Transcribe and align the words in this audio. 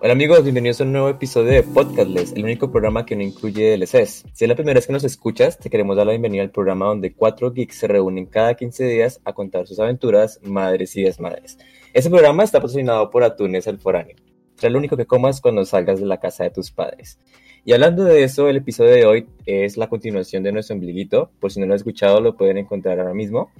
Hola 0.00 0.12
amigos, 0.12 0.44
bienvenidos 0.44 0.80
a 0.80 0.84
un 0.84 0.92
nuevo 0.92 1.08
episodio 1.08 1.50
de 1.50 1.64
Podcastless, 1.64 2.32
el 2.34 2.44
único 2.44 2.70
programa 2.70 3.04
que 3.04 3.16
no 3.16 3.22
incluye 3.24 3.76
DLCs. 3.76 4.26
Si 4.32 4.44
es 4.44 4.48
la 4.48 4.54
primera 4.54 4.78
vez 4.78 4.86
que 4.86 4.92
nos 4.92 5.02
escuchas, 5.02 5.58
te 5.58 5.68
queremos 5.70 5.96
dar 5.96 6.06
la 6.06 6.12
bienvenida 6.12 6.44
al 6.44 6.52
programa 6.52 6.86
donde 6.86 7.12
cuatro 7.12 7.50
geeks 7.50 7.78
se 7.78 7.88
reúnen 7.88 8.26
cada 8.26 8.54
15 8.54 8.84
días 8.84 9.20
a 9.24 9.32
contar 9.32 9.66
sus 9.66 9.80
aventuras, 9.80 10.38
madres 10.44 10.94
y 10.94 11.02
desmadres. 11.02 11.58
Este 11.92 12.10
programa 12.10 12.44
está 12.44 12.58
patrocinado 12.58 13.10
por 13.10 13.24
Atunes 13.24 13.66
El 13.66 13.78
Foráneo. 13.78 14.14
Será 14.54 14.70
lo 14.70 14.78
único 14.78 14.96
que 14.96 15.04
comas 15.04 15.40
cuando 15.40 15.64
salgas 15.64 15.98
de 15.98 16.06
la 16.06 16.20
casa 16.20 16.44
de 16.44 16.50
tus 16.50 16.70
padres. 16.70 17.18
Y 17.64 17.72
hablando 17.72 18.04
de 18.04 18.22
eso, 18.22 18.48
el 18.48 18.58
episodio 18.58 18.92
de 18.92 19.04
hoy 19.04 19.26
es 19.46 19.76
la 19.76 19.88
continuación 19.88 20.44
de 20.44 20.52
nuestro 20.52 20.76
ombliguito. 20.76 21.32
Por 21.40 21.50
si 21.50 21.58
no 21.58 21.66
lo 21.66 21.72
han 21.72 21.76
escuchado, 21.76 22.20
lo 22.20 22.36
pueden 22.36 22.58
encontrar 22.58 23.00
ahora 23.00 23.14
mismo. 23.14 23.50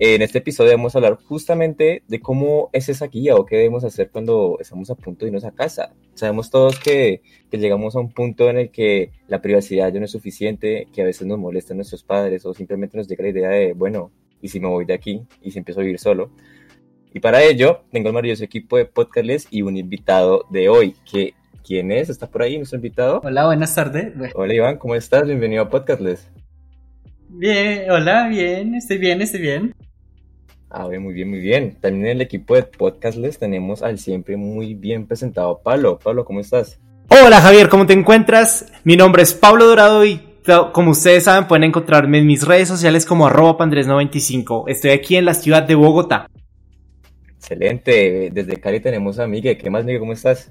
En 0.00 0.22
este 0.22 0.38
episodio 0.38 0.70
vamos 0.70 0.94
a 0.94 0.98
hablar 0.98 1.18
justamente 1.24 2.04
de 2.06 2.20
cómo 2.20 2.70
es 2.72 2.88
esa 2.88 3.08
guía 3.08 3.34
o 3.34 3.44
qué 3.44 3.56
debemos 3.56 3.82
hacer 3.82 4.10
cuando 4.12 4.56
estamos 4.60 4.88
a 4.90 4.94
punto 4.94 5.24
de 5.24 5.30
irnos 5.30 5.44
a 5.44 5.50
casa. 5.50 5.92
Sabemos 6.14 6.52
todos 6.52 6.78
que, 6.78 7.20
que, 7.50 7.58
llegamos 7.58 7.96
a 7.96 7.98
un 7.98 8.12
punto 8.12 8.48
en 8.48 8.58
el 8.58 8.70
que 8.70 9.10
la 9.26 9.42
privacidad 9.42 9.92
ya 9.92 9.98
no 9.98 10.04
es 10.04 10.12
suficiente, 10.12 10.86
que 10.94 11.02
a 11.02 11.04
veces 11.04 11.26
nos 11.26 11.36
molestan 11.36 11.78
nuestros 11.78 12.04
padres 12.04 12.46
o 12.46 12.54
simplemente 12.54 12.96
nos 12.96 13.08
llega 13.08 13.24
la 13.24 13.30
idea 13.30 13.48
de, 13.48 13.72
bueno, 13.72 14.12
¿y 14.40 14.50
si 14.50 14.60
me 14.60 14.68
voy 14.68 14.84
de 14.84 14.94
aquí? 14.94 15.22
¿Y 15.42 15.50
si 15.50 15.58
empiezo 15.58 15.80
a 15.80 15.82
vivir 15.82 15.98
solo? 15.98 16.30
Y 17.12 17.18
para 17.18 17.42
ello 17.42 17.82
tengo 17.90 18.10
el 18.10 18.14
maravilloso 18.14 18.44
equipo 18.44 18.76
de 18.76 18.84
Podcastless 18.84 19.48
y 19.50 19.62
un 19.62 19.76
invitado 19.76 20.44
de 20.48 20.68
hoy, 20.68 20.94
que 21.10 21.34
¿quién 21.66 21.90
es? 21.90 22.08
¿Está 22.08 22.30
por 22.30 22.42
ahí 22.42 22.56
nuestro 22.56 22.76
invitado? 22.76 23.20
Hola, 23.24 23.46
buenas 23.46 23.74
tardes. 23.74 24.12
Hola 24.36 24.54
Iván, 24.54 24.78
¿cómo 24.78 24.94
estás? 24.94 25.26
Bienvenido 25.26 25.64
a 25.64 25.68
Podcastless. 25.68 26.30
Bien, 27.30 27.90
hola, 27.90 28.28
bien, 28.28 28.76
estoy 28.76 28.98
bien, 28.98 29.20
estoy 29.22 29.40
bien. 29.40 29.74
Ah, 30.70 30.86
muy 30.86 31.14
bien, 31.14 31.30
muy 31.30 31.40
bien. 31.40 31.76
También 31.80 32.06
en 32.06 32.12
el 32.12 32.20
equipo 32.20 32.54
de 32.54 32.62
Podcastless 32.62 33.38
tenemos 33.38 33.82
al 33.82 33.98
siempre 33.98 34.36
muy 34.36 34.74
bien 34.74 35.06
presentado 35.06 35.60
Pablo. 35.62 35.98
Pablo, 36.02 36.24
¿cómo 36.24 36.40
estás? 36.40 36.78
Hola 37.08 37.40
Javier, 37.40 37.70
¿cómo 37.70 37.86
te 37.86 37.94
encuentras? 37.94 38.70
Mi 38.84 38.94
nombre 38.94 39.22
es 39.22 39.32
Pablo 39.32 39.66
Dorado 39.66 40.04
y 40.04 40.20
como 40.72 40.90
ustedes 40.90 41.24
saben 41.24 41.48
pueden 41.48 41.64
encontrarme 41.64 42.18
en 42.18 42.26
mis 42.26 42.46
redes 42.46 42.68
sociales 42.68 43.06
como 43.06 43.26
arroba 43.26 43.56
pandres95. 43.56 44.64
Estoy 44.68 44.90
aquí 44.90 45.16
en 45.16 45.24
la 45.24 45.34
ciudad 45.34 45.62
de 45.62 45.74
Bogotá. 45.74 46.28
Excelente. 47.28 48.30
Desde 48.30 48.60
Cali 48.60 48.80
tenemos 48.80 49.18
a 49.18 49.26
Miguel. 49.26 49.56
¿Qué 49.56 49.70
más, 49.70 49.84
Miguel? 49.84 50.00
¿Cómo 50.00 50.12
estás? 50.12 50.50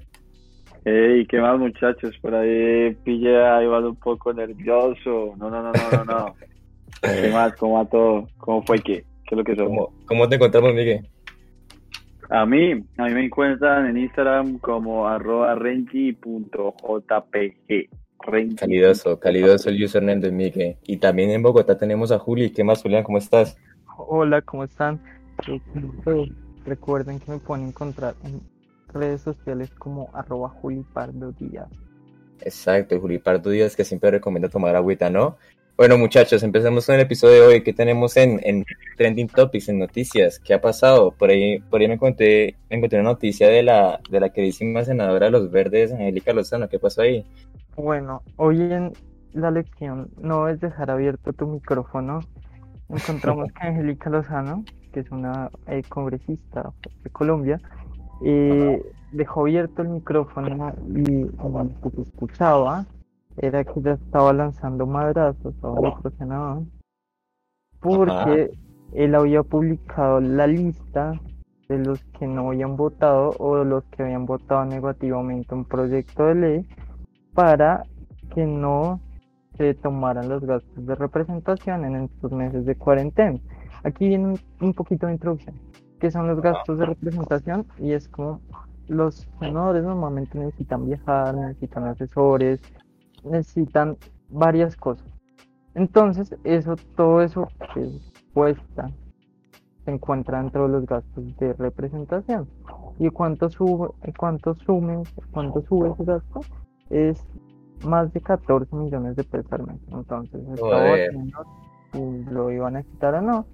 Hey, 0.83 1.27
¿qué 1.29 1.39
más, 1.39 1.59
muchachos? 1.59 2.17
Por 2.21 2.33
ahí 2.33 2.95
pille 3.03 3.37
a 3.37 3.61
Iván 3.63 3.85
un 3.85 3.95
poco 3.95 4.33
nervioso. 4.33 5.35
No, 5.37 5.49
no, 5.49 5.61
no, 5.61 5.71
no, 5.71 5.91
no, 5.91 6.05
no. 6.05 6.35
¿Qué 7.01 7.29
más? 7.31 7.55
¿Cómo 7.55 7.75
va 7.75 7.85
todo? 7.85 8.27
¿Cómo 8.37 8.63
fue 8.63 8.79
que? 8.79 9.03
¿Qué 9.27 9.35
es 9.35 9.37
lo 9.37 9.43
que 9.43 9.55
somos? 9.55 9.89
¿Cómo, 10.05 10.29
te 10.29 10.35
encontramos, 10.35 10.73
Miguel? 10.73 11.05
A 12.29 12.45
mí, 12.45 12.71
a 12.97 13.05
mí 13.05 13.13
me 13.13 13.25
encuentran 13.25 13.85
en 13.87 13.97
Instagram 13.97 14.57
como 14.59 15.07
arroba 15.07 15.53
renji.jpg. 15.55 16.19
Calidoso, 18.57 19.19
calidoso 19.19 19.69
el 19.69 19.83
username 19.83 20.21
de 20.21 20.31
Miguel. 20.31 20.77
Y 20.83 20.97
también 20.97 21.29
en 21.31 21.43
Bogotá 21.43 21.77
tenemos 21.77 22.11
a 22.11 22.19
Juli. 22.19 22.51
¿Qué 22.51 22.63
más, 22.63 22.81
Julián? 22.81 23.03
¿Cómo 23.03 23.17
estás? 23.17 23.57
Hola, 23.97 24.41
¿cómo 24.41 24.63
están? 24.63 25.01
Recuerden 26.65 27.19
que 27.19 27.31
me 27.31 27.37
pueden 27.39 27.67
encontrar 27.67 28.15
en 28.23 28.41
redes 28.93 29.21
sociales 29.21 29.69
como 29.71 30.09
arroba 30.13 30.49
Julipardo 30.49 31.33
Díaz. 31.33 31.69
Exacto, 32.41 32.99
Julipardo 32.99 33.49
Díaz 33.49 33.75
que 33.75 33.83
siempre 33.83 34.11
recomiendo 34.11 34.49
tomar 34.49 34.75
agüita, 34.75 35.09
¿no? 35.09 35.37
Bueno, 35.77 35.95
muchachos, 35.99 36.41
empecemos 36.41 36.87
con 36.87 36.95
el 36.95 37.01
episodio 37.01 37.35
de 37.35 37.47
hoy. 37.47 37.61
¿Qué 37.61 37.71
tenemos 37.71 38.17
en, 38.17 38.39
en 38.41 38.65
Trending 38.97 39.27
Topics, 39.27 39.69
en 39.69 39.77
noticias? 39.77 40.39
¿Qué 40.39 40.55
ha 40.55 40.59
pasado? 40.59 41.11
Por 41.11 41.29
ahí, 41.29 41.59
por 41.59 41.79
ahí 41.79 41.87
me, 41.87 41.93
encontré, 41.93 42.55
me 42.67 42.77
encontré 42.77 42.99
una 42.99 43.11
noticia 43.11 43.47
de 43.47 43.61
la, 43.61 43.99
de 44.09 44.19
la 44.19 44.31
queridísima 44.31 44.83
senadora 44.83 45.27
de 45.27 45.33
los 45.33 45.51
Verdes, 45.51 45.91
Angélica 45.91 46.33
Lozano. 46.33 46.67
¿Qué 46.67 46.79
pasó 46.79 47.03
ahí? 47.03 47.23
Bueno, 47.75 48.23
hoy 48.37 48.59
en 48.59 48.91
la 49.33 49.51
lección 49.51 50.09
no 50.19 50.47
es 50.47 50.59
dejar 50.59 50.89
abierto 50.89 51.31
tu 51.31 51.45
micrófono. 51.45 52.21
Encontramos 52.89 53.51
que 53.51 53.67
Angélica 53.67 54.09
Lozano, 54.09 54.63
que 54.91 55.01
es 55.01 55.11
una 55.11 55.51
eh, 55.67 55.83
congresista 55.87 56.73
de 57.03 57.09
Colombia, 57.11 57.61
eh, 58.25 58.81
dejó 59.11 59.41
abierto 59.41 59.83
el 59.83 59.89
micrófono 59.89 60.73
y 60.87 61.27
como 61.37 61.69
se 61.93 62.01
escuchaba, 62.01 62.87
era 63.37 63.63
que 63.63 63.81
ya 63.81 63.91
estaba 63.93 64.33
lanzando 64.33 64.85
madrazos 64.85 65.55
a 65.63 65.67
otro 65.67 66.11
senador 66.17 66.63
porque 67.79 68.51
él 68.93 69.15
había 69.15 69.43
publicado 69.43 70.19
la 70.19 70.47
lista 70.47 71.13
de 71.69 71.79
los 71.79 72.03
que 72.17 72.27
no 72.27 72.49
habían 72.49 72.77
votado 72.77 73.31
o 73.39 73.57
de 73.57 73.65
los 73.65 73.83
que 73.85 74.03
habían 74.03 74.25
votado 74.25 74.65
negativamente 74.65 75.53
un 75.53 75.65
proyecto 75.65 76.25
de 76.25 76.35
ley 76.35 76.69
para 77.33 77.83
que 78.33 78.45
no 78.45 79.01
se 79.57 79.73
tomaran 79.73 80.29
los 80.29 80.43
gastos 80.43 80.85
de 80.85 80.95
representación 80.95 81.83
en 81.85 81.95
estos 82.03 82.31
meses 82.31 82.65
de 82.65 82.75
cuarentena. 82.75 83.39
Aquí 83.83 84.07
viene 84.07 84.35
un, 84.61 84.73
poquito 84.73 85.07
de 85.07 85.13
introducción, 85.13 85.55
que 85.99 86.11
son 86.11 86.27
los 86.27 86.41
gastos 86.41 86.77
de 86.77 86.85
representación 86.85 87.65
y 87.79 87.91
es 87.91 88.07
como 88.07 88.39
los 88.87 89.27
senadores 89.39 89.83
normalmente 89.83 90.37
necesitan 90.37 90.85
viajar, 90.85 91.35
necesitan 91.35 91.85
asesores, 91.85 92.61
necesitan 93.29 93.97
varias 94.29 94.75
cosas. 94.75 95.07
Entonces, 95.75 96.35
eso, 96.43 96.75
todo 96.95 97.21
eso 97.21 97.47
que 97.73 97.87
cuesta 98.33 98.89
se 99.85 99.91
encuentra 99.91 100.41
dentro 100.41 100.63
de 100.63 100.69
los 100.69 100.85
gastos 100.85 101.37
de 101.37 101.53
representación. 101.53 102.47
¿Y 102.99 103.09
cuánto 103.09 103.49
sube, 103.49 103.89
cuánto 104.17 104.55
sume, 104.55 105.03
cuánto 105.31 105.61
sube 105.61 105.89
ese 105.91 106.03
gasto? 106.03 106.41
Es 106.89 107.23
más 107.85 108.11
de 108.11 108.21
14 108.21 108.75
millones 108.75 109.15
de 109.15 109.23
pesos 109.23 109.53
al 109.53 109.67
mes. 109.67 109.79
Entonces, 109.91 110.41
si 111.93 112.23
lo 112.31 112.51
iban 112.51 112.75
a 112.75 112.83
quitar 112.83 113.15
o 113.15 113.21
no. 113.21 113.45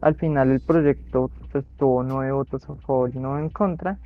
Al 0.00 0.14
final 0.14 0.50
el 0.50 0.60
proyecto 0.60 1.30
pues, 1.50 1.64
tuvo 1.76 2.02
nueve 2.02 2.32
votos 2.32 2.68
a 2.68 2.74
favor 2.74 3.10
y 3.14 3.18
nueve 3.18 3.42
en 3.42 3.50
contra 3.50 3.98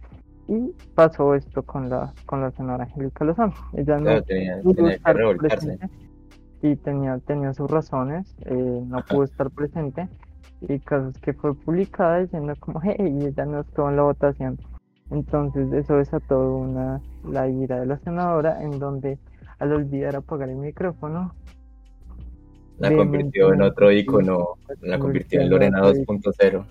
y 0.49 0.73
pasó 0.95 1.35
esto 1.35 1.63
con 1.63 1.89
la 1.89 2.13
con 2.27 2.41
la 2.41 2.51
senadora 2.51 2.85
Angélica 2.85 3.25
Lozano. 3.25 3.55
Ella 3.75 3.99
no 3.99 4.23
tenía, 4.23 4.61
pudo 4.63 4.89
estar 4.89 5.17
presente 5.37 5.89
y 6.63 6.77
tenía, 6.77 7.19
tenía 7.19 7.53
sus 7.55 7.71
razones, 7.71 8.35
eh, 8.45 8.83
no 8.87 9.05
pudo 9.05 9.25
estar 9.25 9.51
presente 9.51 10.09
y 10.61 10.79
casos 10.79 11.19
que 11.19 11.33
fue 11.33 11.55
publicada 11.55 12.21
diciendo 12.21 12.55
como 12.61 12.81
hey, 12.83 12.95
ella 12.99 13.45
no 13.47 13.61
estuvo 13.61 13.89
en 13.89 13.97
la 13.97 14.03
votación. 14.03 14.59
Entonces 15.11 15.73
eso 15.73 15.97
desató 15.97 16.57
una 16.57 17.01
la 17.29 17.49
ira 17.49 17.81
de 17.81 17.87
la 17.87 17.99
senadora 17.99 18.63
en 18.63 18.79
donde 18.79 19.19
al 19.59 19.73
olvidar 19.73 20.17
apagar 20.17 20.49
el 20.49 20.57
micrófono 20.57 21.35
la 22.79 22.97
convirtió 22.97 23.53
en 23.53 23.63
otro 23.63 23.93
icono, 23.93 24.57
la 24.81 24.99
convirtió 24.99 25.41
en 25.41 25.51
Lorena 25.51 25.81
2.0. 25.81 26.65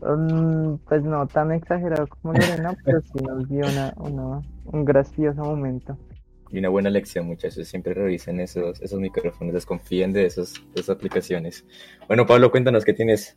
Mm, 0.00 0.76
pues 0.86 1.02
no 1.02 1.26
tan 1.26 1.52
exagerado 1.52 2.06
como 2.06 2.34
Lorena, 2.34 2.76
pero 2.84 3.00
sí 3.00 3.24
nos 3.24 3.48
dio 3.48 3.64
una, 3.66 3.94
un 3.96 4.84
gracioso 4.84 5.42
momento. 5.42 5.98
Y 6.50 6.58
una 6.58 6.68
buena 6.68 6.90
lección, 6.90 7.26
muchachos. 7.26 7.66
Siempre 7.66 7.94
revisen 7.94 8.40
esos, 8.40 8.80
esos 8.80 9.00
micrófonos, 9.00 9.52
desconfíen 9.52 10.12
de, 10.12 10.26
esos, 10.26 10.54
de 10.74 10.80
esas 10.80 10.96
aplicaciones. 10.96 11.66
Bueno, 12.06 12.26
Pablo, 12.26 12.50
cuéntanos 12.50 12.84
qué 12.84 12.92
tienes. 12.92 13.36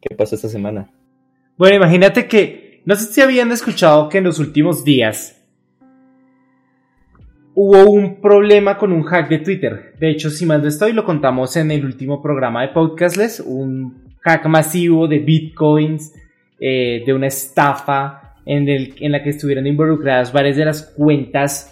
¿Qué 0.00 0.14
pasó 0.16 0.34
esta 0.34 0.48
semana? 0.48 0.90
Bueno, 1.56 1.76
imagínate 1.76 2.26
que, 2.26 2.82
no 2.84 2.96
sé 2.96 3.12
si 3.12 3.20
habían 3.20 3.52
escuchado 3.52 4.08
que 4.08 4.18
en 4.18 4.24
los 4.24 4.38
últimos 4.38 4.84
días 4.84 5.40
hubo 7.54 7.88
un 7.88 8.20
problema 8.20 8.76
con 8.76 8.92
un 8.92 9.04
hack 9.04 9.28
de 9.28 9.38
Twitter. 9.38 9.94
De 10.00 10.10
hecho, 10.10 10.28
si 10.28 10.44
mal 10.44 10.60
no 10.60 10.68
estoy, 10.68 10.92
lo 10.92 11.04
contamos 11.04 11.56
en 11.56 11.70
el 11.70 11.84
último 11.84 12.20
programa 12.20 12.62
de 12.62 12.68
Podcastless, 12.68 13.40
un 13.40 14.03
hack 14.24 14.46
masivo 14.46 15.06
de 15.06 15.18
bitcoins, 15.18 16.14
eh, 16.58 17.02
de 17.04 17.12
una 17.12 17.26
estafa 17.26 18.36
en, 18.46 19.12
la 19.12 19.22
que 19.22 19.30
estuvieron 19.30 19.66
involucradas 19.66 20.32
varias 20.32 20.56
de 20.56 20.64
las 20.64 20.82
cuentas 20.96 21.70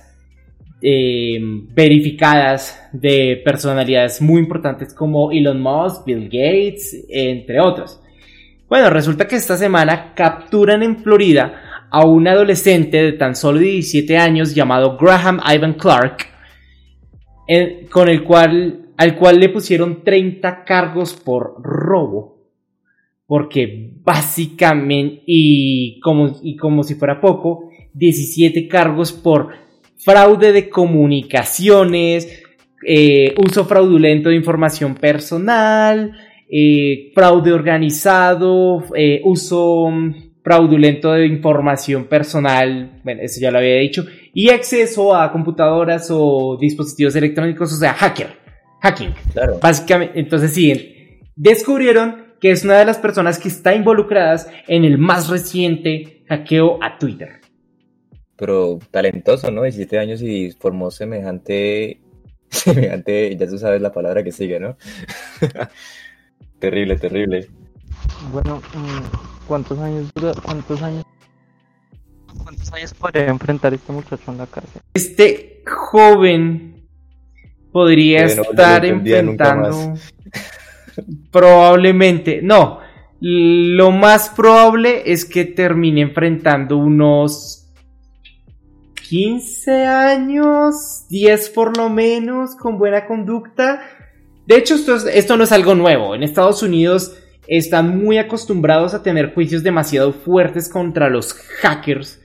eh, 0.83 1.39
verificadas 1.75 2.89
de 2.93 3.41
personalidades 3.45 4.21
muy 4.21 4.41
importantes 4.41 4.93
como 4.93 5.33
Elon 5.33 5.61
Musk, 5.63 6.05
Bill 6.05 6.25
Gates, 6.25 7.07
entre 7.09 7.61
otros. 7.61 8.01
Bueno, 8.69 8.91
resulta 8.91 9.27
que 9.27 9.37
esta 9.37 9.57
semana 9.57 10.13
capturan 10.15 10.83
en 10.83 10.99
Florida 10.99 11.89
a 11.91 12.05
un 12.05 12.27
adolescente 12.27 13.03
de 13.03 13.13
tan 13.13 13.35
solo 13.35 13.61
17 13.61 14.17
años 14.17 14.55
llamado 14.55 14.97
Graham 14.99 15.41
Ivan 15.47 15.75
Clark, 15.75 16.27
con 17.91 18.09
el 18.09 18.25
cual, 18.25 18.89
al 18.97 19.17
cual 19.17 19.41
le 19.41 19.51
pusieron 19.51 20.03
30 20.03 20.65
cargos 20.65 21.13
por 21.15 21.55
robo 21.63 22.32
porque 23.27 23.95
básicamente, 24.03 25.23
y 25.27 26.01
como, 26.01 26.39
y 26.43 26.57
como 26.57 26.83
si 26.83 26.95
fuera 26.95 27.21
poco, 27.21 27.71
17 27.95 28.69
cargos 28.69 29.13
por 29.13 29.49
fraude 29.97 30.53
de 30.53 30.69
comunicaciones, 30.69 32.43
eh, 32.87 33.35
uso 33.39 33.65
fraudulento 33.65 34.29
de 34.29 34.37
información 34.37 34.95
personal, 34.95 36.13
eh, 36.51 37.13
fraude 37.15 37.53
organizado, 37.53 38.85
eh, 38.97 39.21
uso 39.25 39.89
fraudulento 40.43 41.13
de 41.13 41.27
información 41.27 42.05
personal, 42.05 43.01
bueno, 43.05 43.23
eso 43.23 43.41
ya 43.41 43.53
lo 43.53 43.59
había 43.59 43.77
dicho, 43.77 44.05
y 44.35 44.51
acceso 44.51 45.15
a 45.15 45.31
computadoras 45.31 46.09
o 46.11 46.59
dispositivos 46.61 47.15
electrónicos, 47.15 47.73
o 47.73 47.77
sea, 47.77 47.95
hacker, 47.95 48.37
hacking. 48.81 49.15
Claro. 49.33 49.59
Básicamente, 49.63 50.19
entonces 50.19 50.53
sí, 50.53 51.21
descubrieron 51.37 52.22
que 52.43 52.51
es 52.51 52.65
una 52.65 52.77
de 52.77 52.85
las 52.85 52.99
personas 52.99 53.39
que 53.39 53.47
está 53.47 53.73
involucradas 53.73 54.51
en 54.67 54.85
el 54.85 54.99
más 54.99 55.29
reciente 55.29 56.25
hackeo 56.29 56.83
a 56.83 56.99
Twitter. 56.99 57.41
Pero 58.35 58.81
talentoso, 58.91 59.53
¿no? 59.53 59.63
17 59.63 59.97
años 60.01 60.21
y 60.23 60.51
formó 60.51 60.91
semejante, 60.91 62.01
semejante, 62.49 63.37
ya 63.37 63.47
tú 63.47 63.59
sabes 63.59 63.81
la 63.81 63.93
palabra 63.93 64.25
que 64.25 64.33
sigue, 64.33 64.59
¿no? 64.59 64.77
terrible, 66.59 66.97
terrible. 66.97 67.49
Bueno, 68.33 68.61
mm, 68.75 69.47
¿cuántos 69.47 69.79
años 69.79 70.11
dura? 70.13 70.33
¿Cuántos 70.43 70.83
años? 70.83 71.05
¿Cuántos 72.43 72.73
años 72.73 72.93
podría 72.95 73.29
enfrentar 73.29 73.73
este 73.73 73.93
muchacho 73.93 74.33
en 74.33 74.39
la 74.39 74.47
cárcel? 74.49 74.83
Este 74.95 75.63
joven 75.65 76.89
podría 77.71 78.25
estar 78.25 78.85
enfrentando 78.85 79.95
probablemente, 81.31 82.41
no, 82.43 82.79
lo 83.21 83.91
más 83.93 84.29
probable 84.31 85.03
es 85.07 85.25
que 85.25 85.45
termine 85.45 86.01
enfrentando 86.03 86.77
unos 86.77 87.59
15 89.09 89.87
años, 89.87 91.07
10 91.09 91.51
por 91.51 91.77
lo 91.77 91.89
menos, 91.91 92.57
con 92.57 92.79
buena 92.79 93.07
conducta. 93.07 93.83
De 94.47 94.57
hecho, 94.57 94.75
esto, 94.75 94.97
es- 94.97 95.07
esto 95.07 95.37
no 95.37 95.45
es 95.45 95.53
algo 95.53 95.75
nuevo. 95.75 96.15
En 96.15 96.23
Estados 96.23 96.63
Unidos 96.63 97.17
están 97.47 98.03
muy 98.03 98.19
acostumbrados 98.19 98.95
a 98.95 99.03
tener 99.03 99.35
juicios 99.35 99.63
demasiado 99.63 100.13
fuertes 100.13 100.69
contra 100.69 101.11
los 101.11 101.35
hackers 101.61 102.21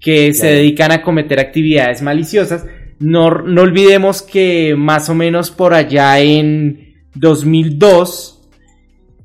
que 0.00 0.32
se 0.34 0.46
dedican 0.48 0.90
a 0.90 1.02
cometer 1.02 1.38
actividades 1.38 2.02
maliciosas. 2.02 2.66
No, 2.98 3.30
no 3.30 3.62
olvidemos 3.62 4.22
que 4.22 4.74
más 4.76 5.08
o 5.08 5.14
menos 5.14 5.50
por 5.50 5.74
allá 5.74 6.18
en 6.18 6.91
2002 7.14 8.50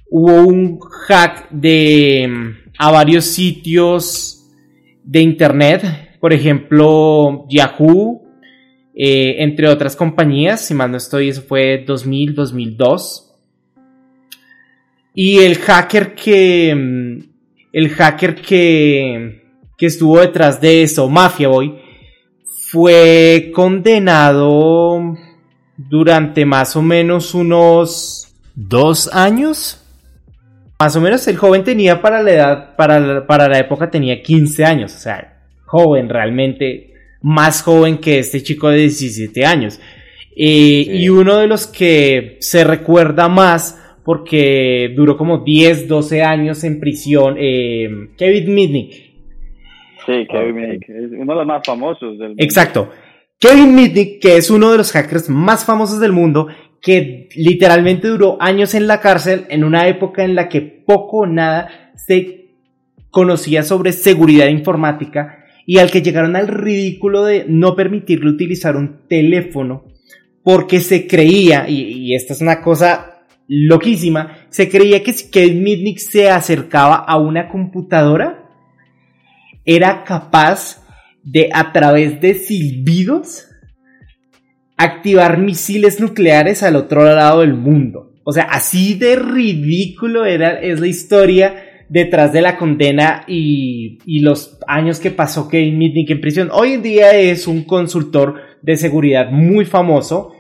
hubo 0.10 0.42
un 0.42 0.80
hack 0.80 1.50
de 1.52 2.28
mm, 2.30 2.72
a 2.78 2.92
varios 2.92 3.26
sitios 3.26 4.46
de 5.04 5.22
internet, 5.22 6.18
por 6.20 6.34
ejemplo 6.34 7.46
Yahoo, 7.50 8.24
eh, 8.96 9.36
entre 9.40 9.68
otras 9.68 9.96
compañías, 9.96 10.66
si 10.66 10.74
mal 10.74 10.92
no 10.92 10.98
estoy, 10.98 11.30
eso 11.30 11.42
fue 11.42 11.84
2000, 11.86 12.36
2002. 12.36 13.24
Y 15.14 15.40
el 15.40 15.58
hacker 15.58 16.14
que 16.16 16.76
mm, 16.76 17.20
el 17.74 17.90
hacker 17.90 18.36
que 18.36 19.44
que 19.78 19.86
estuvo 19.86 20.20
detrás 20.20 20.60
de 20.60 20.82
eso, 20.82 21.08
Mafia 21.08 21.48
Boy, 21.50 21.76
fue 22.44 23.52
condenado 23.54 25.16
durante 25.78 26.46
más 26.46 26.76
o 26.76 26.82
menos 26.82 27.34
unos 27.34 28.34
dos 28.56 29.14
años. 29.14 29.84
Más 30.80 30.96
o 30.96 31.02
menos 31.02 31.28
el 31.28 31.38
joven 31.38 31.64
tenía 31.64 32.02
para 32.02 32.22
la 32.22 32.32
edad, 32.32 32.76
para, 32.76 33.00
la- 33.00 33.26
para 33.28 33.48
la 33.48 33.60
época 33.60 33.90
tenía 33.90 34.22
15 34.22 34.64
años, 34.64 34.94
o 34.96 35.00
sea, 35.00 35.40
joven 35.66 36.08
realmente, 36.08 36.94
más 37.22 37.64
joven 37.64 37.98
que 37.98 38.20
este 38.20 38.44
chico 38.44 38.70
de 38.70 38.78
17 38.80 39.46
años. 39.46 39.80
Eh, 40.36 40.84
Sí. 40.86 40.92
Y 40.92 41.10
uno 41.10 41.38
de 41.38 41.48
los 41.48 41.66
que 41.66 42.38
se 42.42 42.64
recuerda 42.64 43.28
más 43.28 43.84
porque 44.06 44.94
duró 44.96 45.18
como 45.18 45.40
10, 45.40 45.88
12 45.88 46.22
años 46.24 46.64
en 46.64 46.80
prisión, 46.80 47.36
eh, 47.40 47.90
Kevin 48.18 48.54
Mitnick. 48.54 48.92
Sí, 50.06 50.26
Kevin. 50.30 50.56
Mitnick, 50.56 50.90
es 50.90 51.12
uno 51.12 51.34
de 51.34 51.40
los 51.40 51.46
más 51.48 51.62
famosos 51.66 52.18
del 52.20 52.30
mundo. 52.30 52.44
Exacto. 52.44 52.90
Kevin 53.40 53.76
Mitnick, 53.76 54.20
que 54.20 54.38
es 54.38 54.50
uno 54.50 54.72
de 54.72 54.78
los 54.78 54.92
hackers 54.92 55.30
más 55.30 55.64
famosos 55.64 56.00
del 56.00 56.12
mundo, 56.12 56.48
que 56.82 57.30
literalmente 57.36 58.08
duró 58.08 58.38
años 58.42 58.74
en 58.74 58.88
la 58.88 59.00
cárcel 59.00 59.46
en 59.50 59.64
una 59.64 59.88
época 59.88 60.24
en 60.24 60.34
la 60.34 60.50
que 60.50 60.62
poco 60.62 61.18
o 61.18 61.26
nada 61.28 61.92
se 61.96 62.56
conocía 63.12 63.64
sobre 63.64 63.92
seguridad 63.92 64.48
informática 64.48 65.46
y 65.68 65.78
al 65.80 65.92
que 65.92 66.02
llegaron 66.02 66.36
al 66.36 66.48
ridículo 66.48 67.26
de 67.26 67.46
no 67.48 67.76
permitirle 67.76 68.30
utilizar 68.30 68.76
un 68.76 69.08
teléfono 69.08 69.86
porque 70.44 70.80
se 70.80 71.08
creía, 71.08 71.68
y, 71.68 72.16
esta 72.16 72.34
es 72.34 72.42
una 72.42 72.62
cosa 72.62 73.26
loquísima, 73.48 74.38
se 74.50 74.70
creía 74.70 75.04
que 75.04 75.14
si 75.14 75.30
Kevin 75.30 75.62
Mitnick 75.62 76.00
se 76.00 76.30
acercaba 76.30 76.96
a 76.96 77.18
una 77.18 77.50
computadora, 77.50 78.50
era 79.66 80.06
capaz 80.06 80.87
de 81.30 81.50
a 81.54 81.74
través 81.74 82.22
de 82.22 82.36
silbidos 82.36 83.48
activar 84.78 85.40
misiles 85.40 86.00
nucleares 86.00 86.64
al 86.64 86.78
otro 86.78 87.04
lado 87.04 87.42
del 87.42 87.54
mundo. 87.54 88.14
O 88.24 88.32
sea, 88.32 88.44
así 88.44 88.94
de 88.94 89.18
ridículo 89.18 90.26
era, 90.26 90.60
es 90.62 90.80
la 90.80 90.88
historia 90.88 91.56
detrás 91.90 92.32
de 92.32 92.42
la 92.42 92.58
condena 92.58 93.24
y, 93.28 94.00
y 94.06 94.20
los 94.20 94.58
años 94.68 95.00
que 95.00 95.12
pasó 95.12 95.50
Kevin 95.50 95.78
Mitnick 95.78 96.12
en 96.12 96.22
prisión. 96.22 96.50
Hoy 96.54 96.74
en 96.74 96.82
día 96.82 97.18
es 97.18 97.48
un 97.48 97.64
consultor 97.64 98.36
de 98.62 98.78
seguridad 98.78 99.30
muy 99.30 99.66
famoso 99.66 100.34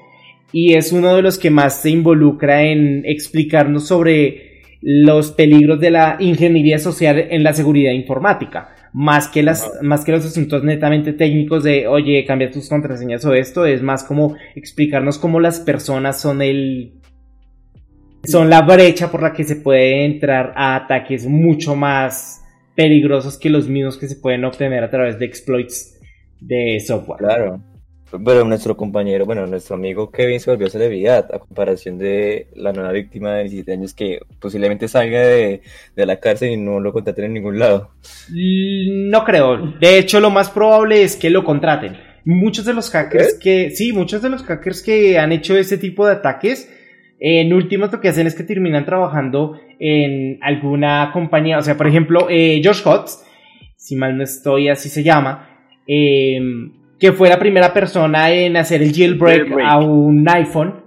y 0.53 0.75
es 0.75 0.93
uno 0.93 1.15
de 1.15 1.21
los 1.21 1.37
que 1.37 1.49
más 1.49 1.81
se 1.81 1.89
involucra 1.89 2.63
en 2.63 3.03
explicarnos 3.05 3.87
sobre 3.87 4.61
los 4.81 5.31
peligros 5.31 5.79
de 5.81 5.91
la 5.91 6.15
ingeniería 6.19 6.79
social 6.79 7.19
en 7.29 7.43
la 7.43 7.53
seguridad 7.53 7.91
informática. 7.91 8.76
Más 8.99 9.27
que, 9.27 9.43
las, 9.43 9.69
más 9.83 10.03
que 10.03 10.11
los 10.11 10.25
asuntos 10.25 10.63
netamente 10.63 11.13
técnicos 11.13 11.63
de, 11.63 11.87
oye, 11.87 12.25
cambia 12.25 12.49
tus 12.49 12.67
contraseñas 12.67 13.23
o 13.25 13.33
esto, 13.35 13.63
es 13.65 13.83
más 13.83 14.03
como 14.03 14.35
explicarnos 14.55 15.19
cómo 15.19 15.39
las 15.39 15.59
personas 15.59 16.19
son 16.19 16.41
el, 16.41 16.93
son 18.23 18.49
la 18.49 18.63
brecha 18.63 19.11
por 19.11 19.21
la 19.21 19.33
que 19.33 19.43
se 19.43 19.57
puede 19.57 20.03
entrar 20.03 20.51
a 20.55 20.75
ataques 20.75 21.27
mucho 21.27 21.75
más 21.75 22.43
peligrosos 22.73 23.37
que 23.37 23.51
los 23.51 23.69
mismos 23.69 23.97
que 23.97 24.07
se 24.07 24.15
pueden 24.15 24.45
obtener 24.45 24.83
a 24.83 24.89
través 24.89 25.19
de 25.19 25.25
exploits 25.25 25.99
de 26.39 26.79
software. 26.79 27.19
Claro. 27.19 27.61
Pero 28.11 28.45
nuestro 28.45 28.77
compañero, 28.77 29.25
bueno, 29.25 29.45
nuestro 29.47 29.75
amigo 29.75 30.09
Kevin 30.11 30.39
se 30.39 30.49
volvió 30.49 30.69
celebridad 30.69 31.27
a 31.33 31.39
comparación 31.39 31.97
de 31.97 32.47
la 32.55 32.71
nueva 32.71 32.91
víctima 32.91 33.33
de 33.33 33.43
17 33.43 33.73
años 33.73 33.93
que 33.93 34.19
posiblemente 34.39 34.87
salga 34.87 35.19
de, 35.19 35.61
de 35.95 36.05
la 36.05 36.17
cárcel 36.17 36.51
y 36.51 36.57
no 36.57 36.79
lo 36.79 36.93
contraten 36.93 37.25
en 37.25 37.33
ningún 37.33 37.59
lado. 37.59 37.91
No 38.29 39.23
creo. 39.25 39.73
De 39.79 39.97
hecho, 39.97 40.19
lo 40.21 40.29
más 40.29 40.49
probable 40.49 41.03
es 41.03 41.17
que 41.17 41.29
lo 41.29 41.43
contraten. 41.43 41.97
Muchos 42.23 42.65
de 42.65 42.73
los 42.73 42.89
hackers 42.91 43.37
que, 43.41 43.71
sí, 43.71 43.93
muchos 43.93 44.21
de 44.21 44.29
los 44.29 44.43
hackers 44.43 44.81
que 44.81 45.17
han 45.17 45.31
hecho 45.31 45.57
ese 45.57 45.77
tipo 45.77 46.05
de 46.05 46.13
ataques, 46.13 46.69
en 47.19 47.51
últimas 47.53 47.91
lo 47.91 47.99
que 47.99 48.09
hacen 48.09 48.27
es 48.27 48.35
que 48.35 48.43
terminan 48.43 48.85
trabajando 48.85 49.59
en 49.79 50.37
alguna 50.41 51.09
compañía. 51.13 51.57
O 51.57 51.61
sea, 51.61 51.75
por 51.75 51.87
ejemplo, 51.87 52.27
eh, 52.29 52.61
Josh 52.63 52.81
Hotz, 52.85 53.23
si 53.75 53.95
mal 53.95 54.17
no 54.17 54.23
estoy, 54.23 54.69
así 54.69 54.89
se 54.89 55.03
llama, 55.03 55.49
eh, 55.87 56.39
que 56.99 57.11
fue 57.11 57.29
la 57.29 57.39
primera 57.39 57.73
persona 57.73 58.31
en 58.31 58.57
hacer 58.57 58.81
el 58.81 58.93
jailbreak, 58.93 59.43
Jailbreak. 59.43 59.69
a 59.69 59.77
un 59.79 60.27
iPhone. 60.29 60.81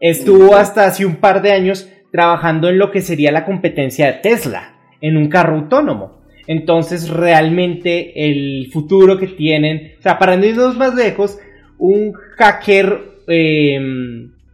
Estuvo 0.00 0.56
hasta 0.56 0.86
hace 0.86 1.06
un 1.06 1.16
par 1.16 1.42
de 1.42 1.52
años 1.52 1.88
trabajando 2.10 2.68
en 2.68 2.78
lo 2.78 2.90
que 2.90 3.00
sería 3.00 3.32
la 3.32 3.44
competencia 3.44 4.06
de 4.06 4.12
Tesla, 4.14 4.74
en 5.00 5.16
un 5.16 5.28
carro 5.28 5.56
autónomo. 5.56 6.22
Entonces, 6.46 7.08
realmente 7.08 8.26
el 8.26 8.68
futuro 8.72 9.16
que 9.16 9.28
tienen, 9.28 9.92
o 9.98 10.02
sea, 10.02 10.18
para 10.18 10.36
no 10.36 10.44
irnos 10.44 10.76
más 10.76 10.94
lejos, 10.94 11.38
un 11.78 12.12
hacker 12.36 13.00
eh, 13.28 13.80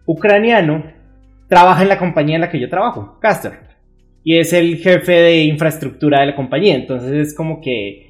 ucraniano 0.06 0.84
trabaja 1.48 1.82
en 1.82 1.88
la 1.88 1.98
compañía 1.98 2.36
en 2.36 2.42
la 2.42 2.50
que 2.50 2.60
yo 2.60 2.68
trabajo, 2.68 3.18
Caster, 3.20 3.52
y 4.22 4.36
es 4.36 4.52
el 4.52 4.76
jefe 4.76 5.12
de 5.12 5.44
infraestructura 5.44 6.20
de 6.20 6.26
la 6.26 6.36
compañía. 6.36 6.74
Entonces, 6.74 7.28
es 7.28 7.34
como 7.34 7.60
que 7.60 8.07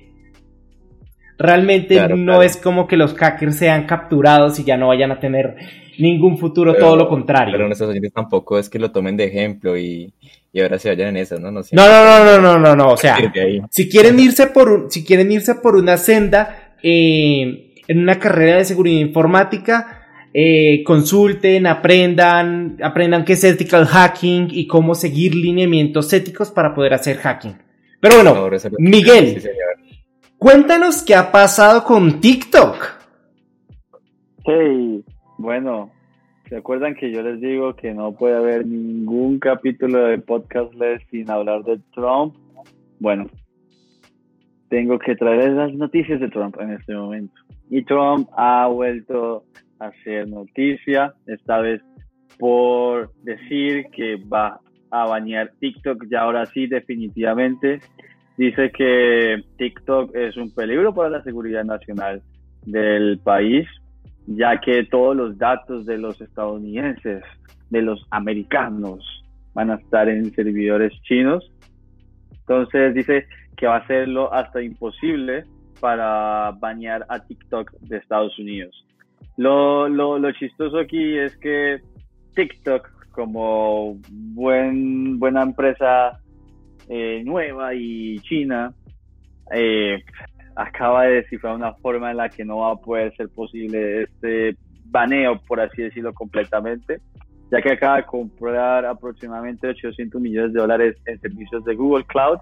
realmente 1.38 1.95
Claro, 1.95 2.16
no 2.16 2.25
claro. 2.33 2.42
es 2.42 2.57
como 2.57 2.87
que 2.87 2.97
los 2.97 3.14
hackers 3.14 3.57
sean 3.57 3.87
capturados 3.87 4.59
y 4.59 4.64
ya 4.64 4.76
no 4.76 4.88
vayan 4.88 5.12
a 5.12 5.21
tener 5.21 5.57
ningún 5.99 6.37
futuro, 6.38 6.73
Pero- 6.73 6.85
todo 6.87 6.97
lo 6.97 7.09
contrario. 7.09 7.52
Pero 7.52 7.66
nuestros 7.66 7.90
oyentes 7.90 8.12
tampoco 8.12 8.59
es 8.59 8.68
que 8.68 8.78
lo 8.78 8.90
tomen 8.90 9.16
de 9.16 9.25
ejemplo 9.25 9.76
y, 9.76 10.12
y 10.52 10.61
ahora 10.61 10.78
se 10.78 10.88
vayan 10.88 11.09
en 11.11 11.16
esas, 11.18 11.40
¿no? 11.40 11.50
No, 11.50 11.61
No, 11.73 11.87
no, 11.88 12.25
no, 12.25 12.38
no, 12.40 12.59
no, 12.59 12.76
no, 12.76 12.88
o 12.92 12.97
sea, 12.97 13.16
si 13.71 13.88
quieren 13.88 14.18
irse 14.21 14.49
por, 14.49 14.68
un- 14.71 14.90
si 14.90 15.04
quieren 15.04 15.30
irse 15.33 15.54
por 15.57 15.76
una 15.76 15.97
senda 15.97 16.75
eh, 16.83 17.73
en 17.88 17.99
una 17.99 18.18
carrera 18.18 18.57
de 18.59 18.64
seguridad 18.64 19.00
informática, 19.00 19.95
eh, 20.35 20.83
consulten, 20.85 21.66
aprendan, 21.66 22.76
aprendan 22.83 23.25
qué 23.25 23.33
es 23.33 23.42
ethical 23.45 23.87
hacking 23.87 24.49
y 24.50 24.66
cómo 24.66 24.95
seguir 24.95 25.35
lineamientos 25.35 26.12
éticos 26.12 26.50
para 26.50 26.75
poder 26.75 26.95
hacer 26.95 27.16
hacking. 27.16 27.57
Pero 28.00 28.16
bueno, 28.23 28.52
eso- 28.54 28.68
Miguel. 28.78 29.35
Sí, 29.35 29.40
señor. 29.40 29.57
Cuéntanos 30.38 31.02
qué 31.02 31.14
ha 31.14 31.30
pasado 31.30 31.85
con 31.85 32.21
TikTok. 32.21 32.76
Hey, 34.45 35.04
bueno, 35.37 35.90
¿se 36.49 36.57
acuerdan 36.57 36.95
que 36.95 37.12
yo 37.12 37.23
les 37.23 37.40
digo 37.40 37.75
que 37.75 37.92
no 37.92 38.12
puede 38.12 38.37
haber 38.37 38.66
ningún 38.66 39.38
capítulo 39.38 40.07
de 40.07 40.18
Podcastless 40.18 41.02
sin 41.11 41.30
hablar 41.30 41.64
de 41.64 41.78
Trump? 41.92 42.35
Bueno, 42.99 43.26
tengo 44.71 44.99
que 44.99 45.16
traer 45.16 45.52
las 45.52 45.73
noticias 45.75 46.21
de 46.21 46.28
Trump 46.28 46.57
en 46.61 46.71
este 46.73 46.95
momento. 46.95 47.35
Y 47.71 47.85
Trump 47.85 48.28
ha 48.37 48.66
vuelto 48.68 49.45
a 49.78 49.87
hacer 49.87 50.28
noticia, 50.28 51.14
esta 51.26 51.59
vez 51.61 51.83
por 52.38 53.12
decir 53.23 53.87
que 53.92 54.16
va 54.16 54.61
a 54.90 55.07
bañar 55.07 55.52
TikTok 55.61 56.07
ya 56.11 56.21
ahora 56.21 56.47
sí 56.47 56.66
definitivamente. 56.66 57.80
Dice 58.38 58.71
que 58.71 59.42
TikTok 59.57 60.14
es 60.14 60.37
un 60.37 60.54
peligro 60.54 60.95
para 60.95 61.11
la 61.11 61.23
seguridad 61.25 61.64
nacional 61.64 62.23
del 62.64 63.18
país, 63.18 63.66
ya 64.28 64.61
que 64.61 64.85
todos 64.85 65.16
los 65.16 65.37
datos 65.37 65.85
de 65.87 65.99
los 65.99 66.21
estadounidenses, 66.21 67.25
de 67.71 67.83
los 67.83 68.07
americanos, 68.12 69.04
van 69.54 69.73
a 69.73 69.75
estar 69.75 70.09
en 70.09 70.33
servidores 70.37 70.92
chinos. 71.02 71.50
Entonces 72.30 72.95
dice 72.95 73.26
que 73.57 73.66
va 73.66 73.78
a 73.78 73.80
hacerlo 73.80 74.33
hasta 74.33 74.62
imposible 74.62 75.42
para 75.80 76.52
bañar 76.61 77.07
a 77.09 77.18
TikTok 77.18 77.73
de 77.80 77.97
Estados 77.97 78.38
Unidos. 78.38 78.87
Lo, 79.37 79.88
lo, 79.88 80.16
lo 80.21 80.30
chistoso 80.30 80.78
aquí 80.78 81.18
es 81.18 81.37
que 81.38 81.80
TikTok, 82.37 82.88
como 83.11 83.97
buen, 84.09 85.18
buena 85.18 85.42
empresa 85.42 86.21
eh, 86.88 87.23
nueva 87.25 87.75
y 87.75 88.18
china, 88.21 88.73
eh, 89.52 90.02
acaba 90.57 91.04
de 91.04 91.16
descifrar 91.16 91.54
una 91.54 91.75
forma 91.75 92.11
en 92.11 92.16
la 92.16 92.28
que 92.28 92.45
no 92.45 92.59
va 92.59 92.73
a 92.73 92.76
poder 92.76 93.14
ser 93.16 93.28
posible 93.28 94.02
este 94.02 94.57
baneo, 94.87 95.40
por 95.47 95.61
así 95.61 95.83
decirlo, 95.83 96.12
completamente, 96.12 97.00
ya 97.50 97.61
que 97.61 97.73
acaba 97.73 97.99
de 97.99 98.04
comprar 98.04 98.85
aproximadamente 98.85 99.68
800 99.68 100.21
millones 100.21 100.52
de 100.52 100.61
dólares 100.61 100.97
en 101.07 101.21
servicios 101.21 101.64
de 101.64 101.75
Google 101.75 102.04
Cloud. 102.07 102.38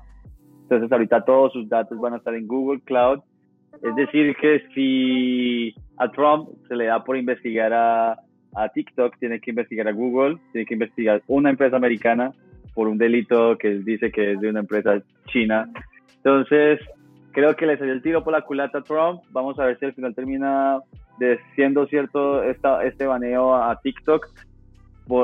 Entonces 0.63 0.91
ahorita 0.91 1.25
todos 1.25 1.53
sus 1.53 1.69
datos 1.69 1.99
van 2.01 2.15
a 2.15 2.17
estar 2.17 2.35
en 2.35 2.47
Google 2.47 2.81
Cloud. 2.83 3.21
Es 3.83 3.95
decir, 3.95 4.35
que 4.41 4.63
si 4.75 5.75
a 5.99 6.11
Trump 6.11 6.49
se 6.69 6.75
le 6.75 6.87
da 6.87 7.05
por 7.05 7.17
investigar 7.17 7.73
a, 7.73 8.13
a 8.55 8.69
TikTok, 8.73 9.19
tiene 9.19 9.41
que 9.41 9.51
investigar 9.51 9.87
a 9.87 9.93
Google, 9.93 10.39
tiene 10.53 10.67
que 10.67 10.75
investigar 10.75 11.23
una 11.27 11.51
empresa 11.51 11.77
americana 11.77 12.33
por 12.77 12.89
un 12.89 12.99
delito 12.99 13.57
que 13.57 13.71
dice 13.71 14.13
que 14.13 14.33
es 14.33 14.41
de 14.41 14.51
una 14.51 14.61
empresa 14.61 15.03
china. 15.29 15.67
Entonces, 16.19 16.79
creo 17.33 17.57
que 17.57 17.65
le 17.65 17.79
salió 17.79 17.95
el 17.95 18.03
tiro 18.03 18.23
por 18.23 18.35
la 18.35 18.43
culata 18.43 18.79
a 18.79 18.83
Trump. 18.83 19.23
Vamos 19.31 19.59
a 19.59 19.65
ver 19.65 19.79
si 19.79 19.87
al 19.87 19.95
final 19.95 20.15
termina 20.15 20.79
de 21.19 21.41
siendo 21.55 21.87
cierto 21.87 22.43
esta, 22.43 22.85
este 22.85 23.07
baneo 23.07 23.57
a 23.57 23.81
TikTok. 23.81 24.29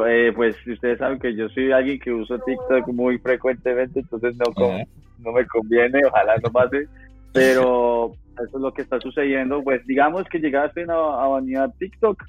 Eh, 0.08 0.32
pues 0.34 0.56
ustedes 0.66 0.98
saben 0.98 1.18
que 1.18 1.36
yo 1.36 1.50
soy 1.50 1.72
alguien 1.72 2.00
que 2.00 2.10
uso 2.10 2.38
TikTok 2.38 2.88
muy 2.88 3.18
frecuentemente, 3.18 4.00
entonces 4.00 4.34
no, 4.36 4.78
no 5.18 5.32
me 5.32 5.44
conviene, 5.46 6.00
ojalá 6.06 6.36
no 6.42 6.50
pase, 6.50 6.86
pero 7.34 8.12
eso 8.34 8.56
es 8.56 8.62
lo 8.62 8.72
que 8.72 8.80
está 8.80 8.98
sucediendo. 8.98 9.62
Pues 9.62 9.84
digamos 9.86 10.24
que 10.30 10.38
llegaste 10.38 10.86
a, 10.88 10.94
a 10.94 11.28
banear 11.28 11.70
TikTok, 11.78 12.22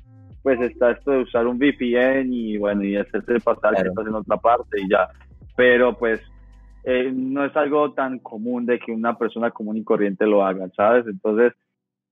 pues 0.43 0.59
está 0.61 0.91
esto 0.91 1.11
de 1.11 1.19
usar 1.19 1.47
un 1.47 1.57
VPN 1.57 2.31
y 2.31 2.57
bueno, 2.57 2.83
y 2.83 2.97
hacerse 2.97 3.39
pasar 3.39 3.73
que 3.75 3.87
estás 3.87 4.05
en 4.05 4.13
otra 4.13 4.37
parte 4.37 4.81
y 4.81 4.89
ya. 4.89 5.09
Pero 5.55 5.97
pues 5.97 6.19
eh, 6.83 7.11
no 7.13 7.45
es 7.45 7.55
algo 7.55 7.93
tan 7.93 8.19
común 8.19 8.65
de 8.65 8.77
que 8.77 8.91
una 8.91 9.17
persona 9.17 9.51
común 9.51 9.77
y 9.77 9.83
corriente 9.83 10.25
lo 10.25 10.45
haga, 10.45 10.69
¿sabes? 10.75 11.05
Entonces, 11.07 11.53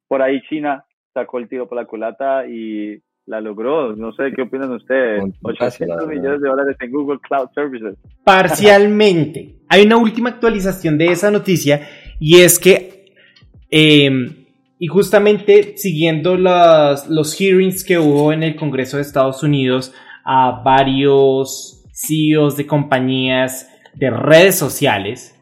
por 0.07 0.21
ahí 0.21 0.41
China 0.49 0.85
sacó 1.13 1.39
el 1.39 1.49
tiro 1.49 1.67
por 1.67 1.77
la 1.77 1.85
culata 1.85 2.47
y 2.47 3.01
la 3.25 3.41
logró. 3.41 3.95
No 3.95 4.13
sé 4.13 4.31
qué 4.35 4.43
opinan 4.43 4.71
ustedes. 4.71 5.23
800 5.41 6.07
millones 6.07 6.41
de 6.41 6.47
dólares 6.47 6.77
en 6.79 6.91
Google 6.91 7.19
Cloud 7.19 7.49
Services. 7.53 7.97
Parcialmente. 8.23 9.55
Hay 9.67 9.85
una 9.85 9.97
última 9.97 10.29
actualización 10.29 10.97
de 10.97 11.07
esa 11.07 11.31
noticia 11.31 11.81
y 12.19 12.41
es 12.41 12.59
que, 12.59 13.13
em, 13.69 14.40
y 14.83 14.87
justamente 14.87 15.77
siguiendo 15.77 16.35
los 16.37 17.35
hearings 17.35 17.83
que 17.83 17.99
hubo 17.99 18.33
en 18.33 18.41
el 18.41 18.55
Congreso 18.55 18.97
de 18.97 19.03
Estados 19.03 19.43
Unidos 19.43 19.93
a 20.25 20.63
varios 20.65 21.85
CEOs 21.93 22.57
de 22.57 22.65
compañías 22.65 23.69
de 23.93 24.09
redes 24.09 24.57
sociales 24.57 25.39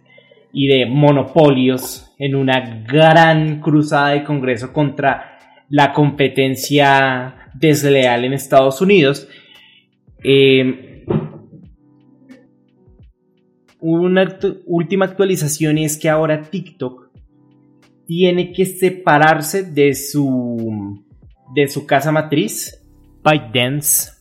y 0.51 0.67
de 0.67 0.85
monopolios 0.87 2.11
en 2.19 2.35
una 2.35 2.83
gran 2.85 3.61
cruzada 3.61 4.09
de 4.09 4.25
Congreso 4.25 4.73
contra 4.73 5.39
la 5.69 5.93
competencia 5.93 7.49
desleal 7.53 8.25
en 8.25 8.33
Estados 8.33 8.81
Unidos. 8.81 9.29
Eh, 10.21 11.05
una 13.79 14.37
última 14.65 15.05
actualización 15.05 15.77
es 15.77 15.97
que 15.97 16.09
ahora 16.09 16.41
TikTok 16.41 17.08
tiene 18.09 18.51
que 18.51 18.65
separarse 18.65 19.61
de 19.61 19.93
su 19.93 21.05
de 21.53 21.67
su 21.67 21.85
casa 21.85 22.11
matriz, 22.11 22.83
ByteDance. 23.23 24.13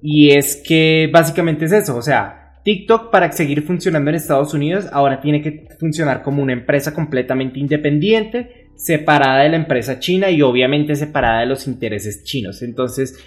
Y 0.00 0.30
es 0.30 0.62
que 0.64 1.10
básicamente 1.12 1.64
es 1.64 1.72
eso, 1.72 1.96
o 1.96 2.02
sea, 2.02 2.60
TikTok 2.64 3.10
para 3.10 3.32
seguir 3.32 3.62
funcionando 3.62 4.10
en 4.10 4.14
Estados 4.14 4.54
Unidos 4.54 4.86
ahora 4.92 5.20
tiene 5.20 5.42
que 5.42 5.66
funcionar 5.80 6.22
como 6.22 6.40
una 6.40 6.52
empresa 6.52 6.94
completamente 6.94 7.58
independiente, 7.58 8.70
separada 8.76 9.42
de 9.42 9.48
la 9.48 9.56
empresa 9.56 9.98
china 9.98 10.30
y 10.30 10.40
obviamente 10.42 10.94
separada 10.94 11.40
de 11.40 11.46
los 11.46 11.66
intereses 11.66 12.22
chinos. 12.22 12.62
Entonces, 12.62 13.18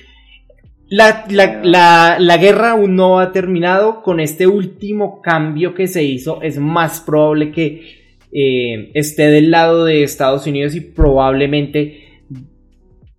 la, 0.87 2.37
guerra 2.39 2.71
aún 2.71 2.95
no 2.95 3.19
ha 3.19 3.33
terminado. 3.33 4.01
Con 4.01 4.21
este 4.21 4.47
último 4.47 5.21
cambio 5.21 5.73
que 5.73 5.87
se 5.87 6.03
hizo, 6.03 6.41
es 6.41 6.57
más 6.57 7.01
probable 7.01 7.51
que 7.51 8.00
eh, 8.33 8.91
esté 8.93 9.27
del 9.27 9.51
lado 9.51 9.85
de 9.85 10.03
Estados 10.03 10.47
Unidos 10.47 10.75
y 10.75 10.81
probablemente 10.81 12.11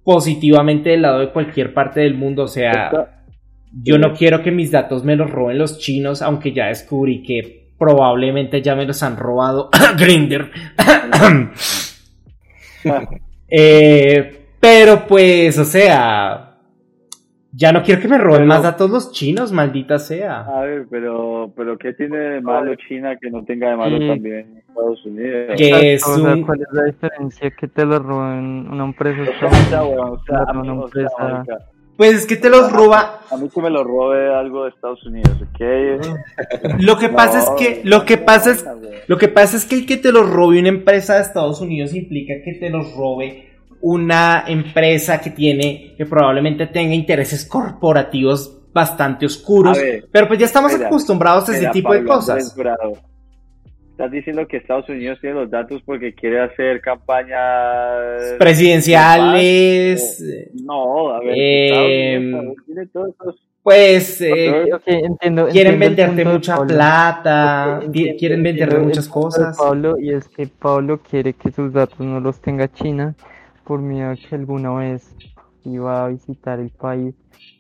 positivamente 0.05 0.91
del 0.91 1.03
lado 1.03 1.21
de 1.21 1.31
cualquier 1.31 1.75
parte 1.75 2.01
del 2.01 2.15
mundo. 2.15 2.45
O 2.45 2.49
sea, 2.49 2.91
yo 3.83 3.99
no 3.99 4.15
quiero 4.15 4.43
que 4.43 4.51
mis 4.51 4.71
datos 4.71 5.05
me 5.05 5.17
los 5.17 5.31
roben 5.31 5.59
los 5.59 5.79
chinos, 5.79 6.23
aunque 6.23 6.53
ya 6.53 6.67
descubrí 6.67 7.23
que 7.23 7.71
probablemente 7.79 8.63
ya 8.63 8.75
me 8.75 8.87
los 8.87 9.03
han 9.03 9.17
robado. 9.17 9.71
Grinder. 9.99 10.51
Eh, 13.55 14.47
pero 14.59 15.07
pues, 15.07 15.59
o 15.59 15.65
sea, 15.67 16.52
ya 17.55 17.71
no 17.71 17.83
quiero 17.83 18.01
que 18.01 18.09
me 18.09 18.17
roben 18.17 18.47
más 18.47 18.63
datos 18.63 18.91
los 18.91 19.13
chinos, 19.13 19.53
maldita 19.53 19.99
sea. 19.99 20.41
A 20.41 20.63
ver, 20.63 20.87
pero, 20.91 21.53
pero 21.55 21.77
¿qué 21.77 21.93
tiene 21.93 22.17
de 22.17 22.41
malo 22.41 22.75
China 22.77 23.17
que 23.21 23.31
no 23.31 23.45
tenga 23.45 23.71
de 23.71 23.77
malo 23.77 23.99
también 23.99 24.63
Estados 24.67 25.05
Unidos? 25.05 25.55
Que 25.59 25.95
es 25.95 26.03
¿Cuál 26.03 26.61
es 26.61 26.73
la 26.73 26.85
diferencia 26.85 27.51
que 27.51 27.69
te 27.69 27.85
lo 27.85 27.99
roben 27.99 28.69
una 28.71 28.85
empresa? 28.85 29.21
una 30.55 30.73
empresa... 30.73 31.45
Pues 31.95 32.15
es 32.15 32.27
que 32.27 32.37
te 32.37 32.49
los 32.49 32.73
roba. 32.73 33.21
A 33.31 33.37
mí 33.37 33.51
que 33.55 33.61
me 33.61 33.69
lo 33.69 33.85
robe 33.85 34.35
algo 34.35 34.65
de 34.65 34.71
Estados 34.71 35.05
Unidos, 35.05 35.37
¿ok? 35.43 36.81
Lo 36.81 36.97
que 36.97 37.11
pasa 37.11 37.41
es 37.41 37.51
que, 37.51 37.83
lo 37.85 38.05
que 38.07 38.17
pasa 38.17 38.51
es, 38.51 38.67
lo 39.07 39.19
que 39.19 39.29
pasa 39.29 39.59
es 39.59 39.67
que 39.67 39.75
el 39.77 39.87
que 39.87 39.99
te 39.99 40.11
los 40.11 40.29
robe 40.29 40.59
una 40.59 40.71
empresa 40.71 41.17
de 41.17 41.21
Estados 41.21 41.61
Unidos 41.61 41.95
implica 41.95 42.35
que 42.43 42.55
te 42.55 42.71
los 42.71 42.97
robe 42.97 43.52
una 43.83 44.45
empresa 44.47 45.21
que 45.21 45.31
tiene, 45.31 45.95
que 45.97 46.07
probablemente 46.07 46.67
tenga 46.69 46.95
intereses 46.95 47.45
corporativos 47.45 48.71
bastante 48.73 49.27
oscuros. 49.27 49.79
pero 50.11 50.27
pues 50.29 50.39
ya 50.39 50.47
estamos 50.47 50.75
acostumbrados 50.75 51.49
a 51.49 51.57
ese 51.57 51.69
tipo 51.69 51.93
de 51.93 52.05
cosas. 52.05 52.57
Estás 53.91 54.11
diciendo 54.11 54.47
que 54.49 54.57
Estados 54.57 54.89
Unidos 54.89 55.19
tiene 55.21 55.39
los 55.41 55.51
datos 55.51 55.83
porque 55.85 56.15
quiere 56.15 56.41
hacer 56.41 56.81
campañas 56.81 58.37
presidenciales. 58.39 60.25
No, 60.65 61.11
a 61.11 61.21
ver, 61.21 61.35
eh, 61.37 62.33
tiene 62.67 62.87
todos 62.87 63.11
esos 63.21 63.37
pues 63.63 64.21
eh, 64.21 64.65
quieren 65.53 65.79
venderte 65.79 66.25
mucha 66.25 66.57
plata, 66.67 67.81
quieren 68.19 68.43
venderte 68.43 68.79
muchas 68.79 69.09
cosas. 69.09 69.57
Pablo, 69.57 69.97
y 70.01 70.13
es 70.13 70.27
que 70.29 70.49
Pablo 70.49 70.99
quiere 70.99 71.35
que 71.35 71.53
sus 71.53 71.73
datos 71.73 72.01
no 72.01 72.19
los 72.19 72.41
tenga 72.41 72.73
China 72.73 73.15
por 73.65 73.81
miedo 73.81 74.11
a 74.11 74.17
que 74.17 74.35
alguna 74.35 74.75
vez 74.75 75.15
iba 75.65 76.05
a 76.05 76.09
visitar 76.09 76.61
el 76.61 76.71
país, 76.71 77.15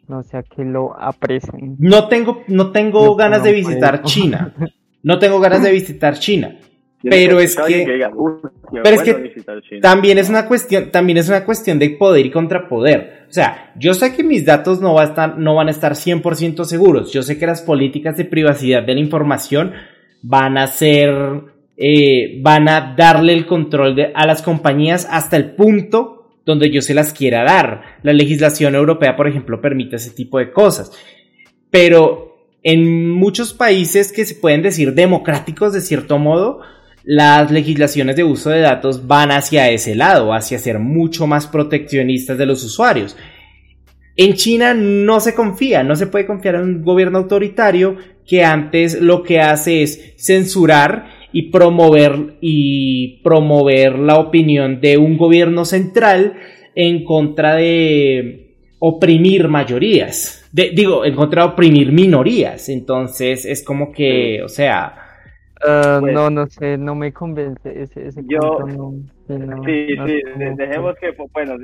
no 0.08 0.22
sea 0.22 0.42
que 0.42 0.64
lo 0.64 0.98
apresen. 1.00 1.76
No 1.78 2.08
tengo, 2.08 2.42
no 2.48 2.72
tengo 2.72 3.14
ganas 3.16 3.42
de 3.42 3.52
visitar 3.52 4.02
China. 4.02 4.54
No 5.02 5.18
tengo 5.18 5.40
ganas 5.40 5.62
de 5.62 5.72
visitar 5.72 6.18
China. 6.18 6.58
Pero 7.02 7.40
es 7.40 7.56
que, 7.56 8.10
pero 8.70 8.88
es 8.88 9.02
que 9.02 9.80
también 9.80 10.18
es 10.18 10.28
una 10.28 10.46
cuestión, 10.46 10.92
también 10.92 11.18
es 11.18 11.28
una 11.28 11.44
cuestión 11.44 11.78
de 11.78 11.90
poder 11.90 12.26
y 12.26 12.30
contrapoder. 12.30 13.26
O 13.28 13.32
sea, 13.32 13.72
yo 13.76 13.94
sé 13.94 14.14
que 14.14 14.22
mis 14.22 14.44
datos 14.44 14.80
no, 14.80 14.94
va 14.94 15.02
a 15.02 15.06
estar, 15.06 15.36
no 15.36 15.56
van 15.56 15.66
a 15.66 15.72
estar 15.72 15.94
100% 15.94 16.64
seguros. 16.64 17.12
Yo 17.12 17.22
sé 17.24 17.38
que 17.38 17.46
las 17.46 17.62
políticas 17.62 18.16
de 18.16 18.24
privacidad 18.24 18.84
de 18.84 18.94
la 18.94 19.00
información 19.00 19.72
van 20.22 20.56
a 20.56 20.68
ser, 20.68 21.10
eh, 21.84 22.38
van 22.40 22.68
a 22.68 22.94
darle 22.96 23.32
el 23.32 23.44
control 23.44 24.12
a 24.14 24.24
las 24.24 24.40
compañías 24.40 25.04
hasta 25.10 25.36
el 25.36 25.56
punto 25.56 26.38
donde 26.46 26.70
yo 26.70 26.80
se 26.80 26.94
las 26.94 27.12
quiera 27.12 27.42
dar. 27.42 27.98
La 28.04 28.12
legislación 28.12 28.76
europea, 28.76 29.16
por 29.16 29.26
ejemplo, 29.26 29.60
permite 29.60 29.96
ese 29.96 30.12
tipo 30.12 30.38
de 30.38 30.52
cosas. 30.52 30.92
Pero 31.70 32.36
en 32.62 33.10
muchos 33.10 33.52
países 33.52 34.12
que 34.12 34.24
se 34.24 34.36
pueden 34.36 34.62
decir 34.62 34.94
democráticos 34.94 35.72
de 35.72 35.80
cierto 35.80 36.20
modo, 36.20 36.60
las 37.02 37.50
legislaciones 37.50 38.14
de 38.14 38.22
uso 38.22 38.50
de 38.50 38.60
datos 38.60 39.08
van 39.08 39.32
hacia 39.32 39.68
ese 39.68 39.96
lado, 39.96 40.32
hacia 40.32 40.60
ser 40.60 40.78
mucho 40.78 41.26
más 41.26 41.48
proteccionistas 41.48 42.38
de 42.38 42.46
los 42.46 42.62
usuarios. 42.62 43.16
En 44.14 44.34
China 44.34 44.72
no 44.72 45.18
se 45.18 45.34
confía, 45.34 45.82
no 45.82 45.96
se 45.96 46.06
puede 46.06 46.26
confiar 46.26 46.54
en 46.54 46.60
un 46.60 46.84
gobierno 46.84 47.18
autoritario 47.18 47.96
que 48.24 48.44
antes 48.44 49.00
lo 49.00 49.24
que 49.24 49.40
hace 49.40 49.82
es 49.82 50.14
censurar 50.16 51.11
y 51.32 51.50
promover 51.50 52.36
y 52.40 53.20
promover 53.22 53.98
la 53.98 54.16
opinión 54.18 54.80
de 54.80 54.98
un 54.98 55.16
gobierno 55.16 55.64
central 55.64 56.34
en 56.74 57.04
contra 57.04 57.54
de 57.56 58.56
oprimir 58.78 59.48
mayorías. 59.48 60.48
digo, 60.52 61.04
en 61.04 61.14
contra 61.14 61.42
de 61.42 61.48
oprimir 61.48 61.92
minorías. 61.92 62.68
Entonces 62.68 63.44
es 63.44 63.64
como 63.64 63.92
que, 63.92 64.42
o 64.42 64.48
sea, 64.48 65.02
Ah, 65.64 65.98
pues 66.00 66.12
no, 66.12 66.28
no 66.28 66.46
sé, 66.46 66.76
no 66.76 66.94
me 66.94 67.12
convence 67.12 67.82
ese, 67.82 68.08
ese 68.08 68.22
yo, 68.26 68.66
sí, 69.28 69.86
sí, 70.06 70.22
dejemos 70.56 70.96
que, 70.96 71.14
bueno, 71.32 71.54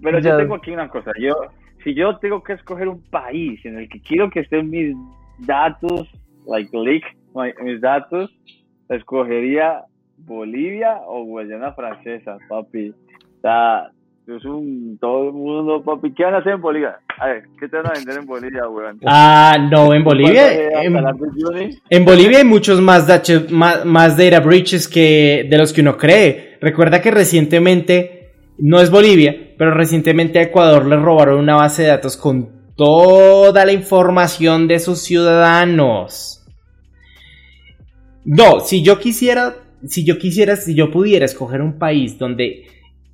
pero 0.00 0.20
yo 0.20 0.36
tengo 0.36 0.54
aquí 0.54 0.70
una 0.70 0.88
cosa, 0.88 1.10
yo, 1.18 1.34
si 1.82 1.94
yo 1.94 2.18
tengo 2.18 2.42
que 2.44 2.52
escoger 2.52 2.86
un 2.86 3.02
país 3.10 3.64
en 3.64 3.78
el 3.78 3.88
que 3.88 4.00
quiero 4.00 4.30
que 4.30 4.40
estén 4.40 4.70
mis 4.70 4.94
datos, 5.38 6.08
like 6.46 6.70
leak, 6.76 7.02
mis 7.62 7.80
datos, 7.80 8.30
escogería 8.88 9.84
Bolivia 10.18 11.00
o 11.06 11.24
Guayana 11.24 11.72
Francesa, 11.72 12.36
papi. 12.48 12.90
O 12.90 13.40
sea, 13.40 13.90
es 14.36 14.44
un 14.44 14.98
todo 15.00 15.28
el 15.28 15.32
mundo, 15.32 15.82
papi. 15.82 16.12
¿Qué 16.12 16.24
van 16.24 16.34
a 16.34 16.38
hacer 16.38 16.54
en 16.54 16.60
Bolivia? 16.60 16.98
A 17.18 17.28
ver, 17.28 17.44
¿qué 17.58 17.68
te 17.68 17.76
van 17.76 17.86
a 17.86 17.92
vender 17.92 18.18
en 18.18 18.26
Bolivia, 18.26 18.68
weón? 18.68 18.98
Ah, 19.06 19.56
no, 19.70 19.92
en 19.92 20.04
Bolivia. 20.04 20.82
En, 21.90 22.04
Bolivia 22.04 22.38
hay 22.38 22.44
muchos 22.44 22.80
más, 22.80 23.06
más, 23.50 23.84
más 23.84 24.16
data 24.16 24.40
breaches 24.40 24.88
que 24.88 25.46
de 25.48 25.58
los 25.58 25.72
que 25.72 25.80
uno 25.80 25.96
cree. 25.96 26.58
Recuerda 26.60 27.00
que 27.00 27.10
recientemente, 27.10 28.32
no 28.58 28.80
es 28.80 28.90
Bolivia, 28.90 29.34
pero 29.58 29.72
recientemente 29.72 30.38
a 30.38 30.42
Ecuador 30.42 30.86
le 30.86 30.96
robaron 30.96 31.38
una 31.38 31.56
base 31.56 31.82
de 31.82 31.88
datos 31.88 32.16
con 32.16 32.60
toda 32.76 33.64
la 33.64 33.72
información 33.72 34.68
de 34.68 34.78
sus 34.78 35.00
ciudadanos. 35.00 36.39
No, 38.24 38.60
si 38.60 38.82
yo 38.82 38.98
quisiera, 38.98 39.54
si 39.86 40.04
yo 40.04 40.18
quisiera, 40.18 40.56
si 40.56 40.74
yo 40.74 40.90
pudiera 40.90 41.24
escoger 41.24 41.62
un 41.62 41.78
país 41.78 42.18
donde 42.18 42.66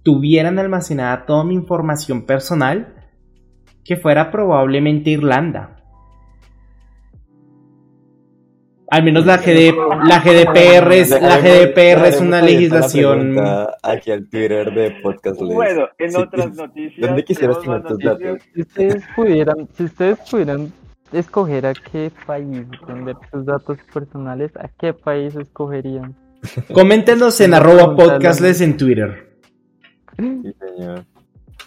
tuvieran 0.02 0.58
almacenada 0.58 1.26
toda 1.26 1.44
mi 1.44 1.54
información 1.54 2.26
personal, 2.26 2.94
que 3.84 3.96
fuera 3.96 4.30
probablemente 4.30 5.10
Irlanda. 5.10 5.76
Al 8.88 9.02
menos 9.02 9.26
la, 9.26 9.38
GD, 9.38 9.74
la 10.06 10.20
GDPR 10.20 10.92
es, 10.92 11.10
la 11.10 11.38
GDPR 11.38 12.06
es 12.06 12.20
una 12.20 12.40
legislación. 12.40 13.36
Aquí 13.82 14.12
al 14.12 14.28
Twitter 14.28 14.72
de 14.72 14.92
Podcast 15.02 15.40
Bueno, 15.40 15.88
en 15.98 16.16
otras 16.16 16.54
noticias. 16.54 17.08
¿Dónde 17.08 17.24
quisieras 17.24 17.60
tener 17.60 17.82
tus 17.82 17.98
datos? 17.98 18.42
Si 18.54 18.60
ustedes 18.60 19.04
pudieran, 19.16 19.68
si 19.76 19.84
ustedes 19.84 20.18
pudieran 20.30 20.72
escoger 21.12 21.66
a 21.66 21.74
qué 21.74 22.10
país 22.26 22.66
vender 22.86 23.16
sus 23.30 23.46
datos 23.46 23.78
personales, 23.92 24.56
¿a 24.56 24.68
qué 24.68 24.92
país 24.92 25.34
escogerían? 25.36 26.14
Coméntenos 26.72 27.40
en 27.40 27.54
arroba 27.54 27.96
podcastless 27.96 28.60
en 28.60 28.76
Twitter. 28.76 29.38
Sí, 30.16 30.54
señor. 30.58 31.04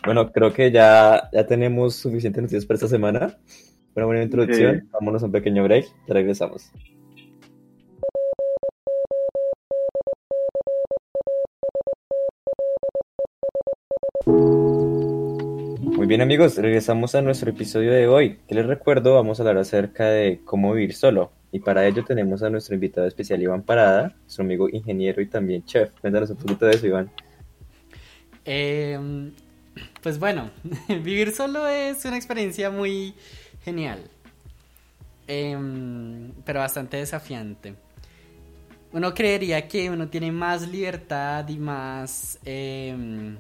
Bueno, 0.06 0.32
creo 0.32 0.54
que 0.54 0.72
ya, 0.72 1.30
ya 1.34 1.46
tenemos 1.46 1.96
suficientes 1.96 2.42
noticias 2.42 2.66
para 2.66 2.76
esta 2.76 2.88
semana. 2.88 3.38
Una 3.96 4.06
buena 4.06 4.24
introducción. 4.24 4.88
Vámonos 4.92 5.24
a 5.24 5.26
un 5.26 5.32
pequeño 5.32 5.64
break. 5.64 5.86
Ya 6.08 6.14
regresamos. 6.14 6.72
Muy 14.26 14.59
bien 16.10 16.22
amigos, 16.22 16.58
regresamos 16.58 17.14
a 17.14 17.22
nuestro 17.22 17.52
episodio 17.52 17.92
de 17.92 18.08
hoy. 18.08 18.40
Que 18.48 18.56
les 18.56 18.66
recuerdo, 18.66 19.14
vamos 19.14 19.40
a 19.40 19.44
hablar 19.44 19.60
acerca 19.60 20.08
de 20.08 20.42
cómo 20.44 20.74
vivir 20.74 20.96
solo. 20.96 21.32
Y 21.52 21.60
para 21.60 21.86
ello 21.86 22.04
tenemos 22.04 22.42
a 22.42 22.50
nuestro 22.50 22.74
invitado 22.74 23.06
especial 23.06 23.44
Iván 23.44 23.62
Parada, 23.62 24.16
nuestro 24.24 24.44
amigo 24.44 24.68
ingeniero 24.70 25.22
y 25.22 25.28
también 25.28 25.64
chef. 25.66 25.92
Cuéntanos 26.02 26.32
un 26.32 26.38
poquito 26.38 26.66
de 26.66 26.72
eso, 26.72 26.88
Iván. 26.88 27.12
Em, 28.44 29.32
pues 30.02 30.18
bueno, 30.18 30.50
vivir 30.88 31.32
solo 31.32 31.68
es 31.68 32.04
una 32.06 32.18
experiencia 32.18 32.72
muy 32.72 33.14
genial, 33.64 34.00
em, 35.28 36.32
pero 36.44 36.62
bastante 36.62 36.98
desafiante. 36.98 37.76
Uno 38.94 39.14
creería 39.14 39.68
que 39.68 39.92
uno 39.92 40.08
tiene 40.08 40.32
más 40.32 40.68
libertad 40.68 41.48
y 41.48 41.60
más 41.60 42.40
em, 42.46 43.38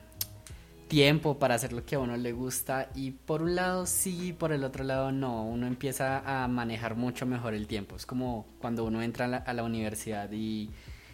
tiempo 0.90 1.40
para 1.40 1.56
hacer 1.56 1.72
lo 1.72 1.86
que 1.86 1.96
a 1.96 2.00
uno 2.00 2.18
le 2.18 2.34
gusta 2.34 2.90
y 2.94 3.12
por 3.12 3.42
un 3.42 3.56
lado 3.56 3.86
sí, 3.86 4.34
por 4.34 4.52
el 4.52 4.66
otro 4.66 4.84
lado 4.84 5.14
no. 5.14 5.46
Uno 5.46 5.68
empieza 5.68 6.44
a 6.44 6.50
manejar 6.50 6.96
mucho 6.96 7.26
mejor 7.26 7.54
el 7.54 7.68
tiempo. 7.68 7.96
Es 7.96 8.06
como 8.06 8.46
cuando 8.60 8.84
uno 8.84 9.02
entra 9.02 9.26
a 9.26 9.54
la 9.54 9.64
universidad 9.64 10.30
y 10.34 10.70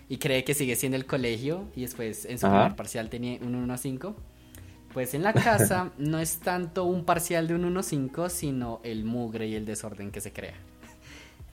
y 0.07 0.17
cree 0.17 0.43
que 0.43 0.53
sigue 0.53 0.75
siendo 0.75 0.97
el 0.97 1.05
colegio 1.05 1.65
y 1.75 1.81
después 1.81 2.25
en 2.25 2.37
su 2.37 2.47
primer 2.47 2.75
parcial 2.75 3.09
tenía 3.09 3.39
un 3.41 3.67
1.5. 3.67 4.13
Pues 4.93 5.13
en 5.13 5.23
la 5.23 5.33
casa 5.33 5.91
no 5.97 6.19
es 6.19 6.39
tanto 6.39 6.85
un 6.85 7.05
parcial 7.05 7.47
de 7.47 7.55
un 7.55 7.75
1.5, 7.75 8.29
sino 8.29 8.81
el 8.83 9.03
mugre 9.03 9.47
y 9.47 9.55
el 9.55 9.65
desorden 9.65 10.11
que 10.11 10.21
se 10.21 10.31
crea. 10.31 10.55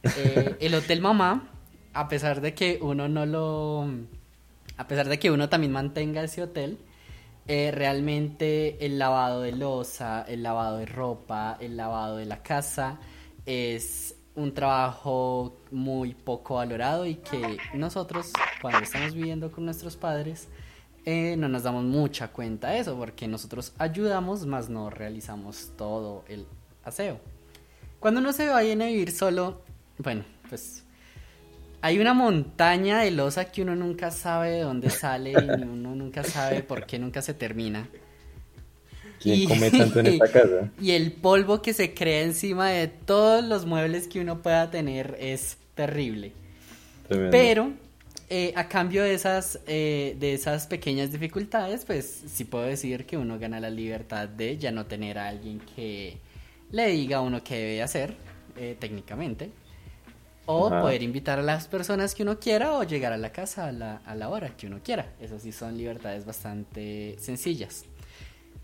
Eh, 0.04 0.56
el 0.61 0.74
Hotel 0.74 1.00
Mamá, 1.00 1.48
a 1.92 2.08
pesar 2.08 2.40
de 2.40 2.54
que 2.54 2.78
uno 2.80 3.08
no 3.08 3.26
lo... 3.26 3.88
A 4.76 4.87
pesar 4.87 5.08
de 5.08 5.18
que 5.18 5.30
uno 5.30 5.48
también 5.48 5.72
mantenga 5.72 6.22
ese 6.22 6.42
hotel, 6.42 6.78
eh, 7.48 7.70
realmente 7.72 8.85
el 8.85 8.98
lavado 8.98 9.42
de 9.42 9.52
losa, 9.52 10.22
el 10.28 10.42
lavado 10.42 10.78
de 10.78 10.87
ropa, 10.87 11.57
el 11.61 11.76
lavado 11.76 12.16
de 12.16 12.26
la 12.26 12.42
casa 12.42 12.98
es 13.46 14.14
un 14.35 14.55
trabajo 14.55 15.61
muy 15.70 16.14
poco 16.14 16.55
valorado 16.55 17.05
y 17.07 17.16
que 17.16 17.59
nosotros 17.74 18.33
cuando 18.61 18.81
estamos 18.81 19.14
viviendo 19.14 19.50
con 19.50 19.64
nuestros 19.64 19.96
padres 19.96 20.48
eh, 21.05 21.35
no 21.37 21.48
nos 21.48 21.64
damos 21.64 21.85
mucha 21.85 22.28
cuenta 22.28 22.70
de 22.70 22.78
eso 22.78 22.96
porque 22.96 23.26
nosotros 23.26 23.72
ayudamos 23.76 24.46
más 24.46 24.68
no 24.68 24.88
realizamos 24.88 25.72
todo 25.76 26.24
el 26.28 26.46
aseo. 26.85 27.20
Cuando 27.98 28.20
uno 28.20 28.33
se 28.33 28.48
va 28.48 28.59
a 28.59 28.62
vivir 28.62 29.11
solo, 29.11 29.62
bueno, 29.98 30.24
pues 30.48 30.85
hay 31.82 31.98
una 31.98 32.14
montaña 32.14 33.00
de 33.00 33.10
losa 33.10 33.44
que 33.46 33.60
uno 33.62 33.76
nunca 33.76 34.10
sabe 34.10 34.52
de 34.52 34.60
dónde 34.60 34.88
sale 34.88 35.32
y 35.32 35.36
uno 35.36 35.94
nunca 35.94 36.24
sabe 36.24 36.62
por 36.62 36.86
qué 36.86 36.98
nunca 36.98 37.20
se 37.20 37.34
termina 37.34 37.86
y, 39.24 39.46
come 39.46 39.70
tanto 39.70 40.00
en 40.00 40.06
esta 40.06 40.28
casa? 40.28 40.70
Y 40.80 40.92
el 40.92 41.12
polvo 41.12 41.62
que 41.62 41.72
se 41.72 41.94
crea 41.94 42.22
encima 42.22 42.70
de 42.70 42.88
todos 42.88 43.44
los 43.44 43.66
muebles 43.66 44.08
que 44.08 44.20
uno 44.20 44.42
pueda 44.42 44.70
tener 44.70 45.16
es 45.20 45.56
terrible. 45.74 46.32
Pero 47.08 47.72
eh, 48.30 48.54
a 48.56 48.68
cambio 48.68 49.02
de 49.02 49.12
esas, 49.12 49.60
eh, 49.66 50.16
de 50.18 50.32
esas 50.32 50.66
pequeñas 50.66 51.12
dificultades, 51.12 51.84
pues 51.84 52.22
sí 52.26 52.44
puedo 52.44 52.64
decir 52.64 53.04
que 53.04 53.18
uno 53.18 53.38
gana 53.38 53.60
la 53.60 53.68
libertad 53.68 54.28
de 54.28 54.56
ya 54.56 54.70
no 54.70 54.86
tener 54.86 55.18
a 55.18 55.28
alguien 55.28 55.60
que 55.76 56.16
le 56.70 56.88
diga 56.88 57.18
a 57.18 57.20
uno 57.20 57.44
qué 57.44 57.56
debe 57.56 57.82
hacer, 57.82 58.14
eh, 58.56 58.76
técnicamente. 58.78 59.50
O 60.44 60.68
poder 60.68 61.02
invitar 61.02 61.38
a 61.38 61.42
las 61.42 61.68
personas 61.68 62.14
que 62.14 62.24
uno 62.24 62.40
quiera 62.40 62.74
o 62.74 62.83
llegar 62.83 63.12
a 63.12 63.16
la 63.16 63.31
casa 63.31 63.68
a 63.68 63.72
la, 63.72 63.96
a 64.05 64.14
la 64.14 64.28
hora 64.28 64.57
que 64.57 64.66
uno 64.66 64.81
quiera. 64.83 65.12
Esas 65.20 65.42
sí 65.42 65.52
son 65.52 65.76
libertades 65.78 66.26
bastante 66.26 67.16
sencillas. 67.18 67.85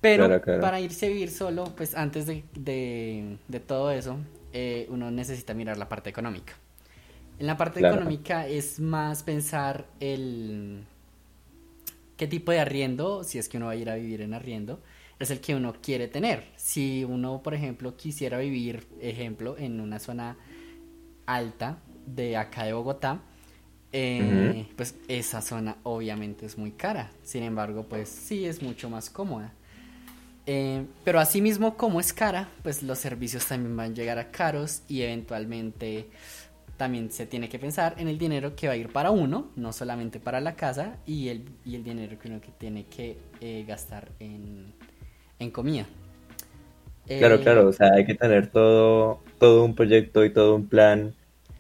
Pero 0.01 0.41
para 0.61 0.81
irse 0.81 1.07
a 1.07 1.09
vivir 1.09 1.31
solo, 1.31 1.65
pues 1.77 1.95
antes 1.95 2.27
de, 2.27 2.45
de, 2.55 3.61
todo 3.61 3.91
eso, 3.91 4.17
eh, 4.53 4.87
uno 4.91 5.11
necesita 5.11 5.55
mirar 5.55 5.77
la 5.77 5.89
parte 5.89 6.09
económica. 6.11 6.55
En 7.39 7.47
la 7.47 7.57
parte 7.57 7.81
económica 7.81 8.47
es 8.47 8.81
más 8.81 9.23
pensar 9.23 9.87
el 10.01 10.85
qué 12.17 12.27
tipo 12.27 12.53
de 12.53 12.61
arriendo, 12.61 13.25
si 13.25 13.39
es 13.39 13.49
que 13.49 13.57
uno 13.57 13.67
va 13.67 13.73
a 13.73 13.77
ir 13.77 13.91
a 13.91 13.97
vivir 13.97 14.21
en 14.23 14.35
arriendo, 14.35 14.81
es 15.19 15.31
el 15.31 15.41
que 15.41 15.55
uno 15.55 15.75
quiere 15.81 16.07
tener. 16.07 16.45
Si 16.57 17.05
uno, 17.05 17.43
por 17.43 17.55
ejemplo, 17.55 17.97
quisiera 17.97 18.39
vivir, 18.39 18.87
ejemplo, 19.01 19.57
en 19.59 19.81
una 19.81 19.99
zona 19.99 20.37
alta 21.29 21.79
de 22.07 22.37
acá 22.37 22.65
de 22.65 22.73
Bogotá, 22.73 23.21
eh, 23.93 24.67
pues 24.77 24.97
esa 25.09 25.43
zona 25.43 25.77
obviamente 25.85 26.47
es 26.47 26.59
muy 26.59 26.73
cara. 26.73 27.11
Sin 27.23 27.43
embargo, 27.43 27.85
pues 27.89 28.09
sí 28.09 28.47
es 28.47 28.63
mucho 28.63 28.91
más 28.91 29.11
cómoda. 29.11 29.53
Eh, 30.47 30.87
pero 31.05 31.21
asimismo, 31.21 31.77
como 31.77 32.01
es 32.01 32.13
cara, 32.15 32.49
pues 32.63 32.83
los 32.83 32.99
servicios 32.99 33.47
también 33.47 33.77
van 33.77 33.93
a 33.93 33.95
llegar 33.95 34.19
a 34.19 34.31
caros 34.31 34.83
y 34.89 35.03
eventualmente 35.03 36.09
también 36.79 37.11
se 37.11 37.27
tiene 37.27 37.49
que 37.51 37.59
pensar 37.59 37.95
en 37.99 38.09
el 38.09 38.17
dinero 38.19 38.57
que 38.57 38.69
va 38.69 38.73
a 38.73 38.77
ir 38.77 38.89
para 38.91 39.11
uno, 39.11 39.51
no 39.57 39.73
solamente 39.73 40.21
para 40.21 40.41
la 40.41 40.55
casa, 40.55 40.97
y 41.07 41.29
el, 41.29 41.45
y 41.67 41.75
el 41.75 41.85
dinero 41.85 42.19
que 42.19 42.29
uno 42.29 42.41
que 42.41 42.53
tiene 42.53 42.87
que 42.87 43.19
eh, 43.41 43.65
gastar 43.69 44.09
en, 44.21 44.73
en 45.39 45.51
comida. 45.51 45.87
Claro, 47.07 47.41
claro, 47.41 47.69
o 47.69 47.73
sea, 47.73 47.93
hay 47.95 48.07
que 48.07 48.15
tener 48.15 48.49
todo, 48.51 49.21
todo 49.39 49.65
un 49.65 49.75
proyecto 49.75 50.25
y 50.25 50.33
todo 50.33 50.55
un 50.55 50.69
plan 50.69 51.15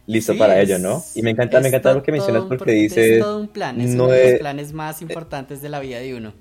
listo 0.09 0.37
para 0.37 0.61
ello, 0.61 0.79
¿no? 0.79 1.05
Y 1.15 1.23
me 1.23 1.31
encanta, 1.31 1.61
me 1.61 1.69
encanta 1.69 1.93
lo 1.93 2.03
que 2.03 2.13
mencionas 2.13 2.45
porque 2.49 2.73
dices... 2.73 3.07
Es 3.07 3.21
todo 3.21 3.39
un 3.39 3.49
plan, 3.49 3.81
es 3.81 3.95
uno 3.95 4.09
de 4.09 4.33
los 4.33 4.41
planes 4.41 4.73
más 4.73 5.03
importantes 5.03 5.61
de 5.61 5.69
la 5.69 5.81
vida 5.81 6.01
de 6.01 6.15
uno. 6.15 6.33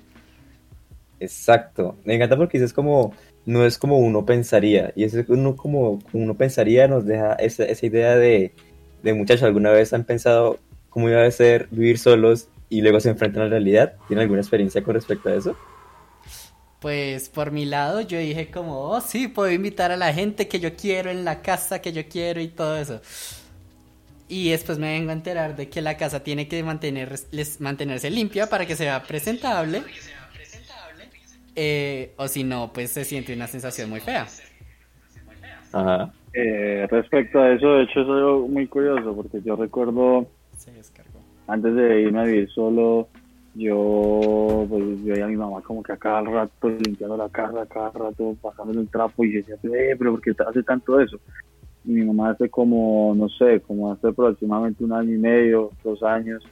Exacto, 1.20 1.96
me 2.04 2.14
encanta 2.14 2.36
porque 2.36 2.58
dices 2.58 2.72
como, 2.72 3.12
no 3.44 3.66
es 3.66 3.76
como 3.76 3.98
uno 3.98 4.24
pensaría, 4.24 4.92
y 4.96 5.04
eso 5.04 5.18
uno 5.28 5.56
como 5.56 5.98
uno 6.12 6.36
pensaría 6.36 6.88
nos 6.88 7.04
deja 7.04 7.34
esa, 7.34 7.64
esa 7.64 7.86
idea 7.86 8.16
de, 8.16 8.54
de 9.02 9.14
muchachos, 9.14 9.42
¿alguna 9.42 9.70
vez 9.70 9.92
han 9.92 10.04
pensado 10.04 10.58
cómo 10.88 11.10
iba 11.10 11.22
a 11.22 11.30
ser 11.30 11.68
vivir 11.70 11.98
solos 11.98 12.48
y 12.70 12.80
luego 12.80 13.00
se 13.00 13.10
enfrentan 13.10 13.42
a 13.42 13.44
la 13.46 13.50
realidad? 13.50 13.96
¿Tienen 14.06 14.22
alguna 14.22 14.40
experiencia 14.40 14.82
con 14.82 14.94
respecto 14.94 15.28
a 15.28 15.34
eso? 15.34 15.56
Pues 16.80 17.28
por 17.28 17.50
mi 17.50 17.64
lado 17.64 18.00
yo 18.00 18.18
dije 18.18 18.50
como, 18.50 18.78
oh 18.90 19.00
sí, 19.00 19.26
puedo 19.28 19.50
invitar 19.50 19.90
a 19.90 19.96
la 19.96 20.14
gente 20.14 20.46
que 20.46 20.60
yo 20.60 20.76
quiero 20.76 21.10
en 21.10 21.24
la 21.24 21.42
casa 21.42 21.80
que 21.80 21.92
yo 21.92 22.08
quiero 22.08 22.40
y 22.40 22.48
todo 22.48 22.76
eso. 22.78 23.00
Y 24.28 24.50
después 24.50 24.78
me 24.78 24.92
vengo 24.92 25.10
a 25.10 25.14
enterar 25.14 25.56
de 25.56 25.68
que 25.68 25.80
la 25.80 25.96
casa 25.96 26.22
tiene 26.22 26.48
que 26.48 26.62
mantener, 26.62 27.14
mantenerse 27.60 28.10
limpia 28.10 28.48
para 28.48 28.66
que 28.66 28.76
sea 28.76 29.02
presentable. 29.02 29.82
Eh, 31.56 32.12
o 32.16 32.28
si 32.28 32.44
no, 32.44 32.72
pues 32.72 32.90
se 32.90 33.04
siente 33.04 33.34
una 33.34 33.46
sensación 33.46 33.90
muy 33.90 34.00
fea. 34.00 34.26
Ajá. 35.72 36.12
Eh, 36.32 36.86
respecto 36.90 37.40
a 37.40 37.52
eso, 37.52 37.74
de 37.74 37.84
hecho, 37.84 38.00
es 38.00 38.08
algo 38.08 38.46
muy 38.48 38.66
curioso 38.66 39.14
porque 39.16 39.40
yo 39.42 39.56
recuerdo 39.56 40.28
antes 41.46 41.74
de 41.74 42.02
irme 42.02 42.20
a 42.20 42.24
vivir 42.24 42.50
solo, 42.50 43.08
yo 43.54 44.66
pues 44.68 45.04
veía 45.04 45.24
a 45.24 45.28
mi 45.28 45.36
mamá 45.36 45.62
como 45.62 45.82
que 45.82 45.92
a 45.92 45.96
cada 45.96 46.20
rato 46.20 46.68
limpiando 46.68 47.16
la 47.16 47.28
casa, 47.28 47.62
a 47.62 47.66
cada 47.66 47.90
rato 47.90 48.36
pasando 48.40 48.78
el 48.78 48.88
trapo 48.88 49.24
y 49.24 49.32
decía, 49.32 49.56
eh, 49.62 49.96
pero 49.98 50.12
¿por 50.12 50.20
qué 50.20 50.32
hace 50.46 50.62
tanto 50.62 51.00
eso? 51.00 51.18
Mi 51.88 52.04
mamá 52.04 52.30
hace 52.30 52.48
como, 52.48 53.14
no 53.16 53.28
sé, 53.28 53.60
como 53.60 53.92
hace 53.92 54.08
aproximadamente 54.08 54.84
un 54.84 54.92
año 54.92 55.14
y 55.14 55.18
medio, 55.18 55.70
dos 55.82 56.02
años, 56.02 56.42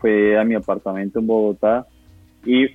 fue 0.00 0.38
a 0.38 0.44
mi 0.44 0.54
apartamento 0.54 1.18
en 1.18 1.26
Bogotá 1.26 1.86
y 2.44 2.66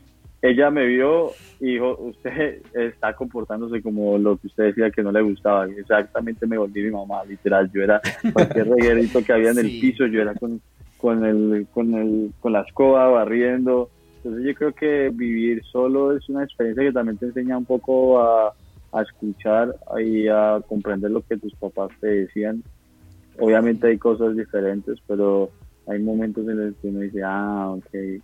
ella 0.41 0.69
me 0.69 0.86
vio 0.86 1.32
y 1.60 1.73
dijo, 1.73 1.97
usted 1.99 2.62
está 2.73 3.13
comportándose 3.13 3.82
como 3.82 4.17
lo 4.17 4.38
que 4.38 4.47
usted 4.47 4.65
decía 4.65 4.91
que 4.91 5.01
no 5.01 5.12
le 5.12 5.21
gustaba. 5.21 5.67
Y 5.67 5.73
exactamente 5.80 6.45
me 6.45 6.58
volví 6.58 6.84
mi 6.84 6.91
mamá, 6.91 7.23
literal. 7.25 7.69
Yo 7.73 7.82
era 7.82 7.99
cualquier 8.32 8.67
reguerito 8.69 9.23
que 9.23 9.34
había 9.34 9.51
en 9.51 9.60
el 9.60 9.65
piso, 9.65 10.06
yo 10.06 10.21
era 10.21 10.36
con 10.36 10.62
con 11.06 11.23
el, 11.23 11.67
con 11.71 11.93
el, 11.93 12.32
con 12.39 12.54
la 12.54 12.62
escoba, 12.62 13.08
barriendo. 13.10 13.91
Entonces 14.17 14.43
yo 14.43 14.56
creo 14.56 14.73
que 14.73 15.12
vivir 15.13 15.63
solo 15.65 16.15
es 16.15 16.28
una 16.30 16.43
experiencia 16.43 16.84
que 16.84 16.91
también 16.91 17.17
te 17.17 17.28
enseña 17.28 17.58
un 17.58 17.65
poco 17.65 18.19
a, 18.19 18.54
a 18.95 19.01
escuchar 19.01 19.75
y 20.03 20.27
a 20.27 20.62
comprender 20.67 21.12
lo 21.12 21.21
que 21.21 21.38
tus 21.38 21.53
papás 21.55 21.89
te 21.99 22.08
decían. 22.08 22.63
Obviamente 23.39 23.88
hay 23.88 23.97
cosas 23.97 24.36
diferentes, 24.36 24.99
pero 25.08 25.51
hay 25.88 25.99
momentos 25.99 26.47
en 26.47 26.67
los 26.67 26.75
que 26.77 26.88
uno 26.88 27.01
dice, 27.01 27.21
ah, 27.23 27.71
ok, 27.71 28.21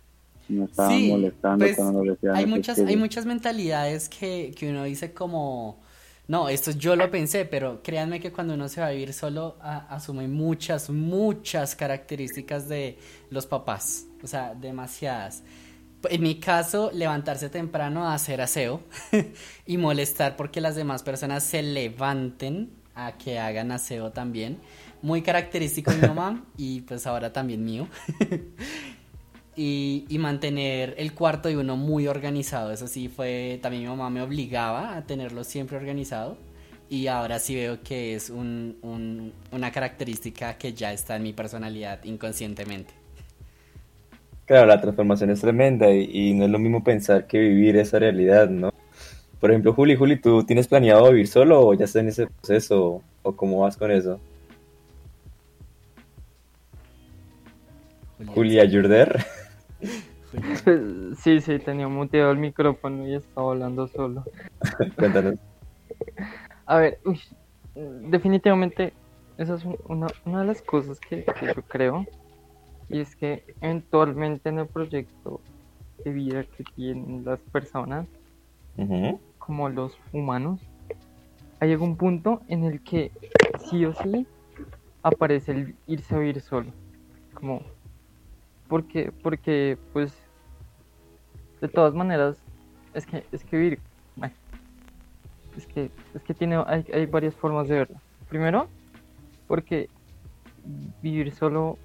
no 0.48 0.64
estaba 0.64 0.90
molestando 0.90 1.64
pues, 1.64 1.76
cuando 1.76 2.04
nos 2.04 2.14
decían. 2.14 2.36
Hay 2.36 2.46
muchas, 2.46 2.78
hay 2.78 2.96
muchas 2.96 3.26
mentalidades 3.26 4.08
que, 4.08 4.54
que 4.56 4.70
uno 4.70 4.84
dice 4.84 5.12
como 5.12 5.82
no, 6.28 6.48
esto 6.48 6.70
yo 6.70 6.94
lo 6.96 7.10
pensé, 7.10 7.44
pero 7.44 7.82
créanme 7.82 8.20
que 8.20 8.32
cuando 8.32 8.54
uno 8.54 8.68
se 8.68 8.80
va 8.80 8.86
a 8.86 8.90
vivir 8.90 9.12
solo 9.12 9.56
asume 9.60 10.28
muchas, 10.28 10.88
muchas 10.88 11.74
características 11.74 12.68
de 12.68 12.96
los 13.30 13.44
papás, 13.46 14.06
o 14.22 14.26
sea, 14.26 14.54
demasiadas. 14.54 15.42
En 16.10 16.22
mi 16.22 16.36
caso, 16.36 16.90
levantarse 16.92 17.48
temprano 17.48 18.06
a 18.06 18.14
hacer 18.14 18.40
aseo 18.40 18.82
y 19.66 19.76
molestar 19.76 20.36
porque 20.36 20.60
las 20.60 20.74
demás 20.74 21.02
personas 21.02 21.44
se 21.44 21.62
levanten 21.62 22.70
a 22.94 23.12
que 23.12 23.38
hagan 23.38 23.72
aseo 23.72 24.10
también. 24.10 24.58
Muy 25.02 25.22
característico 25.22 25.90
de 25.90 25.98
mi 25.98 26.08
mamá 26.08 26.44
y 26.56 26.82
pues 26.82 27.06
ahora 27.06 27.32
también 27.32 27.64
mío. 27.64 27.88
y, 29.56 30.04
y, 30.08 30.18
mantener 30.18 30.94
el 30.98 31.14
cuarto 31.14 31.48
de 31.48 31.56
uno 31.56 31.76
muy 31.76 32.06
organizado. 32.06 32.72
Eso 32.72 32.86
sí 32.86 33.08
fue, 33.08 33.58
también 33.62 33.82
mi 33.84 33.88
mamá 33.88 34.10
me 34.10 34.22
obligaba 34.22 34.96
a 34.96 35.06
tenerlo 35.06 35.44
siempre 35.44 35.76
organizado 35.76 36.36
y 36.92 37.06
ahora 37.06 37.38
sí 37.38 37.54
veo 37.54 37.82
que 37.82 38.14
es 38.14 38.28
un, 38.28 38.76
un, 38.82 39.32
una 39.50 39.72
característica 39.72 40.58
que 40.58 40.74
ya 40.74 40.92
está 40.92 41.16
en 41.16 41.22
mi 41.22 41.32
personalidad 41.32 42.04
inconscientemente. 42.04 43.01
Claro, 44.46 44.66
la 44.66 44.80
transformación 44.80 45.30
es 45.30 45.40
tremenda 45.40 45.90
y, 45.90 46.34
no 46.34 46.44
es 46.44 46.50
lo 46.50 46.58
mismo 46.58 46.82
pensar 46.82 47.26
que 47.26 47.38
vivir 47.38 47.76
esa 47.76 47.98
realidad, 47.98 48.48
¿no? 48.48 48.72
Por 49.40 49.50
ejemplo, 49.50 49.72
Juli, 49.72 49.96
Juli, 49.96 50.16
¿tú 50.20 50.44
tienes 50.44 50.68
planeado 50.68 51.10
vivir 51.10 51.26
solo 51.26 51.66
o 51.66 51.74
ya 51.74 51.84
estás 51.84 52.02
en 52.02 52.08
ese 52.08 52.26
proceso 52.26 53.02
o 53.22 53.32
cómo 53.36 53.60
vas 53.60 53.76
con 53.76 53.90
eso? 53.90 54.20
Julia, 58.26 58.68
Jurder. 58.70 59.24
Sí, 61.18 61.42
sí, 61.42 61.58
tenía 61.58 61.88
muteado 61.88 62.30
el 62.30 62.38
micrófono 62.38 63.06
y 63.06 63.16
estaba 63.16 63.50
hablando 63.50 63.86
solo. 63.88 64.24
Cuéntanos. 64.96 65.34
A 66.64 66.78
ver, 66.78 67.00
definitivamente 67.74 68.94
esa 69.36 69.56
es 69.56 69.64
una, 69.88 70.06
de 70.24 70.44
las 70.46 70.62
cosas 70.62 70.98
que, 71.00 71.26
yo 71.42 71.62
creo. 71.68 72.06
Y 72.88 73.00
es 73.00 73.16
que 73.16 73.44
eventualmente 73.60 74.48
en 74.48 74.58
el 74.60 74.66
proyecto 74.66 75.40
de 76.04 76.12
vida 76.12 76.44
que 76.44 76.64
tienen 76.64 77.24
las 77.24 77.40
personas, 77.40 78.06
como 79.38 79.68
los 79.68 79.96
humanos, 80.12 80.60
hay 81.60 81.72
algún 81.72 81.96
punto 81.96 82.40
en 82.48 82.64
el 82.64 82.82
que 82.82 83.12
sí 83.68 83.84
o 83.84 83.94
sí 83.94 84.26
aparece 85.02 85.52
el 85.52 85.74
irse 85.86 86.14
a 86.14 86.18
vivir 86.18 86.40
solo. 86.40 86.70
Como 87.34 87.62
porque, 88.68 89.12
porque 89.22 89.78
pues 89.92 90.12
de 91.60 91.68
todas 91.68 91.94
maneras 91.94 92.36
es 92.94 93.06
que 93.06 93.24
es 93.30 93.44
que 93.44 93.56
vivir 93.56 93.78
es 95.56 95.66
que 95.66 95.90
es 96.14 96.22
que 96.22 96.34
tiene 96.34 96.56
hay, 96.66 96.84
hay 96.92 97.06
varias 97.06 97.34
formas 97.34 97.68
de 97.68 97.76
verlo. 97.76 97.96
Primero 98.28 98.68
porque 99.46 99.88
vivir 101.02 101.32
solo 101.32 101.78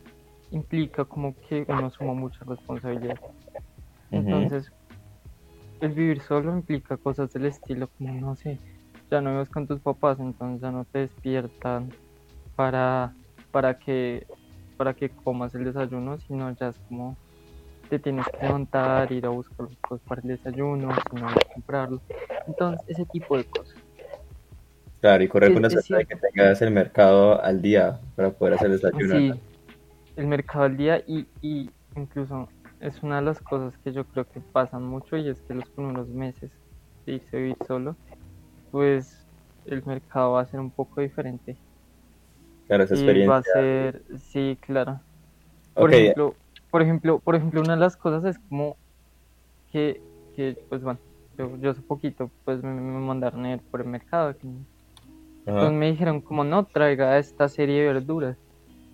implica 0.52 1.06
como 1.06 1.36
que 1.48 1.66
uno 1.68 1.90
suma 1.90 2.14
mucha 2.14 2.44
responsabilidad 2.46 3.20
entonces 4.12 4.72
el 5.82 5.92
vivir 5.92 6.22
solo 6.22 6.54
implica 6.54 6.98
cosas 6.98 7.32
del 7.34 7.46
estilo 7.46 7.90
como 7.98 8.14
no 8.14 8.36
sé 8.36 8.60
ya 9.12 9.22
no 9.22 9.32
vives 9.32 9.50
con 9.50 9.68
tus 9.68 9.80
papás 9.82 10.20
entonces 10.20 10.62
ya 10.62 10.72
no 10.72 10.86
te 10.86 11.00
despiertan 11.00 11.92
para 12.56 13.14
para 13.52 13.78
que 13.78 14.26
para 14.78 14.94
que 14.94 15.10
comas 15.10 15.54
el 15.56 15.66
desayuno, 15.66 16.18
sino 16.20 16.56
ya 16.56 16.70
es 16.70 16.78
como 16.88 17.18
te 17.90 18.00
tienes 18.00 18.26
que 18.28 18.46
levantar, 18.46 19.12
ir 19.12 19.26
a 19.26 19.30
buscar 19.30 19.68
cosas 19.82 20.06
para 20.08 20.22
el 20.22 20.28
desayuno, 20.28 20.90
sino 21.10 21.28
comprarlo. 21.54 22.02
Entonces, 22.46 22.86
ese 22.90 23.06
tipo 23.06 23.38
de 23.38 23.46
cosas. 23.46 23.76
Claro, 25.00 25.24
y 25.24 25.28
correr 25.28 25.54
con 25.54 25.62
la 25.62 25.70
de 25.70 26.06
que 26.06 26.16
tengas 26.16 26.62
el 26.62 26.72
mercado 26.72 27.42
al 27.42 27.62
día 27.62 28.00
para 28.16 28.32
poder 28.32 28.56
hacer 28.56 28.72
el 28.72 28.80
desayuno. 28.80 29.34
Sí, 29.34 29.42
el 30.18 30.28
mercado 30.28 30.66
al 30.66 30.76
día 30.76 31.02
y, 31.08 31.26
y 31.42 31.70
incluso 31.96 32.50
es 32.80 33.02
una 33.02 33.18
de 33.18 33.22
las 33.24 33.40
cosas 33.40 33.74
que 33.84 33.94
yo 33.94 34.04
creo 34.04 34.26
que 34.26 34.42
pasan 34.52 34.84
mucho 34.84 35.16
y 35.18 35.30
es 35.30 35.42
que 35.42 35.54
los 35.54 35.70
primeros 35.70 36.10
meses 36.10 36.52
de 37.06 37.14
irse 37.14 37.38
a 37.38 37.40
vivir 37.40 37.58
solo, 37.66 37.96
pues 38.72 39.26
el 39.66 39.84
mercado 39.86 40.34
va 40.34 40.42
a 40.42 40.46
ser 40.46 40.60
un 40.60 40.72
poco 40.72 41.02
diferente 41.02 41.58
Claro, 42.68 42.84
esa 42.84 42.96
experiencia. 42.96 43.32
va 43.32 43.38
a 43.38 43.44
ser, 43.44 44.04
sí, 44.20 44.58
claro. 44.62 45.00
Por 45.74 45.94
ejemplo, 45.94 46.36
por 46.70 46.82
ejemplo, 46.82 47.20
por 47.20 47.36
ejemplo, 47.36 47.62
una 47.62 47.76
de 47.76 47.80
las 47.80 47.96
cosas 47.96 48.26
es 48.26 48.38
como 48.50 48.76
que, 49.72 50.02
que 50.36 50.58
pues 50.68 50.84
bueno, 50.84 51.00
yo, 51.38 51.56
yo 51.58 51.72
hace 51.72 51.82
poquito 51.82 52.30
pues 52.44 52.62
me, 52.62 52.70
mandaron 52.72 53.46
a 53.46 53.54
ir 53.54 53.62
por 53.72 53.82
el 53.82 53.88
mercado. 53.88 54.36
Entonces 55.46 55.72
me 55.72 55.92
dijeron 55.92 56.20
como 56.20 56.44
no 56.44 56.66
traiga 56.66 57.18
esta 57.18 57.48
serie 57.48 57.82
de 57.82 57.94
verduras. 57.94 58.38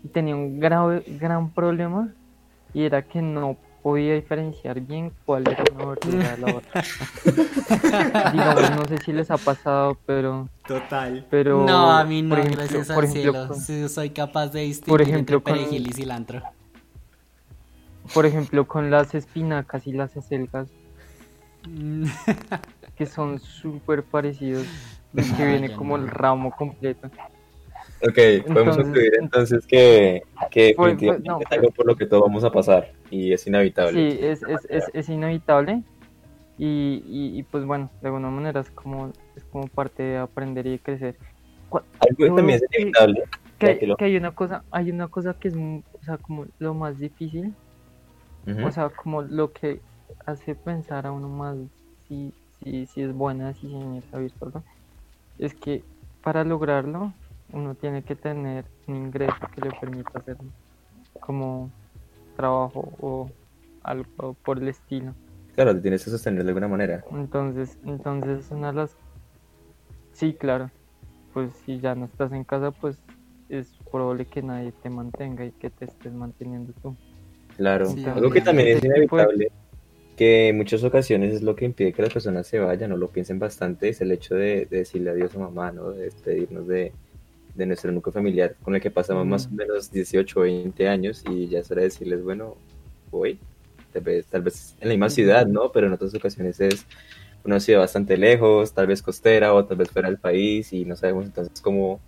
Y 0.03 0.07
tenía 0.09 0.35
un 0.35 0.59
grave, 0.59 1.03
gran 1.19 1.49
problema 1.51 2.09
y 2.73 2.83
era 2.83 3.01
que 3.03 3.21
no 3.21 3.57
podía 3.83 4.15
diferenciar 4.15 4.79
bien 4.79 5.11
cuál 5.25 5.47
era 5.47 5.63
una 5.75 5.85
verdura 5.85 6.35
de 6.35 6.37
la 6.37 6.55
otra. 6.55 6.83
Digamos, 8.31 8.71
no 8.71 8.85
sé 8.85 8.97
si 8.99 9.11
les 9.11 9.29
ha 9.29 9.37
pasado, 9.37 9.97
pero... 10.05 10.47
Total. 10.65 11.27
Pero, 11.29 11.65
no, 11.65 11.91
a 11.91 12.05
mí 12.05 12.21
no, 12.21 12.35
gracias 12.35 12.89
al 12.89 13.07
cielo. 13.09 13.49
soy 13.89 14.09
capaz 14.11 14.47
de 14.47 14.61
distinguir 14.61 14.89
por 14.89 15.01
ejemplo, 15.01 15.37
entre 15.37 15.53
perejil 15.53 15.89
y 15.89 15.93
cilantro. 15.93 16.41
Por 18.13 18.25
ejemplo, 18.25 18.65
con 18.65 18.89
las 18.89 19.13
espinacas 19.15 19.85
y 19.85 19.91
las 19.91 20.15
acelgas, 20.15 20.69
mm. 21.67 22.05
que 22.95 23.05
son 23.05 23.39
súper 23.39 24.03
parecidos, 24.03 24.65
que 25.13 25.45
viene 25.45 25.73
como 25.75 25.97
el 25.97 26.07
ramo 26.07 26.51
completo. 26.51 27.09
Ok, 28.07 28.47
podemos 28.47 28.77
concluir 28.77 29.13
entonces 29.19 29.65
que, 29.65 30.23
que 30.51 30.73
pues, 30.75 30.97
pues, 30.99 31.19
es 31.21 31.51
algo 31.51 31.69
por 31.71 31.85
lo 31.85 31.95
que 31.95 32.05
todos 32.05 32.23
vamos 32.23 32.43
a 32.43 32.51
pasar 32.51 32.91
y 33.09 33.31
es 33.31 33.47
inevitable. 33.47 33.93
Sí, 33.93 34.19
es, 34.21 34.43
es, 34.43 34.67
es, 34.69 34.91
es 34.93 35.09
inevitable 35.09 35.83
y, 36.57 37.01
y, 37.05 37.43
pues 37.43 37.65
bueno, 37.65 37.89
de 38.01 38.07
alguna 38.07 38.29
manera 38.29 38.61
es 38.61 38.69
como, 38.71 39.11
es 39.35 39.43
como 39.45 39.67
parte 39.67 40.03
de 40.03 40.17
aprender 40.17 40.67
y 40.67 40.79
crecer. 40.79 41.15
Algo 41.71 42.35
también 42.35 42.59
es 42.61 42.77
inevitable 42.77 43.23
que, 43.63 44.05
hay 44.05 44.17
una 44.17 44.31
cosa, 44.31 44.63
hay 44.71 44.91
una 44.91 45.07
cosa 45.07 45.33
que 45.33 45.49
es, 45.49 45.55
o 45.55 46.03
sea, 46.03 46.17
como 46.17 46.45
lo 46.59 46.73
más 46.73 46.99
difícil, 46.99 47.53
o 48.63 48.71
sea, 48.71 48.89
como 48.89 49.21
lo 49.21 49.51
que 49.53 49.79
hace 50.25 50.55
pensar 50.55 51.07
a 51.07 51.11
uno 51.11 51.29
más 51.29 51.55
si, 52.07 52.33
si, 52.59 52.85
si 52.87 53.01
es 53.01 53.13
buena 53.13 53.53
si 53.53 53.73
esa 53.97 54.17
virtual, 54.17 54.63
es 55.39 55.53
que 55.53 55.83
para 56.21 56.43
lograrlo 56.43 57.13
uno 57.53 57.75
tiene 57.75 58.03
que 58.03 58.15
tener 58.15 58.65
un 58.87 58.95
ingreso 58.95 59.35
que 59.53 59.61
le 59.61 59.71
permita 59.79 60.19
hacer 60.19 60.37
como 61.19 61.71
trabajo 62.35 62.91
o 62.99 63.29
algo 63.83 64.33
por 64.43 64.57
el 64.57 64.67
estilo. 64.67 65.13
Claro, 65.55 65.75
te 65.75 65.81
tienes 65.81 66.03
que 66.03 66.09
sostener 66.09 66.43
de 66.43 66.49
alguna 66.49 66.67
manera. 66.67 67.03
Entonces, 67.11 67.77
entonces 67.85 68.49
una 68.51 68.71
de 68.71 68.77
las... 68.77 68.97
Sí, 70.13 70.33
claro. 70.33 70.71
Pues 71.33 71.51
si 71.65 71.79
ya 71.79 71.95
no 71.95 72.05
estás 72.05 72.31
en 72.31 72.43
casa, 72.43 72.71
pues 72.71 72.97
es 73.49 73.67
probable 73.91 74.25
que 74.25 74.41
nadie 74.41 74.71
te 74.71 74.89
mantenga 74.89 75.45
y 75.45 75.51
que 75.51 75.69
te 75.69 75.85
estés 75.85 76.13
manteniendo 76.13 76.73
tú. 76.81 76.95
Claro, 77.57 77.87
algo 78.15 78.31
que 78.31 78.41
también 78.41 78.69
es 78.69 78.83
inevitable, 78.83 79.51
que 80.17 80.49
en 80.49 80.57
muchas 80.57 80.83
ocasiones 80.83 81.33
es 81.35 81.43
lo 81.43 81.55
que 81.55 81.65
impide 81.65 81.93
que 81.93 82.01
las 82.01 82.13
personas 82.13 82.47
se 82.47 82.59
vayan 82.59 82.91
o 82.91 82.97
lo 82.97 83.09
piensen 83.09 83.37
bastante, 83.37 83.89
es 83.89 84.01
el 84.01 84.11
hecho 84.11 84.33
de, 84.35 84.65
decirle 84.65 85.11
adiós 85.11 85.35
a 85.35 85.39
mamá, 85.39 85.71
¿no? 85.71 85.91
De 85.91 86.05
despedirnos 86.05 86.67
de, 86.67 86.93
de 87.55 87.65
nuestro 87.65 87.91
núcleo 87.91 88.13
familiar 88.13 88.55
con 88.61 88.75
el 88.75 88.81
que 88.81 88.91
pasamos 88.91 89.25
más 89.25 89.47
o 89.47 89.51
menos 89.51 89.91
18 89.91 90.39
o 90.39 90.43
20 90.43 90.87
años 90.87 91.23
y 91.29 91.47
ya 91.47 91.59
es 91.59 91.69
hora 91.69 91.81
de 91.81 91.87
decirles, 91.87 92.23
bueno, 92.23 92.57
voy, 93.11 93.39
tal 93.91 94.01
vez, 94.01 94.25
tal 94.25 94.41
vez 94.41 94.75
en 94.79 94.87
la 94.89 94.93
misma 94.93 95.09
ciudad, 95.09 95.45
¿no? 95.45 95.71
Pero 95.71 95.87
en 95.87 95.93
otras 95.93 96.13
ocasiones 96.15 96.59
es 96.59 96.85
una 97.43 97.59
ciudad 97.59 97.79
bastante 97.79 98.17
lejos, 98.17 98.73
tal 98.73 98.87
vez 98.87 99.01
costera 99.01 99.53
o 99.53 99.65
tal 99.65 99.77
vez 99.77 99.89
fuera 99.89 100.09
del 100.09 100.17
país 100.17 100.73
y 100.73 100.85
no 100.85 100.95
sabemos 100.95 101.25
entonces 101.25 101.61
cómo, 101.61 101.99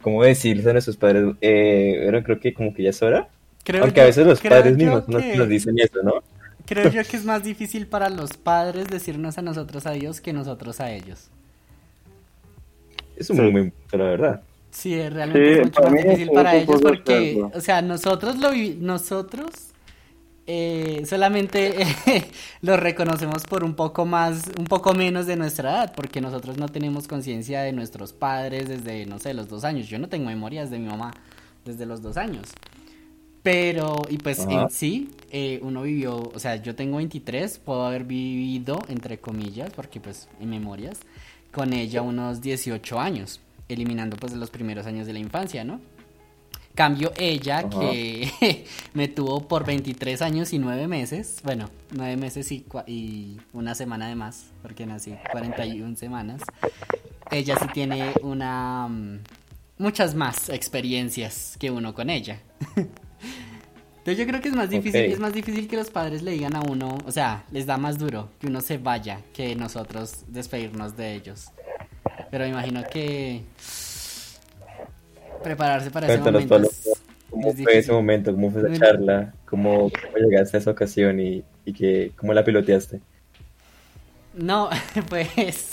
cómo 0.00 0.22
decirles 0.22 0.66
a 0.66 0.72
nuestros 0.72 0.96
padres, 0.96 1.34
eh, 1.40 2.02
pero 2.04 2.22
creo 2.22 2.40
que 2.40 2.54
como 2.54 2.74
que 2.74 2.82
ya 2.82 2.90
es 2.90 3.02
hora. 3.02 3.28
Aunque 3.80 4.00
a 4.00 4.06
veces 4.06 4.26
los 4.26 4.40
padres 4.40 4.76
mismos 4.76 5.06
nos 5.08 5.48
dicen 5.48 5.78
eso, 5.78 6.02
¿no? 6.02 6.14
Creo 6.66 6.88
yo 6.90 7.02
que 7.04 7.16
es 7.16 7.24
más 7.24 7.44
difícil 7.44 7.86
para 7.86 8.08
los 8.08 8.36
padres 8.36 8.88
decirnos 8.88 9.36
a 9.38 9.42
nosotros 9.42 9.86
a 9.86 9.92
Dios 9.92 10.20
que 10.20 10.32
nosotros 10.32 10.80
a 10.80 10.92
ellos. 10.92 11.28
Es 13.16 13.30
un 13.30 13.36
muy 13.36 13.50
buen 13.50 13.72
la 13.92 14.04
verdad. 14.04 14.42
Sí, 14.72 15.08
realmente 15.08 15.60
es 15.60 15.66
mucho 15.66 15.82
más 15.82 15.92
difícil 15.92 16.30
para 16.30 16.56
ellos 16.56 16.80
porque, 16.80 17.44
o 17.52 17.60
sea, 17.60 17.82
nosotros 17.82 18.38
lo 18.38 18.52
nosotros 18.80 19.50
eh, 20.46 21.04
solamente 21.06 21.76
lo 22.62 22.78
reconocemos 22.78 23.44
por 23.44 23.64
un 23.64 23.74
poco 23.74 24.06
más, 24.06 24.50
un 24.58 24.64
poco 24.64 24.94
menos 24.94 25.26
de 25.26 25.36
nuestra 25.36 25.70
edad, 25.70 25.92
porque 25.94 26.22
nosotros 26.22 26.56
no 26.56 26.68
tenemos 26.68 27.06
conciencia 27.06 27.60
de 27.62 27.72
nuestros 27.72 28.14
padres 28.14 28.68
desde, 28.68 29.04
no 29.04 29.18
sé, 29.18 29.34
los 29.34 29.48
dos 29.48 29.64
años. 29.64 29.88
Yo 29.88 29.98
no 29.98 30.08
tengo 30.08 30.26
memorias 30.26 30.70
de 30.70 30.78
mi 30.78 30.88
mamá 30.88 31.12
desde 31.66 31.84
los 31.84 32.00
dos 32.00 32.16
años. 32.16 32.46
Pero, 33.42 34.02
y 34.08 34.18
pues 34.18 34.38
en 34.48 34.70
sí, 34.70 35.10
eh, 35.30 35.58
uno 35.62 35.82
vivió, 35.82 36.30
o 36.34 36.38
sea, 36.38 36.56
yo 36.56 36.74
tengo 36.74 36.96
23, 36.96 37.58
puedo 37.58 37.84
haber 37.84 38.04
vivido, 38.04 38.78
entre 38.88 39.18
comillas, 39.18 39.70
porque 39.74 40.00
pues 40.00 40.28
en 40.40 40.48
memorias, 40.48 40.98
con 41.52 41.72
ella 41.74 42.02
unos 42.02 42.40
18 42.40 42.98
años 42.98 43.40
eliminando 43.72 44.16
pues 44.16 44.32
los 44.32 44.50
primeros 44.50 44.86
años 44.86 45.06
de 45.06 45.12
la 45.12 45.18
infancia, 45.18 45.64
¿no? 45.64 45.80
Cambio 46.74 47.12
ella, 47.16 47.68
que 47.68 48.64
me 48.94 49.08
tuvo 49.08 49.46
por 49.46 49.66
23 49.66 50.22
años 50.22 50.52
y 50.54 50.58
9 50.58 50.88
meses, 50.88 51.40
bueno, 51.44 51.68
9 51.90 52.16
meses 52.16 52.50
y, 52.50 52.64
y 52.86 53.38
una 53.52 53.74
semana 53.74 54.08
de 54.08 54.14
más, 54.14 54.46
porque 54.62 54.86
nací 54.86 55.14
41 55.30 55.96
semanas. 55.96 56.40
Ella 57.30 57.56
sí 57.60 57.66
tiene 57.74 58.12
una... 58.22 58.88
Mm, 58.88 59.18
muchas 59.78 60.14
más 60.14 60.48
experiencias 60.48 61.56
que 61.58 61.70
uno 61.70 61.94
con 61.94 62.08
ella. 62.08 62.40
Entonces 64.02 64.18
yo 64.18 64.26
creo 64.26 64.40
que 64.40 64.48
es 64.48 64.54
más 64.54 64.68
difícil, 64.68 65.02
es 65.02 65.20
más 65.20 65.32
difícil 65.32 65.68
que 65.68 65.76
los 65.76 65.90
padres 65.90 66.22
le 66.22 66.32
digan 66.32 66.56
a 66.56 66.60
uno, 66.60 66.98
o 67.06 67.12
sea, 67.12 67.44
les 67.52 67.66
da 67.66 67.76
más 67.76 67.98
duro 67.98 68.30
que 68.40 68.48
uno 68.48 68.60
se 68.60 68.78
vaya 68.78 69.20
que 69.32 69.54
nosotros 69.54 70.24
despedirnos 70.26 70.96
de 70.96 71.14
ellos. 71.14 71.52
Pero 72.30 72.44
me 72.44 72.50
imagino 72.50 72.82
que 72.84 73.42
prepararse 75.42 75.90
para 75.90 76.06
ese 76.06 76.18
momento. 76.18 76.60
¿Cómo 77.30 77.52
fue 77.54 77.78
ese 77.78 77.92
momento? 77.92 78.32
¿Cómo 78.32 78.50
fue 78.50 78.60
esa 78.60 78.78
charla? 78.78 79.34
¿Cómo, 79.46 79.90
llegaste 80.16 80.56
a 80.56 80.60
esa 80.60 80.70
ocasión 80.70 81.18
y, 81.18 81.42
y 81.64 81.72
que, 81.72 82.12
cómo 82.16 82.34
la 82.34 82.44
piloteaste? 82.44 83.00
No, 84.34 84.70
pues 85.08 85.28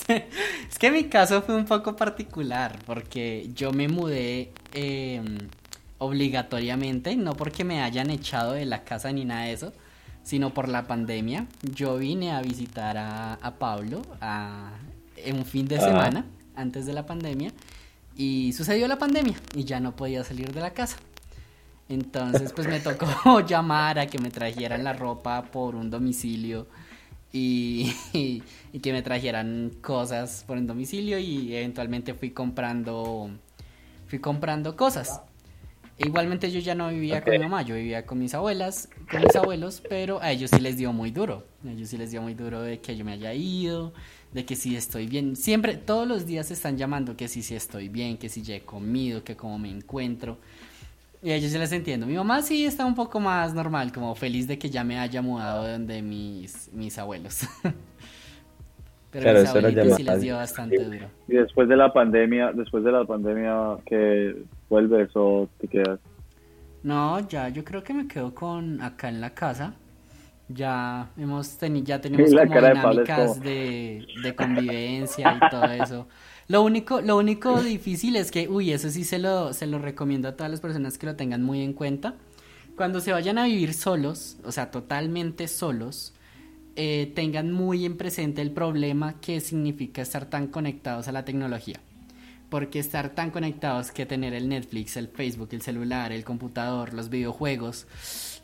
es 0.10 0.78
que 0.80 0.92
mi 0.92 1.06
caso 1.06 1.42
fue 1.42 1.56
un 1.56 1.66
poco 1.66 1.96
particular 1.96 2.78
porque 2.86 3.50
yo 3.56 3.72
me 3.72 3.88
mudé 3.88 4.52
em, 4.74 5.38
obligatoriamente, 5.98 7.16
no 7.16 7.36
porque 7.36 7.64
me 7.64 7.82
hayan 7.82 8.10
echado 8.10 8.54
de 8.54 8.66
la 8.66 8.84
casa 8.84 9.12
ni 9.12 9.26
nada 9.26 9.46
de 9.46 9.54
eso, 9.54 9.74
sino 10.24 10.54
por 10.54 10.68
la 10.68 10.88
pandemia. 10.88 11.48
Yo 11.62 11.98
vine 11.98 12.32
a 12.32 12.42
visitar 12.42 12.98
a, 12.98 13.34
a 13.36 13.56
Pablo 13.56 14.02
a, 14.22 14.72
un 15.34 15.46
fin 15.46 15.68
de 15.68 15.80
semana 15.80 16.26
antes 16.56 16.86
de 16.86 16.94
la 16.94 17.06
pandemia 17.06 17.52
y 18.16 18.54
sucedió 18.54 18.88
la 18.88 18.98
pandemia 18.98 19.36
y 19.56 19.64
ya 19.64 19.80
no 19.80 19.96
podía 19.96 20.24
salir 20.24 20.52
de 20.54 20.62
la 20.62 20.72
casa. 20.72 20.98
Entonces 21.88 22.54
pues 22.54 22.68
me 22.68 22.80
tocó 22.82 23.40
llamar 23.42 24.00
a 24.00 24.08
que 24.08 24.20
me 24.20 24.30
trajeran 24.30 24.84
la 24.84 24.94
ropa 24.94 25.44
por 25.44 25.76
un 25.76 25.90
domicilio 25.90 26.68
y, 27.32 27.94
y, 28.14 28.80
que 28.80 28.92
me 28.92 29.02
trajeran 29.02 29.72
cosas 29.82 30.44
por 30.46 30.58
un 30.58 30.68
domicilio 30.68 31.20
y 31.20 31.56
eventualmente 31.56 32.14
fui 32.14 32.32
comprando 32.32 33.30
fui 34.08 34.20
comprando 34.20 34.76
cosas. 34.76 35.22
Igualmente 36.00 36.50
yo 36.52 36.60
ya 36.60 36.76
no 36.76 36.90
vivía 36.90 37.22
con 37.22 37.34
mi 37.34 37.40
mamá, 37.40 37.62
yo 37.62 37.76
vivía 37.76 38.06
con 38.06 38.20
mis 38.20 38.34
abuelas, 38.34 38.90
con 39.12 39.22
mis 39.22 39.36
abuelos, 39.36 39.84
pero 39.88 40.22
a 40.22 40.32
ellos 40.32 40.50
sí 40.50 40.60
les 40.60 40.78
dio 40.78 40.92
muy 40.94 41.12
duro. 41.12 41.44
A 41.66 41.72
ellos 41.72 41.90
sí 41.90 41.98
les 41.98 42.12
dio 42.12 42.22
muy 42.22 42.34
duro 42.34 42.62
de 42.62 42.80
que 42.80 42.96
yo 42.96 43.06
me 43.06 43.14
haya 43.14 43.34
ido, 43.34 43.94
de 44.32 44.46
que 44.46 44.56
si 44.56 44.76
estoy 44.76 45.08
bien. 45.08 45.36
Siempre, 45.36 45.76
todos 45.76 46.08
los 46.08 46.26
días 46.26 46.52
están 46.52 46.78
llamando 46.78 47.16
que 47.16 47.28
si, 47.28 47.44
si 47.44 47.56
estoy 47.56 47.90
bien, 47.90 48.18
que 48.18 48.30
si 48.30 48.42
ya 48.42 48.56
he 48.56 48.62
comido, 48.62 49.24
que 49.24 49.36
cómo 49.36 49.60
me 49.60 49.70
encuentro. 49.70 50.38
Y 51.22 51.32
a 51.32 51.36
ellos 51.36 51.52
se 51.52 51.60
les 51.60 51.72
entiendo. 51.74 52.06
Mi 52.06 52.16
mamá 52.16 52.42
sí 52.42 52.66
está 52.66 52.86
un 52.86 52.96
poco 52.96 53.20
más 53.20 53.54
normal, 53.54 53.92
como 53.92 54.16
feliz 54.16 54.48
de 54.48 54.58
que 54.58 54.70
ya 54.70 54.86
me 54.86 54.98
haya 54.98 55.22
mudado 55.22 55.66
de 55.66 55.74
donde 55.74 56.02
mis, 56.02 56.72
mis 56.74 56.98
abuelos. 56.98 57.42
Pero 59.12 59.24
claro, 59.24 59.42
mis 59.42 59.50
abuelitos 59.50 59.96
sí 59.98 60.04
les 60.04 60.22
dio 60.22 60.36
bastante 60.38 60.84
duro. 60.84 61.08
Y 61.28 61.36
después 61.36 61.68
de 61.68 61.76
la 61.76 61.92
pandemia, 61.92 62.52
después 62.54 62.84
de 62.84 62.92
la 62.92 63.04
pandemia, 63.06 63.78
¿que 63.86 64.44
vuelves 64.70 65.10
o 65.16 65.50
te 65.60 65.68
quedas? 65.68 66.00
No, 66.84 67.28
ya, 67.28 67.50
yo 67.50 67.64
creo 67.64 67.84
que 67.84 67.94
me 67.94 68.08
quedo 68.08 68.34
con 68.34 68.82
acá 68.82 69.10
en 69.10 69.20
la 69.20 69.32
casa. 69.32 69.74
Ya 70.48 71.12
hemos 71.18 71.58
tenido, 71.58 71.86
ya 71.86 72.02
tenemos 72.02 72.30
como 72.34 72.44
dinámicas 72.44 73.40
de, 73.42 74.08
de, 74.24 74.36
convivencia 74.36 75.38
y 75.38 75.50
todo 75.50 75.66
eso. 75.66 76.08
Lo 76.48 76.64
único, 76.64 77.02
lo 77.02 77.18
único 77.18 77.62
difícil 77.62 78.16
es 78.16 78.32
que, 78.32 78.48
uy, 78.48 78.72
eso 78.72 78.90
sí 78.90 79.04
se 79.04 79.20
lo, 79.20 79.54
se 79.54 79.68
lo 79.68 79.78
recomiendo 79.78 80.28
a 80.28 80.36
todas 80.36 80.50
las 80.50 80.62
personas 80.62 80.98
que 80.98 81.06
lo 81.06 81.16
tengan 81.16 81.44
muy 81.44 81.62
en 81.62 81.74
cuenta. 81.74 82.16
Cuando 82.76 83.02
se 83.02 83.12
vayan 83.12 83.38
a 83.38 83.44
vivir 83.44 83.74
solos, 83.74 84.38
o 84.44 84.52
sea, 84.52 84.72
totalmente 84.72 85.48
solos, 85.48 86.14
eh, 86.76 87.12
tengan 87.14 87.52
muy 87.52 87.86
en 87.86 87.98
presente 87.98 88.42
el 88.42 88.52
problema 88.52 89.20
que 89.20 89.42
significa 89.42 90.02
estar 90.02 90.26
tan 90.26 90.48
conectados 90.48 91.08
a 91.08 91.12
la 91.12 91.26
tecnología. 91.26 91.82
Porque 92.50 92.80
estar 92.80 93.10
tan 93.10 93.32
conectados 93.32 93.92
que 93.92 94.06
tener 94.06 94.34
el 94.34 94.50
Netflix, 94.50 94.98
el 94.98 95.08
Facebook, 95.08 95.50
el 95.52 95.62
celular, 95.62 96.12
el 96.12 96.24
computador, 96.24 96.94
los 96.94 97.10
videojuegos, 97.10 97.88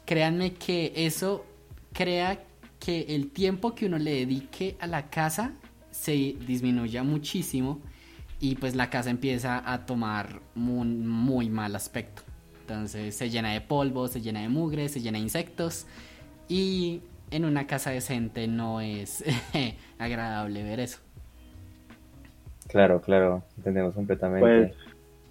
créanme 0.05 0.53
que 0.53 0.93
eso 0.95 1.45
crea 1.93 2.43
que 2.79 3.15
el 3.15 3.31
tiempo 3.31 3.73
que 3.73 3.87
uno 3.87 3.97
le 3.97 4.11
dedique 4.11 4.77
a 4.79 4.87
la 4.87 5.09
casa 5.09 5.53
se 5.89 6.11
disminuya 6.11 7.03
muchísimo 7.03 7.81
y 8.39 8.55
pues 8.55 8.75
la 8.75 8.89
casa 8.89 9.09
empieza 9.09 9.63
a 9.71 9.85
tomar 9.85 10.41
muy, 10.53 10.87
muy 10.87 11.49
mal 11.49 11.75
aspecto. 11.75 12.21
Entonces 12.61 13.15
se 13.15 13.29
llena 13.29 13.53
de 13.53 13.61
polvo, 13.61 14.07
se 14.07 14.21
llena 14.21 14.41
de 14.41 14.49
mugre, 14.49 14.89
se 14.89 15.01
llena 15.01 15.17
de 15.17 15.23
insectos 15.23 15.85
y 16.47 17.01
en 17.31 17.45
una 17.45 17.65
casa 17.65 17.91
decente 17.91 18.47
no 18.47 18.81
es 18.81 19.23
agradable 19.99 20.63
ver 20.63 20.79
eso. 20.79 21.04
Claro, 22.75 22.99
claro, 22.99 23.41
entendemos 23.55 23.95
completamente. 23.95 24.73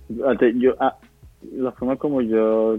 Pues, 0.08 0.54
yo, 0.56 0.74
ah, 0.80 0.96
la 1.52 1.72
forma 1.72 1.96
como 1.96 2.22
yo 2.22 2.78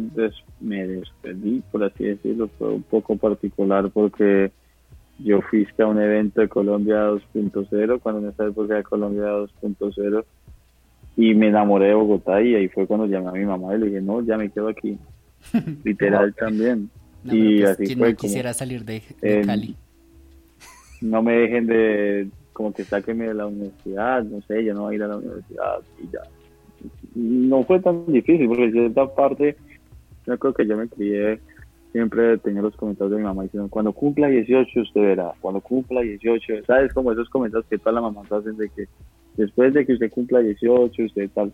me 0.59 0.87
despedí, 0.87 1.61
por 1.71 1.83
así 1.83 2.05
decirlo, 2.05 2.49
fue 2.57 2.69
un 2.69 2.81
poco 2.81 3.15
particular 3.15 3.91
porque 3.91 4.51
yo 5.19 5.41
fui 5.41 5.67
a 5.77 5.85
un 5.85 6.01
evento 6.01 6.41
de 6.41 6.49
Colombia 6.49 7.11
2.0, 7.11 7.99
cuando 7.99 8.21
en 8.21 8.29
esa 8.29 8.47
época 8.47 8.73
de 8.73 8.81
Colombia 8.81 9.25
2.0, 9.25 10.25
y 11.15 11.35
me 11.35 11.49
enamoré 11.49 11.89
de 11.89 11.93
Bogotá 11.93 12.41
y 12.41 12.55
ahí 12.55 12.67
fue 12.67 12.87
cuando 12.87 13.05
llamé 13.05 13.27
a 13.29 13.33
mi 13.33 13.45
mamá 13.45 13.75
y 13.75 13.77
le 13.77 13.85
dije, 13.85 14.01
no, 14.01 14.23
ya 14.23 14.35
me 14.35 14.49
quedo 14.49 14.69
aquí. 14.69 14.97
Literal 15.83 16.33
también. 16.33 16.89
y 17.23 17.59
pues, 17.59 17.69
así 17.69 17.95
fue. 17.95 18.09
No 18.09 18.15
quisiera 18.15 18.51
salir 18.51 18.83
de, 18.83 19.03
Cali. 19.45 19.75
No 21.01 21.21
me 21.21 21.33
dejen 21.33 21.67
de, 21.67 22.29
como 22.55 22.73
que 22.73 22.85
sáquenme 22.85 23.27
de 23.27 23.33
la 23.33 23.47
universidad, 23.47 24.23
no 24.23 24.41
sé, 24.43 24.63
yo 24.63 24.73
no 24.73 24.83
voy 24.83 24.93
a 24.93 24.95
ir 24.95 25.03
a 25.03 25.07
la 25.09 25.17
universidad 25.17 25.79
y 26.01 26.09
ya 26.09 26.21
no 27.15 27.63
fue 27.63 27.81
tan 27.81 28.05
difícil, 28.07 28.47
porque 28.47 28.65
en 28.65 28.71
cierta 28.71 29.13
parte, 29.13 29.57
yo 30.25 30.39
creo 30.39 30.53
que 30.53 30.65
yo 30.65 30.77
me 30.77 30.87
crié, 30.87 31.39
siempre 31.91 32.37
tenía 32.37 32.61
los 32.61 32.75
comentarios 32.77 33.11
de 33.11 33.17
mi 33.17 33.23
mamá 33.23 33.43
diciendo, 33.43 33.69
cuando 33.69 33.91
cumpla 33.91 34.29
18 34.29 34.81
usted 34.81 35.01
verá, 35.01 35.33
cuando 35.41 35.59
cumpla 35.59 36.01
18, 36.01 36.63
¿sabes? 36.65 36.93
Como 36.93 37.11
esos 37.11 37.29
comentarios 37.29 37.67
que 37.69 37.77
todas 37.77 37.95
las 37.95 38.03
mamás 38.03 38.31
hacen 38.31 38.55
de 38.55 38.69
que 38.69 38.85
después 39.35 39.73
de 39.73 39.85
que 39.85 39.93
usted 39.93 40.11
cumpla 40.11 40.39
18, 40.39 41.03
usted 41.03 41.29
tal. 41.33 41.51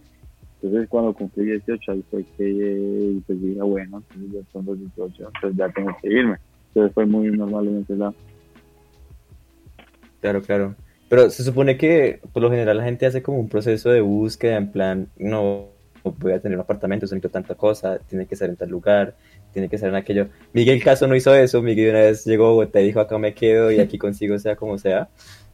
Entonces 0.61 0.89
cuando 0.89 1.13
cumplí 1.13 1.45
18 1.45 1.91
ahí 1.91 2.03
fue 2.11 2.23
que 2.37 3.17
pues 3.25 3.41
dije, 3.41 3.61
bueno, 3.61 4.03
ya 4.31 4.41
son 4.53 4.65
los 4.67 4.79
18, 4.79 5.31
entonces 5.33 5.57
ya 5.57 5.69
tengo 5.69 5.89
que 5.99 6.07
irme. 6.07 6.37
Entonces 6.67 6.93
fue 6.93 7.05
muy 7.07 7.31
normal 7.31 7.67
en 7.67 7.77
ese. 7.79 7.95
Claro, 10.21 10.41
claro. 10.43 10.75
Pero 11.11 11.29
se 11.29 11.43
supone 11.43 11.75
que 11.75 12.21
por 12.31 12.41
lo 12.41 12.49
general 12.49 12.77
la 12.77 12.85
gente 12.85 13.05
hace 13.05 13.21
como 13.21 13.37
un 13.37 13.49
proceso 13.49 13.89
de 13.89 13.99
búsqueda 13.99 14.55
en 14.55 14.71
plan, 14.71 15.09
no 15.17 15.67
voy 16.05 16.31
a 16.31 16.39
tener 16.39 16.57
un 16.57 16.63
apartamento, 16.63 17.03
necesito 17.03 17.27
tanta 17.27 17.53
cosa, 17.53 17.99
tiene 17.99 18.27
que 18.27 18.37
ser 18.37 18.49
en 18.49 18.55
tal 18.55 18.69
lugar, 18.69 19.13
tiene 19.51 19.67
que 19.67 19.77
ser 19.77 19.89
en 19.89 19.95
aquello. 19.95 20.29
Miguel 20.53 20.81
Caso 20.81 21.07
no 21.07 21.15
hizo 21.17 21.35
eso, 21.35 21.61
Miguel 21.61 21.89
una 21.89 21.99
vez 21.99 22.23
llegó 22.23 22.65
te 22.65 22.79
dijo 22.79 23.01
acá 23.01 23.17
me 23.17 23.33
quedo 23.33 23.73
y 23.73 23.81
aquí 23.81 23.97
consigo 23.97 24.39
sea 24.39 24.55
como 24.55 24.77
sea. 24.77 25.09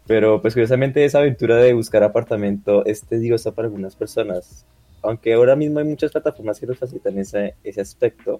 Pero 0.06 0.44
pues 0.44 0.54
curiosamente 0.54 1.04
esa 1.04 1.18
aventura 1.18 1.56
de 1.56 1.74
buscar 1.74 2.04
apartamento 2.04 2.86
es 2.86 3.02
tediosa 3.02 3.52
para 3.52 3.68
algunas 3.68 3.96
personas. 3.96 4.64
Aunque 5.02 5.34
ahora 5.34 5.56
mismo 5.56 5.80
hay 5.80 5.86
muchas 5.86 6.12
plataformas 6.12 6.60
que 6.60 6.68
nos 6.68 6.78
facilitan 6.78 7.18
ese, 7.18 7.56
ese 7.64 7.82
aspecto 7.82 8.40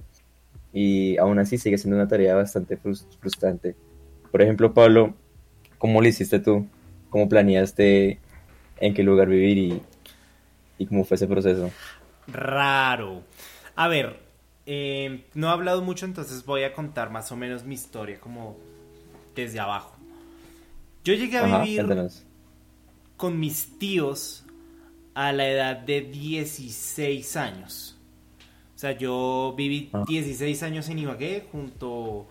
y 0.72 1.18
aún 1.18 1.40
así 1.40 1.58
sigue 1.58 1.80
siendo 1.80 1.98
una 1.98 2.08
tarea 2.08 2.36
bastante 2.36 2.78
frustrante. 2.78 3.76
Por 4.30 4.44
ejemplo, 4.44 4.72
Pablo, 4.72 5.16
¿cómo 5.80 6.00
lo 6.00 6.08
hiciste 6.08 6.40
tú? 6.40 6.68
¿Cómo 7.18 7.30
planeaste 7.30 8.20
en 8.80 8.94
qué 8.94 9.02
lugar 9.02 9.28
vivir 9.28 9.58
y, 9.58 9.82
y 10.78 10.86
cómo 10.86 11.04
fue 11.04 11.16
ese 11.16 11.26
proceso? 11.26 11.72
Raro. 12.28 13.24
A 13.76 13.88
ver, 13.88 14.20
eh, 14.68 15.26
no 15.34 15.48
he 15.48 15.50
hablado 15.50 15.82
mucho, 15.82 16.06
entonces 16.06 16.46
voy 16.46 16.62
a 16.62 16.74
contar 16.74 17.10
más 17.10 17.32
o 17.32 17.36
menos 17.36 17.64
mi 17.64 17.74
historia 17.74 18.20
como 18.20 18.56
desde 19.34 19.60
abajo. 19.60 19.98
Yo 21.04 21.16
llegué 21.16 21.40
a 21.40 21.64
vivir 21.64 21.88
con 23.16 23.40
mis 23.40 23.80
tíos 23.80 24.46
a 25.16 25.34
la 25.34 25.50
edad 25.50 25.76
de 25.76 26.02
16 26.02 27.36
años. 27.36 27.98
O 28.76 28.78
sea, 28.78 28.92
yo 28.92 29.56
viví 29.58 29.90
16 30.08 30.62
ah. 30.62 30.66
años 30.68 30.88
en 30.88 31.00
Ibagué 31.00 31.48
junto 31.52 32.28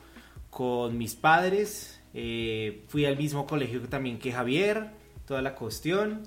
con 0.49 0.97
mis 0.97 1.17
padres. 1.17 1.96
Eh, 2.19 2.83
fui 2.89 3.05
al 3.05 3.19
mismo 3.19 3.47
colegio 3.47 3.79
también 3.83 4.19
que 4.19 4.33
Javier, 4.33 4.87
toda 5.27 5.43
la 5.43 5.55
cuestión. 5.55 6.23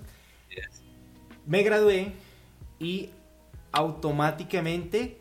Me 1.48 1.64
gradué 1.64 2.12
y 2.80 3.10
automáticamente 3.72 5.18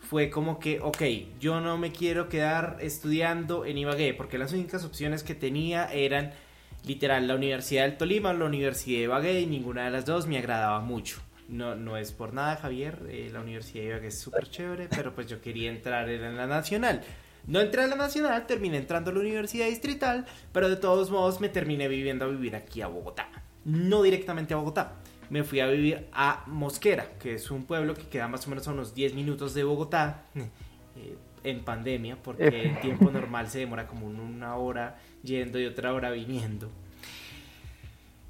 fue 0.00 0.28
como 0.28 0.58
que, 0.58 0.80
ok, 0.80 1.02
yo 1.38 1.60
no 1.60 1.78
me 1.78 1.92
quiero 1.92 2.28
quedar 2.28 2.78
estudiando 2.80 3.64
en 3.64 3.78
Ibagué, 3.78 4.12
porque 4.12 4.38
las 4.38 4.52
únicas 4.52 4.84
opciones 4.84 5.22
que 5.22 5.36
tenía 5.36 5.84
eran 5.92 6.32
literal 6.84 7.28
la 7.28 7.36
Universidad 7.36 7.84
del 7.84 7.96
Tolima 7.96 8.30
o 8.30 8.32
la 8.32 8.46
Universidad 8.46 8.98
de 8.98 9.04
Ibagué, 9.04 9.40
y 9.40 9.46
ninguna 9.46 9.84
de 9.84 9.90
las 9.92 10.04
dos 10.04 10.26
me 10.26 10.38
agradaba 10.38 10.80
mucho. 10.80 11.20
No, 11.48 11.76
no 11.76 11.96
es 11.96 12.10
por 12.10 12.34
nada, 12.34 12.56
Javier, 12.56 13.06
eh, 13.08 13.30
la 13.32 13.40
Universidad 13.40 13.84
de 13.84 13.88
Ibagué 13.90 14.08
es 14.08 14.18
súper 14.18 14.50
chévere, 14.50 14.88
pero 14.88 15.14
pues 15.14 15.28
yo 15.28 15.40
quería 15.40 15.70
entrar 15.70 16.08
en 16.08 16.36
la 16.36 16.48
Nacional. 16.48 17.02
No 17.46 17.60
entré 17.60 17.82
a 17.82 17.86
la 17.86 17.96
Nacional, 17.96 18.46
terminé 18.46 18.76
entrando 18.78 19.10
a 19.10 19.14
la 19.14 19.20
Universidad 19.20 19.66
Distrital, 19.66 20.26
pero 20.52 20.68
de 20.68 20.76
todos 20.76 21.10
modos 21.10 21.40
me 21.40 21.48
terminé 21.48 21.88
viviendo 21.88 22.24
a 22.24 22.28
vivir 22.28 22.56
aquí 22.56 22.82
a 22.82 22.88
Bogotá. 22.88 23.28
No 23.64 24.02
directamente 24.02 24.54
a 24.54 24.58
Bogotá 24.58 24.96
me 25.30 25.44
fui 25.44 25.60
a 25.60 25.66
vivir 25.66 26.06
a 26.12 26.44
Mosquera, 26.46 27.10
que 27.18 27.34
es 27.34 27.50
un 27.50 27.64
pueblo 27.64 27.94
que 27.94 28.04
queda 28.04 28.28
más 28.28 28.46
o 28.46 28.50
menos 28.50 28.66
a 28.68 28.72
unos 28.72 28.94
10 28.94 29.14
minutos 29.14 29.54
de 29.54 29.64
Bogotá, 29.64 30.24
eh, 30.34 31.16
en 31.44 31.64
pandemia, 31.64 32.16
porque 32.22 32.64
en 32.64 32.80
tiempo 32.80 33.10
normal 33.10 33.48
se 33.48 33.58
demora 33.58 33.86
como 33.86 34.06
una 34.06 34.56
hora 34.56 34.98
yendo 35.22 35.60
y 35.60 35.66
otra 35.66 35.92
hora 35.92 36.10
viniendo. 36.10 36.70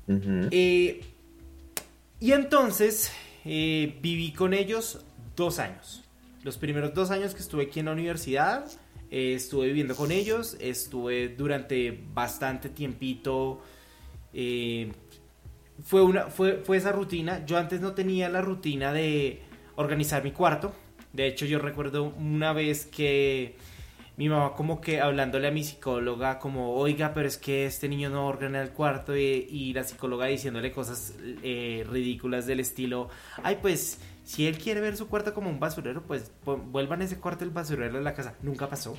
Eh, 0.09 1.05
y 2.21 2.33
entonces 2.33 3.13
eh, 3.45 3.99
viví 4.03 4.33
con 4.33 4.55
ellos 4.55 5.05
dos 5.37 5.59
años. 5.59 6.05
Los 6.43 6.57
primeros 6.57 6.95
dos 6.95 7.11
años 7.11 7.35
que 7.35 7.41
estuve 7.41 7.65
aquí 7.65 7.81
en 7.81 7.87
la 7.87 7.93
universidad, 7.93 8.67
estuve 9.11 9.69
viviendo 9.69 9.95
con 9.97 10.11
ellos, 10.11 10.57
estuve 10.61 11.29
durante 11.31 11.99
bastante 12.13 12.69
tiempito 12.69 13.61
fue, 15.85 16.03
una, 16.03 16.27
fue, 16.27 16.63
fue 16.65 16.77
esa 16.77 16.93
rutina. 16.93 17.45
Yo 17.47 17.59
antes 17.59 17.81
no 17.81 17.93
tenía 17.93 18.29
la 18.29 18.41
rutina 18.41 18.93
de 18.93 19.43
organizar 19.77 20.25
mi 20.25 20.33
cuarto. 20.33 20.73
De 21.13 21.27
hecho, 21.27 21.47
yo 21.47 21.59
recuerdo 21.59 22.05
una 22.05 22.53
vez 22.53 22.87
que 22.87 23.57
mi 24.17 24.29
mamá 24.29 24.55
como 24.55 24.81
que 24.81 25.01
hablándole 25.01 25.49
a 25.49 25.51
mi 25.53 25.63
psicóloga 25.63 26.41
como, 26.41 26.75
oiga, 26.75 27.15
pero 27.15 27.29
es 27.29 27.39
que 27.39 27.67
este 27.67 27.89
niño 27.89 28.11
no 28.11 28.27
ordena 28.27 28.61
el 28.61 28.71
cuarto 28.71 29.17
y, 29.17 29.73
la 29.73 29.85
psicóloga 29.85 30.27
diciéndole 30.27 30.73
cosas 30.73 31.15
eh, 31.43 31.87
ridículas 31.89 32.47
del 32.47 32.59
estilo, 32.61 33.09
ay, 33.45 33.59
pues 33.63 34.01
si 34.29 34.47
él 34.47 34.59
quiere 34.59 34.83
ver 34.83 34.95
su 34.95 35.09
cuarto 35.09 35.33
como 35.33 35.49
un 35.49 35.59
basurero, 35.59 36.03
pues 36.03 36.31
vuelvan 36.45 37.01
ese 37.01 37.17
cuarto 37.17 37.45
el 37.45 37.51
basurero 37.51 37.97
de 37.97 38.05
la 38.05 38.13
casa. 38.13 38.35
Nunca 38.43 38.69
pasó. 38.69 38.95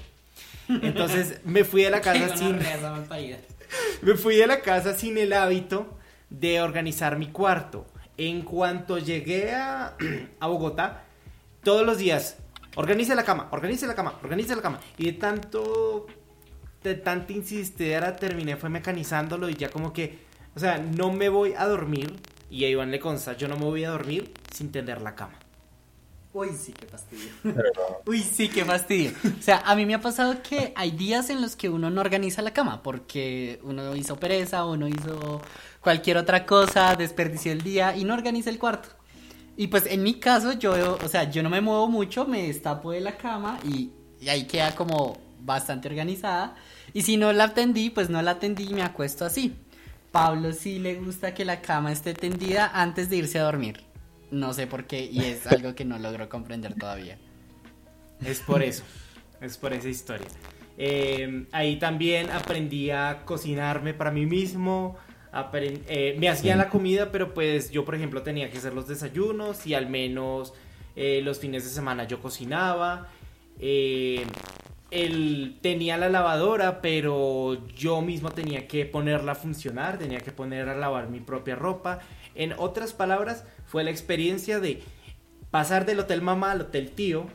Entonces 0.67 1.41
me 1.45 1.63
fui 1.63 1.85
a 1.85 1.91
la 1.91 2.01
casa 2.01 2.35
sin... 2.35 2.57
me 4.01 4.15
fui 4.15 4.41
a 4.41 4.47
la 4.47 4.61
casa 4.61 4.97
sin 4.97 5.19
el 5.19 5.33
hábito 5.33 5.99
de 6.31 6.61
organizar 6.61 7.19
mi 7.19 7.27
cuarto. 7.27 7.85
En 8.17 8.41
cuanto 8.41 8.97
llegué 8.97 9.53
a, 9.53 9.95
Bogotá, 10.41 11.03
todos 11.63 11.85
los 11.85 11.99
días, 11.99 12.37
organice 12.75 13.13
la 13.13 13.23
cama, 13.23 13.49
organice 13.51 13.85
la 13.85 13.93
cama, 13.93 14.17
organice 14.23 14.55
la 14.55 14.63
cama. 14.63 14.79
Y 14.97 15.05
de 15.05 15.13
tanto, 15.13 16.07
de 16.81 16.95
tanta 16.95 17.33
insistera, 17.33 18.15
terminé 18.15 18.57
fue 18.57 18.71
mecanizándolo 18.71 19.47
y 19.47 19.53
ya 19.53 19.69
como 19.69 19.93
que, 19.93 20.17
o 20.55 20.59
sea, 20.59 20.79
no 20.79 21.11
me 21.11 21.29
voy 21.29 21.53
a 21.53 21.67
dormir, 21.67 22.15
y 22.49 22.65
a 22.65 22.69
Iván 22.69 22.91
le 22.91 22.99
consta, 22.99 23.33
yo 23.37 23.47
no 23.47 23.55
me 23.57 23.65
voy 23.65 23.83
a 23.83 23.91
dormir 23.91 24.33
sin 24.53 24.71
tender 24.71 25.01
la 25.01 25.15
cama. 25.15 25.37
Uy, 26.31 26.49
sí, 26.49 26.73
qué 26.73 26.85
fastidio. 26.85 27.31
Uy, 28.05 28.21
sí, 28.21 28.49
qué 28.49 28.63
fastidio. 28.63 29.11
O 29.39 29.41
sea, 29.41 29.63
a 29.65 29.75
mí 29.75 29.85
me 29.85 29.95
ha 29.95 30.01
pasado 30.01 30.43
que 30.43 30.73
hay 30.75 30.91
días 30.91 31.31
en 31.31 31.41
los 31.41 31.55
que 31.55 31.69
uno 31.69 31.89
no 31.89 32.01
organiza 32.01 32.43
la 32.43 32.53
cama 32.53 32.83
porque 32.83 33.59
uno 33.63 33.95
hizo 33.95 34.15
pereza, 34.17 34.65
uno 34.65 34.87
hizo 34.87 35.41
cualquier 35.81 36.17
otra 36.17 36.45
cosa, 36.45 36.95
desperdició 36.95 37.51
el 37.51 37.61
día 37.61 37.97
y 37.97 38.03
no 38.03 38.13
organiza 38.13 38.51
el 38.51 38.59
cuarto. 38.59 38.89
Y 39.57 39.67
pues 39.67 39.87
en 39.87 40.03
mi 40.03 40.13
caso, 40.13 40.53
yo, 40.53 40.97
o 41.03 41.07
sea, 41.09 41.29
yo 41.29 41.43
no 41.43 41.49
me 41.49 41.61
muevo 41.61 41.89
mucho, 41.89 42.25
me 42.25 42.47
destapo 42.47 42.91
de 42.91 43.01
la 43.01 43.17
cama 43.17 43.59
y, 43.65 43.91
ahí 44.29 44.45
queda 44.45 44.75
como 44.75 45.17
bastante 45.41 45.87
organizada. 45.87 46.55
Y 46.93 47.01
si 47.01 47.17
no 47.17 47.33
la 47.33 47.45
atendí, 47.45 47.89
pues 47.89 48.09
no 48.09 48.21
la 48.21 48.31
atendí 48.31 48.67
y 48.69 48.73
me 48.73 48.83
acuesto 48.83 49.25
así. 49.25 49.55
Pablo 50.11 50.53
sí 50.53 50.79
le 50.79 50.95
gusta 50.95 51.33
que 51.33 51.45
la 51.45 51.61
cama 51.61 51.91
esté 51.91 52.13
tendida 52.13 52.71
antes 52.73 53.09
de 53.09 53.17
irse 53.17 53.39
a 53.39 53.43
dormir. 53.43 53.81
No 54.31 54.53
sé 54.53 54.67
por 54.67 54.85
qué 54.85 55.05
y 55.05 55.21
es 55.21 55.47
algo 55.51 55.75
que 55.75 55.85
no 55.85 55.99
logro 55.99 56.29
comprender 56.29 56.75
todavía. 56.75 57.17
Es 58.23 58.41
por 58.41 58.61
eso, 58.61 58.83
es 59.41 59.57
por 59.57 59.73
esa 59.73 59.89
historia. 59.89 60.27
Eh, 60.77 61.45
ahí 61.51 61.77
también 61.77 62.29
aprendí 62.29 62.89
a 62.89 63.23
cocinarme 63.25 63.93
para 63.93 64.11
mí 64.11 64.25
mismo, 64.25 64.97
eh, 65.53 66.15
me 66.17 66.29
hacían 66.29 66.57
la 66.57 66.69
comida, 66.69 67.11
pero 67.11 67.33
pues 67.33 67.69
yo, 67.69 67.85
por 67.85 67.95
ejemplo, 67.95 68.23
tenía 68.23 68.49
que 68.49 68.57
hacer 68.57 68.73
los 68.73 68.87
desayunos 68.87 69.67
y 69.67 69.73
al 69.73 69.87
menos 69.87 70.53
eh, 70.95 71.21
los 71.23 71.39
fines 71.39 71.63
de 71.63 71.69
semana 71.69 72.05
yo 72.05 72.21
cocinaba. 72.21 73.09
Él 74.91 75.59
tenía 75.61 75.97
la 75.97 76.09
lavadora, 76.09 76.81
pero 76.81 77.67
yo 77.67 78.01
mismo 78.01 78.31
tenía 78.31 78.67
que 78.67 78.85
ponerla 78.85 79.33
a 79.33 79.35
funcionar, 79.35 79.97
tenía 79.97 80.19
que 80.19 80.31
poner 80.31 80.69
a 80.69 80.75
lavar 80.75 81.09
mi 81.09 81.19
propia 81.19 81.55
ropa. 81.55 81.99
En 82.35 82.53
otras 82.57 82.93
palabras, 82.93 83.45
fue 83.65 83.83
la 83.83 83.91
experiencia 83.91 84.59
de 84.59 84.81
pasar 85.51 85.85
del 85.85 85.99
hotel 85.99 86.21
mamá 86.21 86.51
al 86.51 86.61
hotel 86.61 86.91
tío, 86.91 87.27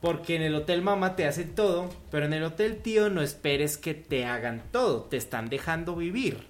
porque 0.00 0.36
en 0.36 0.42
el 0.42 0.54
hotel 0.54 0.82
mamá 0.82 1.16
te 1.16 1.26
hacen 1.26 1.54
todo, 1.54 1.90
pero 2.10 2.26
en 2.26 2.32
el 2.32 2.44
hotel 2.44 2.78
tío 2.78 3.10
no 3.10 3.20
esperes 3.22 3.76
que 3.76 3.94
te 3.94 4.24
hagan 4.24 4.62
todo, 4.70 5.02
te 5.02 5.16
están 5.16 5.48
dejando 5.48 5.96
vivir 5.96 6.46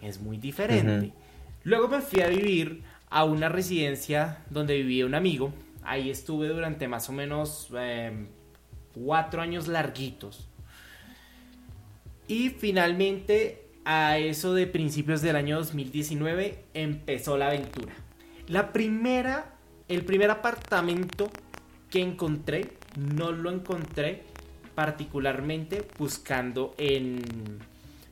es 0.00 0.20
muy 0.20 0.38
diferente. 0.38 1.12
Luego 1.64 1.88
me 1.88 2.00
fui 2.00 2.22
a 2.22 2.28
vivir 2.28 2.82
a 3.10 3.24
una 3.24 3.48
residencia 3.48 4.38
donde 4.50 4.76
vivía 4.76 5.06
un 5.06 5.14
amigo. 5.14 5.52
Ahí 5.82 6.10
estuve 6.10 6.48
durante 6.48 6.88
más 6.88 7.08
o 7.08 7.12
menos 7.12 7.68
em, 7.78 8.28
cuatro 8.96 9.42
años 9.42 9.68
larguitos. 9.68 10.48
Y 12.28 12.50
finalmente, 12.50 13.68
a 13.84 14.18
eso 14.18 14.54
de 14.54 14.66
principios 14.66 15.22
del 15.22 15.36
año 15.36 15.56
2019, 15.58 16.64
empezó 16.74 17.36
la 17.36 17.48
aventura. 17.48 17.94
La 18.48 18.72
primera, 18.72 19.54
el 19.88 20.04
primer 20.04 20.30
apartamento 20.30 21.30
que 21.90 22.00
encontré, 22.00 22.72
no 22.96 23.30
lo 23.30 23.50
encontré 23.50 24.22
particularmente 24.74 25.86
buscando 25.98 26.74
en 26.78 27.20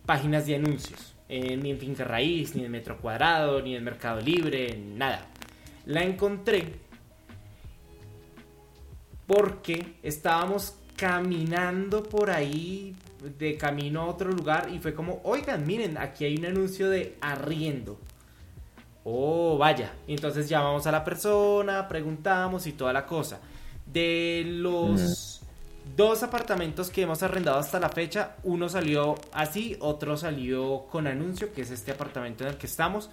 páginas 0.07 0.47
de 0.47 0.57
anuncios. 0.57 1.15
Eh, 1.29 1.57
ni 1.57 1.71
en 1.71 1.79
Finca 1.79 2.05
Raíz, 2.05 2.55
ni 2.55 2.65
en 2.65 2.71
Metro 2.71 2.99
Cuadrado, 2.99 3.63
ni 3.63 3.75
en 3.75 3.83
Mercado 3.83 4.21
Libre, 4.21 4.79
nada. 4.95 5.27
La 5.87 6.03
encontré 6.03 6.67
porque 9.27 9.97
estábamos 10.03 10.75
caminando 10.97 12.03
por 12.03 12.31
ahí 12.31 12.95
de 13.39 13.57
camino 13.57 14.03
a 14.03 14.07
otro 14.07 14.31
lugar 14.31 14.69
y 14.73 14.79
fue 14.79 14.95
como, 14.95 15.21
oigan, 15.25 15.67
miren, 15.67 15.99
aquí 15.99 16.25
hay 16.25 16.37
un 16.37 16.47
anuncio 16.47 16.91
de 16.91 17.17
arriendo. 17.21 17.99
Oh, 19.05 19.59
vaya. 19.59 19.93
Entonces 20.07 20.49
llamamos 20.49 20.87
a 20.87 20.93
la 20.93 21.05
persona, 21.05 21.89
preguntamos 21.89 22.67
y 22.67 22.73
toda 22.73 22.93
la 22.93 23.07
cosa. 23.07 23.41
De 23.87 24.45
los 24.47 25.43
dos 25.97 26.23
apartamentos 26.23 26.91
que 26.91 27.03
hemos 27.03 27.23
arrendado 27.23 27.59
hasta 27.59 27.79
la 27.79 27.91
fecha, 27.91 28.37
uno 28.45 28.69
salió 28.69 29.15
así, 29.33 29.77
otro 29.81 30.17
salió 30.17 30.87
con 30.91 31.07
anuncio, 31.07 31.53
que 31.53 31.63
es 31.63 31.71
este 31.71 31.93
apartamento 31.93 32.45
en 32.45 32.51
el 32.51 32.57
que 32.57 32.67
estamos. 32.67 33.11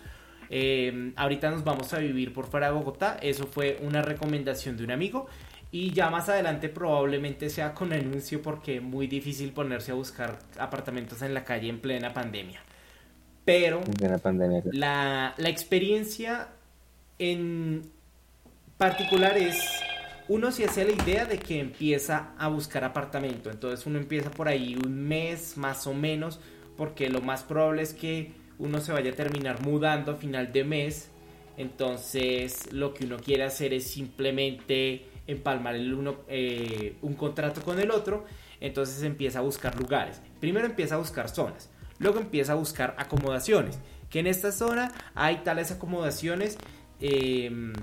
Eh, 0.50 1.14
ahorita 1.16 1.50
nos 1.52 1.64
vamos 1.64 1.94
a 1.94 2.00
vivir 2.00 2.34
por 2.34 2.48
fuera 2.48 2.68
de 2.68 2.74
Bogotá. 2.74 3.18
Eso 3.22 3.48
fue 3.48 3.80
una 3.82 4.02
recomendación 4.02 4.78
de 4.78 4.84
un 4.84 4.92
amigo. 4.92 5.28
Y 5.72 5.92
ya 5.92 6.10
más 6.10 6.28
adelante 6.28 6.68
probablemente 6.68 7.50
sea 7.50 7.74
con 7.74 7.94
anuncio 7.94 8.42
porque 8.42 8.78
es 8.78 8.82
muy 8.82 9.08
difícil 9.08 9.54
ponerse 9.54 9.92
a 9.92 9.96
buscar 9.96 10.40
apartamentos 10.60 11.22
en 11.22 11.34
la 11.34 11.46
calle 11.46 11.70
en 11.70 11.80
plena 11.80 12.14
pandemia. 12.14 12.62
Pero 13.46 13.82
pandemia. 14.22 14.64
La, 14.74 15.34
la 15.38 15.50
experiencia 15.50 16.50
en 17.20 17.84
particular 18.78 19.38
es, 19.38 19.64
uno 20.28 20.52
se 20.52 20.66
hace 20.66 20.84
la 20.84 20.92
idea 20.92 21.26
de 21.26 21.38
que 21.38 21.60
empieza 21.60 22.34
a 22.38 22.48
buscar 22.50 22.84
apartamento. 22.84 23.50
Entonces 23.50 23.86
uno 23.86 23.98
empieza 23.98 24.30
por 24.32 24.48
ahí 24.48 24.76
un 24.76 25.08
mes 25.08 25.58
más 25.58 25.88
o 25.88 25.94
menos 25.94 26.40
porque 26.76 27.10
lo 27.10 27.22
más 27.22 27.44
probable 27.44 27.84
es 27.84 27.94
que 27.94 28.34
uno 28.58 28.82
se 28.82 28.92
vaya 28.92 29.12
a 29.12 29.16
terminar 29.16 29.62
mudando 29.62 30.12
a 30.12 30.16
final 30.16 30.52
de 30.52 30.64
mes. 30.64 31.10
Entonces 31.58 32.74
lo 32.74 32.94
que 32.94 33.06
uno 33.06 33.18
quiere 33.18 33.44
hacer 33.44 33.74
es 33.74 33.88
simplemente 33.88 35.06
empalmar 35.32 35.76
el 35.76 35.94
uno, 35.94 36.18
eh, 36.28 36.96
un 37.02 37.14
contrato 37.14 37.62
con 37.62 37.80
el 37.80 37.92
otro, 37.92 38.26
entonces 38.60 39.04
empieza 39.04 39.40
a 39.40 39.42
buscar 39.42 39.80
lugares. 39.80 40.22
Primero 40.40 40.66
empieza 40.66 40.96
a 40.96 40.98
buscar 40.98 41.30
zonas, 41.30 41.70
luego 42.00 42.20
empieza 42.20 42.54
a 42.54 42.56
buscar 42.56 42.96
acomodaciones, 42.98 43.80
que 44.10 44.20
en 44.20 44.28
esta 44.28 44.52
zona 44.52 44.92
hay 45.16 45.38
tales 45.38 45.72
acomodaciones 45.72 46.58
em, 47.00 47.74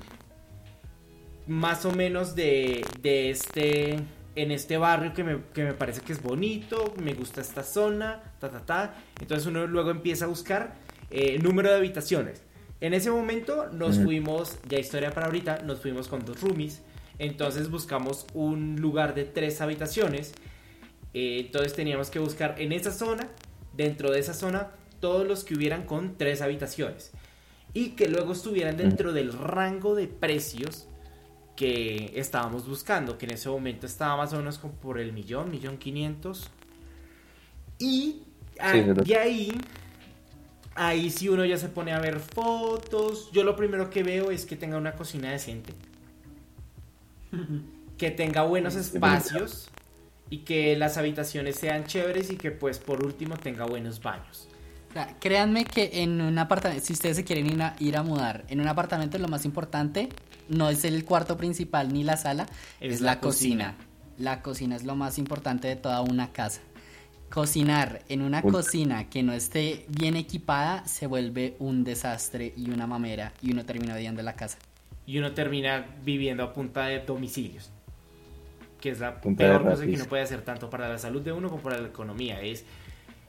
más 1.47 1.85
o 1.85 1.93
menos 1.93 2.35
de, 2.35 2.85
de, 3.01 3.31
este 3.31 3.97
en 4.37 4.53
este 4.53 4.79
barrio 4.79 5.15
que 5.15 5.25
me, 5.25 5.39
que 5.53 5.65
me, 5.65 5.75
parece 5.75 6.01
que 6.03 6.13
es 6.13 6.23
bonito, 6.23 6.95
me 7.03 7.15
gusta 7.15 7.41
esta 7.41 7.65
zona, 7.65 8.23
ta 8.39 8.51
ta 8.51 8.61
ta. 8.61 8.95
Entonces 9.21 9.47
uno 9.47 9.67
luego 9.67 9.91
empieza 9.91 10.27
a 10.27 10.29
buscar 10.29 10.77
eh, 11.11 11.39
número 11.41 11.71
de 11.71 11.77
habitaciones. 11.77 12.43
En 12.81 12.95
ese 12.95 13.11
momento 13.11 13.69
nos 13.73 13.99
fuimos, 13.99 14.59
ya 14.69 14.79
historia 14.79 15.11
para 15.11 15.27
ahorita, 15.27 15.63
nos 15.63 15.81
fuimos 15.81 16.07
con 16.07 16.25
dos 16.25 16.41
roomies 16.41 16.83
entonces 17.19 17.71
buscamos 17.71 18.27
un 18.33 18.77
lugar 18.81 19.15
de 19.15 19.25
tres 19.25 19.61
habitaciones. 19.61 20.33
Eh, 21.15 21.41
entonces 21.41 21.75
teníamos 21.75 22.11
que 22.11 22.19
buscar 22.19 22.55
en 22.59 22.73
esa 22.73 22.93
zona, 22.93 23.29
dentro 23.77 24.11
de 24.11 24.21
esa 24.21 24.35
zona, 24.35 24.71
todos 25.01 25.27
los 25.27 25.45
que 25.45 25.55
hubieran 25.55 25.85
con 25.85 26.17
tres 26.17 26.41
habitaciones. 26.43 27.11
Y 27.75 27.91
que 27.91 28.09
luego 28.09 28.33
estuvieran 28.33 28.77
dentro 28.77 29.13
del 29.13 29.33
rango 29.33 29.95
de 29.95 30.07
precios 30.07 30.87
que 31.57 32.13
estábamos 32.15 32.69
buscando, 32.69 33.19
que 33.19 33.27
en 33.27 33.33
ese 33.33 33.49
momento 33.49 33.87
estaba 33.87 34.17
más 34.17 34.33
o 34.33 34.37
menos 34.37 34.59
como 34.59 34.75
por 34.75 34.99
el 34.99 35.13
millón, 35.13 35.51
millón 35.51 35.77
quinientos. 35.77 36.49
Y 37.79 38.23
de 39.05 39.17
ahí, 39.17 39.53
ahí 40.75 41.11
si 41.11 41.29
uno 41.29 41.45
ya 41.45 41.59
se 41.59 41.69
pone 41.69 41.93
a 41.93 41.99
ver 41.99 42.21
fotos. 42.21 43.31
Yo 43.33 43.43
lo 43.43 43.57
primero 43.57 43.91
que 43.91 44.05
veo 44.05 44.31
es 44.31 44.47
que 44.47 44.57
tenga 44.57 44.77
una 44.77 44.93
cocina 44.93 45.33
decente 45.33 45.75
que 47.99 48.11
tenga 48.11 48.43
buenos 48.43 48.77
espacios 48.77 49.69
y 50.31 50.39
que 50.39 50.77
las 50.77 50.97
habitaciones 50.97 51.57
sean 51.57 51.85
chéveres 51.85 52.31
y 52.31 52.37
que 52.37 52.51
pues 52.51 52.79
por 52.79 53.05
último 53.05 53.37
tenga 53.37 53.65
buenos 53.65 54.01
baños. 54.01 54.49
créanme 55.21 55.65
que 55.65 56.03
en 56.03 56.21
un 56.21 56.39
apartamento, 56.39 56.85
si 56.85 56.93
ustedes 56.93 57.17
se 57.17 57.25
quieren 57.25 57.47
ir 57.47 57.63
a, 57.63 57.77
ir 57.79 57.97
a, 57.97 58.03
mudar, 58.03 58.45
en 58.49 58.61
un 58.61 58.69
apartamento 58.69 59.19
lo 59.19 59.29
más 59.29 59.45
importante 59.45 60.09
no 60.49 60.71
es 60.71 60.85
el 60.85 61.05
cuarto 61.05 61.37
principal 61.37 61.93
ni 61.93 62.05
la 62.05 62.17
sala, 62.17 62.47
es, 62.81 63.01
la, 63.01 63.21
cocina. 63.21 63.75
La 64.17 64.43
cocina 64.43 64.77
es 64.77 64.85
lo 64.85 64.97
más 64.97 65.19
importante 65.19 65.69
de 65.69 65.77
toda 65.77 66.01
una 66.01 66.33
casa. 66.33 66.61
Cocinar 67.29 68.03
en 68.09 68.23
una 68.23 68.41
cocina 68.41 69.11
que 69.11 69.23
no 69.23 69.35
esté 69.35 69.85
bien 69.89 70.17
equipada 70.17 70.87
se 70.87 71.07
vuelve 71.07 71.57
un 71.59 71.85
desastre 71.85 72.55
y 72.57 72.71
una 72.71 72.87
mamera 72.87 73.35
y 73.43 73.53
uno 73.53 73.67
termina 73.67 73.95
odiando 73.95 74.23
la 74.23 74.35
casa 74.35 74.57
y 75.09 75.19
uno 75.19 75.33
termina 75.33 75.87
viviendo 76.05 76.43
a 76.43 76.53
punta 76.53 76.85
de 76.85 76.99
domicilios. 77.01 77.71
Que 78.79 78.91
es 78.91 79.01
la 79.01 79.19
peor 79.19 79.65
cosa 79.65 79.87
que 79.87 79.95
uno 79.95 80.05
puede 80.05 80.23
hacer 80.23 80.43
tanto 80.43 80.69
para 80.69 80.87
la 80.87 80.99
salud 80.99 81.23
de 81.23 81.33
uno 81.33 81.49
como 81.49 81.63
para 81.63 81.79
la 81.79 81.89
economía. 81.89 82.43
Es 82.43 82.67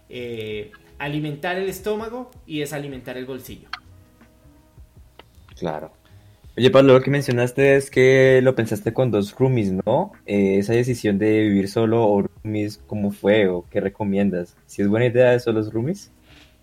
eh, 0.10 0.72
alimentar 0.98 1.56
el 1.56 1.70
estómago 1.70 2.32
y 2.46 2.64
es 2.64 2.74
alimentar 2.74 3.16
el 3.16 3.26
bolsillo. 3.26 3.70
Claro. 5.58 5.94
Oye, 6.58 6.70
Pablo, 6.70 6.96
lo 6.96 7.02
que 7.02 7.12
mencionaste 7.12 7.78
es 7.78 7.90
que 7.90 8.42
lo 8.44 8.56
pensaste 8.56 8.92
con 8.92 9.10
dos 9.10 9.34
roomies, 9.40 9.72
¿no? 9.72 10.12
Eh, 10.26 10.58
esa 10.58 10.74
decisión 10.74 11.18
de 11.18 11.44
vivir 11.44 11.70
solo 11.70 12.06
o 12.06 12.24
roomies, 12.24 12.82
¿cómo 12.88 13.12
fue 13.12 13.48
o 13.48 13.66
qué 13.70 13.80
recomiendas? 13.80 14.58
¿Si 14.66 14.82
es 14.82 14.90
buena 14.90 15.06
idea 15.06 15.34
eso 15.34 15.54
los 15.54 15.72
roomies? 15.72 16.12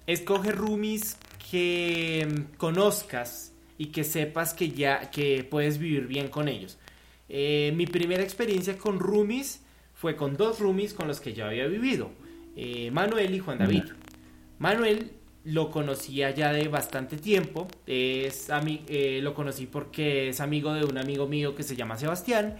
Escoge 0.06 0.52
roomies 0.52 1.16
que 1.50 2.28
mm, 2.28 2.56
conozcas 2.58 3.55
y 3.78 3.86
que 3.86 4.04
sepas 4.04 4.54
que 4.54 4.70
ya 4.70 5.10
que 5.10 5.44
puedes 5.44 5.78
vivir 5.78 6.06
bien 6.06 6.28
con 6.28 6.48
ellos. 6.48 6.78
Eh, 7.28 7.72
mi 7.76 7.86
primera 7.86 8.22
experiencia 8.22 8.78
con 8.78 9.00
roomies 9.00 9.62
fue 9.94 10.16
con 10.16 10.36
dos 10.36 10.60
roomies 10.60 10.94
con 10.94 11.08
los 11.08 11.20
que 11.20 11.32
ya 11.32 11.46
había 11.46 11.66
vivido, 11.66 12.10
eh, 12.56 12.90
Manuel 12.90 13.34
y 13.34 13.38
Juan 13.38 13.58
David. 13.58 13.84
Manuel 14.58 15.12
lo 15.44 15.70
conocía 15.70 16.30
ya 16.30 16.52
de 16.52 16.68
bastante 16.68 17.16
tiempo, 17.16 17.68
es 17.86 18.48
eh, 18.88 19.20
lo 19.22 19.34
conocí 19.34 19.66
porque 19.66 20.30
es 20.30 20.40
amigo 20.40 20.74
de 20.74 20.84
un 20.84 20.98
amigo 20.98 21.26
mío 21.26 21.54
que 21.54 21.62
se 21.62 21.76
llama 21.76 21.96
Sebastián 21.96 22.56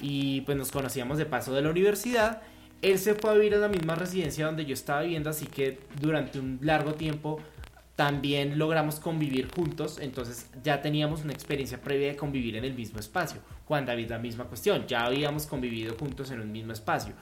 y 0.00 0.42
pues 0.42 0.56
nos 0.56 0.70
conocíamos 0.70 1.18
de 1.18 1.26
paso 1.26 1.52
de 1.52 1.62
la 1.62 1.70
universidad. 1.70 2.42
Él 2.80 2.98
se 2.98 3.14
fue 3.14 3.30
a 3.30 3.34
vivir 3.34 3.54
a 3.54 3.58
la 3.58 3.68
misma 3.68 3.94
residencia 3.94 4.46
donde 4.46 4.64
yo 4.64 4.74
estaba 4.74 5.02
viviendo, 5.02 5.30
así 5.30 5.46
que 5.46 5.78
durante 6.00 6.38
un 6.38 6.58
largo 6.62 6.94
tiempo 6.94 7.40
también 7.96 8.58
logramos 8.58 9.00
convivir 9.00 9.48
juntos, 9.54 9.98
entonces 10.00 10.48
ya 10.62 10.80
teníamos 10.80 11.22
una 11.24 11.32
experiencia 11.32 11.80
previa 11.80 12.08
de 12.08 12.16
convivir 12.16 12.56
en 12.56 12.64
el 12.64 12.74
mismo 12.74 12.98
espacio. 12.98 13.40
Juan 13.66 13.84
David 13.84 14.08
la 14.10 14.18
misma 14.18 14.44
cuestión, 14.44 14.86
ya 14.86 15.04
habíamos 15.04 15.46
convivido 15.46 15.94
juntos 15.96 16.30
en 16.30 16.40
un 16.40 16.50
mismo 16.50 16.72
espacio. 16.72 17.14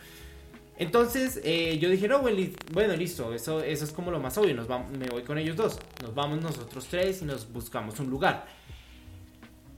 Entonces 0.78 1.40
eh, 1.44 1.78
yo 1.78 1.90
dije, 1.90 2.08
no, 2.08 2.20
bueno, 2.20 2.96
listo, 2.96 3.34
eso, 3.34 3.62
eso 3.62 3.84
es 3.84 3.92
como 3.92 4.10
lo 4.10 4.20
más 4.20 4.38
obvio, 4.38 4.54
nos 4.54 4.68
me 4.68 5.08
voy 5.10 5.22
con 5.22 5.36
ellos 5.38 5.56
dos, 5.56 5.78
nos 6.02 6.14
vamos 6.14 6.40
nosotros 6.40 6.86
tres 6.88 7.20
y 7.22 7.24
nos 7.24 7.52
buscamos 7.52 7.98
un 8.00 8.08
lugar. 8.08 8.46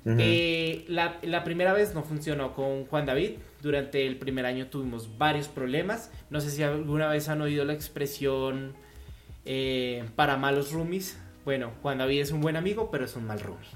Eh, 0.05 0.85
la, 0.89 1.19
la, 1.23 1.45
primera 1.45 1.73
vez 1.73 1.95
no 1.95 2.03
funcionó 2.03 2.55
con 2.55 2.87
Juan 2.87 3.07
David, 3.07 3.33
durante 3.63 4.05
el 4.05 4.19
primer 4.19 4.47
año 4.47 4.67
tuvimos 4.67 5.17
varios 5.17 5.47
problemas, 5.47 6.11
no 6.29 6.41
sé 6.41 6.51
si 6.51 6.63
alguna 6.63 7.09
vez 7.09 7.29
han 7.29 7.41
oído 7.41 7.65
la 7.65 7.73
expresión 7.73 8.75
eh, 9.45 10.05
para 10.17 10.37
malos 10.37 10.73
roomies, 10.73 11.19
bueno, 11.45 11.73
Juan 11.83 11.99
David 11.99 12.21
es 12.21 12.31
un 12.31 12.41
buen 12.41 12.57
amigo, 12.57 12.91
pero 12.91 13.05
es 13.05 13.17
un 13.17 13.27
mal 13.27 13.41
roomie. 13.41 13.69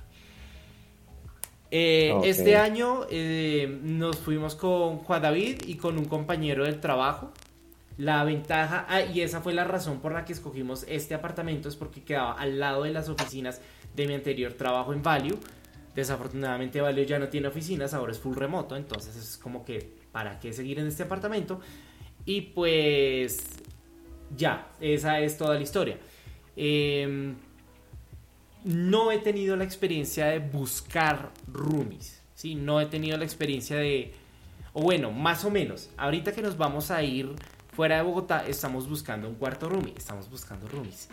Eh, 1.70 2.14
este 2.22 2.56
año 2.56 3.06
eh, 3.10 3.80
nos 3.82 4.18
fuimos 4.18 4.54
con 4.54 4.98
Juan 4.98 5.22
David 5.22 5.62
y 5.66 5.74
con 5.76 5.98
un 5.98 6.04
compañero 6.04 6.64
del 6.64 6.80
trabajo. 6.80 7.32
La 7.98 8.22
ventaja, 8.24 8.86
ah, 8.88 9.02
y 9.02 9.22
esa 9.22 9.40
fue 9.40 9.54
la 9.54 9.64
razón 9.64 10.00
por 10.00 10.12
la 10.12 10.24
que 10.24 10.32
escogimos 10.32 10.84
este 10.86 11.14
apartamento, 11.14 11.68
es 11.68 11.76
porque 11.76 12.04
quedaba 12.04 12.34
al 12.34 12.60
lado 12.60 12.82
de 12.84 12.92
las 12.92 13.08
oficinas 13.08 13.60
de 13.94 14.06
mi 14.06 14.14
anterior 14.14 14.52
trabajo 14.52 14.92
en 14.92 15.02
Value. 15.02 15.38
Desafortunadamente 15.94 16.80
Value 16.82 17.06
ya 17.06 17.18
no 17.18 17.28
tiene 17.28 17.48
oficinas, 17.48 17.94
ahora 17.94 18.12
es 18.12 18.18
full 18.18 18.36
remoto, 18.36 18.76
entonces 18.76 19.16
es 19.16 19.38
como 19.38 19.64
que, 19.64 19.94
¿para 20.12 20.38
qué 20.38 20.52
seguir 20.52 20.78
en 20.78 20.86
este 20.88 21.04
apartamento? 21.04 21.60
Y 22.26 22.42
pues 22.42 23.38
ya, 24.34 24.68
esa 24.80 25.20
es 25.20 25.36
toda 25.36 25.54
la 25.54 25.62
historia. 25.62 25.98
Em, 26.56 27.36
no 28.64 29.12
he 29.12 29.18
tenido 29.18 29.56
la 29.56 29.64
experiencia 29.64 30.26
de 30.26 30.38
buscar 30.38 31.30
roomies, 31.46 32.22
¿sí? 32.34 32.54
No 32.54 32.80
he 32.80 32.86
tenido 32.86 33.16
la 33.16 33.24
experiencia 33.24 33.76
de... 33.76 34.14
O 34.72 34.82
bueno, 34.82 35.10
más 35.10 35.44
o 35.44 35.50
menos. 35.50 35.90
Ahorita 35.96 36.32
que 36.32 36.42
nos 36.42 36.56
vamos 36.56 36.90
a 36.90 37.02
ir 37.02 37.30
fuera 37.72 37.96
de 37.96 38.02
Bogotá, 38.02 38.46
estamos 38.46 38.88
buscando 38.88 39.28
un 39.28 39.36
cuarto 39.36 39.68
roomie, 39.68 39.94
estamos 39.96 40.28
buscando 40.28 40.66
roomies. 40.68 41.08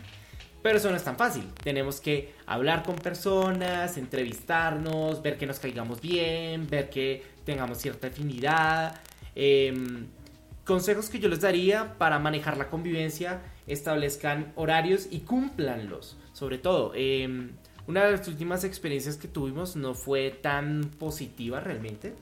Pero 0.62 0.78
eso 0.78 0.90
no 0.90 0.96
es 0.96 1.04
tan 1.04 1.16
fácil. 1.16 1.44
Tenemos 1.62 2.00
que 2.00 2.32
hablar 2.46 2.82
con 2.82 2.96
personas, 2.96 3.98
entrevistarnos, 3.98 5.22
ver 5.22 5.36
que 5.36 5.46
nos 5.46 5.58
caigamos 5.58 6.00
bien, 6.00 6.66
ver 6.66 6.88
que 6.88 7.22
tengamos 7.44 7.78
cierta 7.78 8.06
afinidad. 8.06 8.98
Eh, 9.36 9.74
Consejos 10.64 11.10
que 11.10 11.18
yo 11.18 11.28
les 11.28 11.40
daría 11.40 11.98
para 11.98 12.18
manejar 12.18 12.56
la 12.56 12.70
convivencia, 12.70 13.42
establezcan 13.66 14.52
horarios 14.56 15.08
y 15.10 15.20
cúmplanlos. 15.20 16.16
Sobre 16.32 16.58
todo, 16.58 16.92
em, 16.94 17.50
Una 17.86 18.02
de 18.06 18.12
las 18.12 18.26
últimas 18.28 18.64
experiencias 18.64 19.18
que 19.18 19.28
tuvimos 19.28 19.76
no 19.76 19.92
fue 19.94 20.30
tan 20.30 20.90
positiva 20.98 21.60
realmente. 21.60 22.14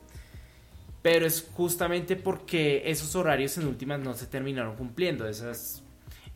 Pero 1.02 1.24
es 1.24 1.48
justamente 1.54 2.16
porque 2.16 2.82
esos 2.86 3.14
horarios 3.14 3.56
en 3.58 3.68
últimas 3.68 4.00
no 4.00 4.14
se 4.14 4.26
terminaron 4.26 4.74
cumpliendo, 4.74 5.28
esas, 5.28 5.84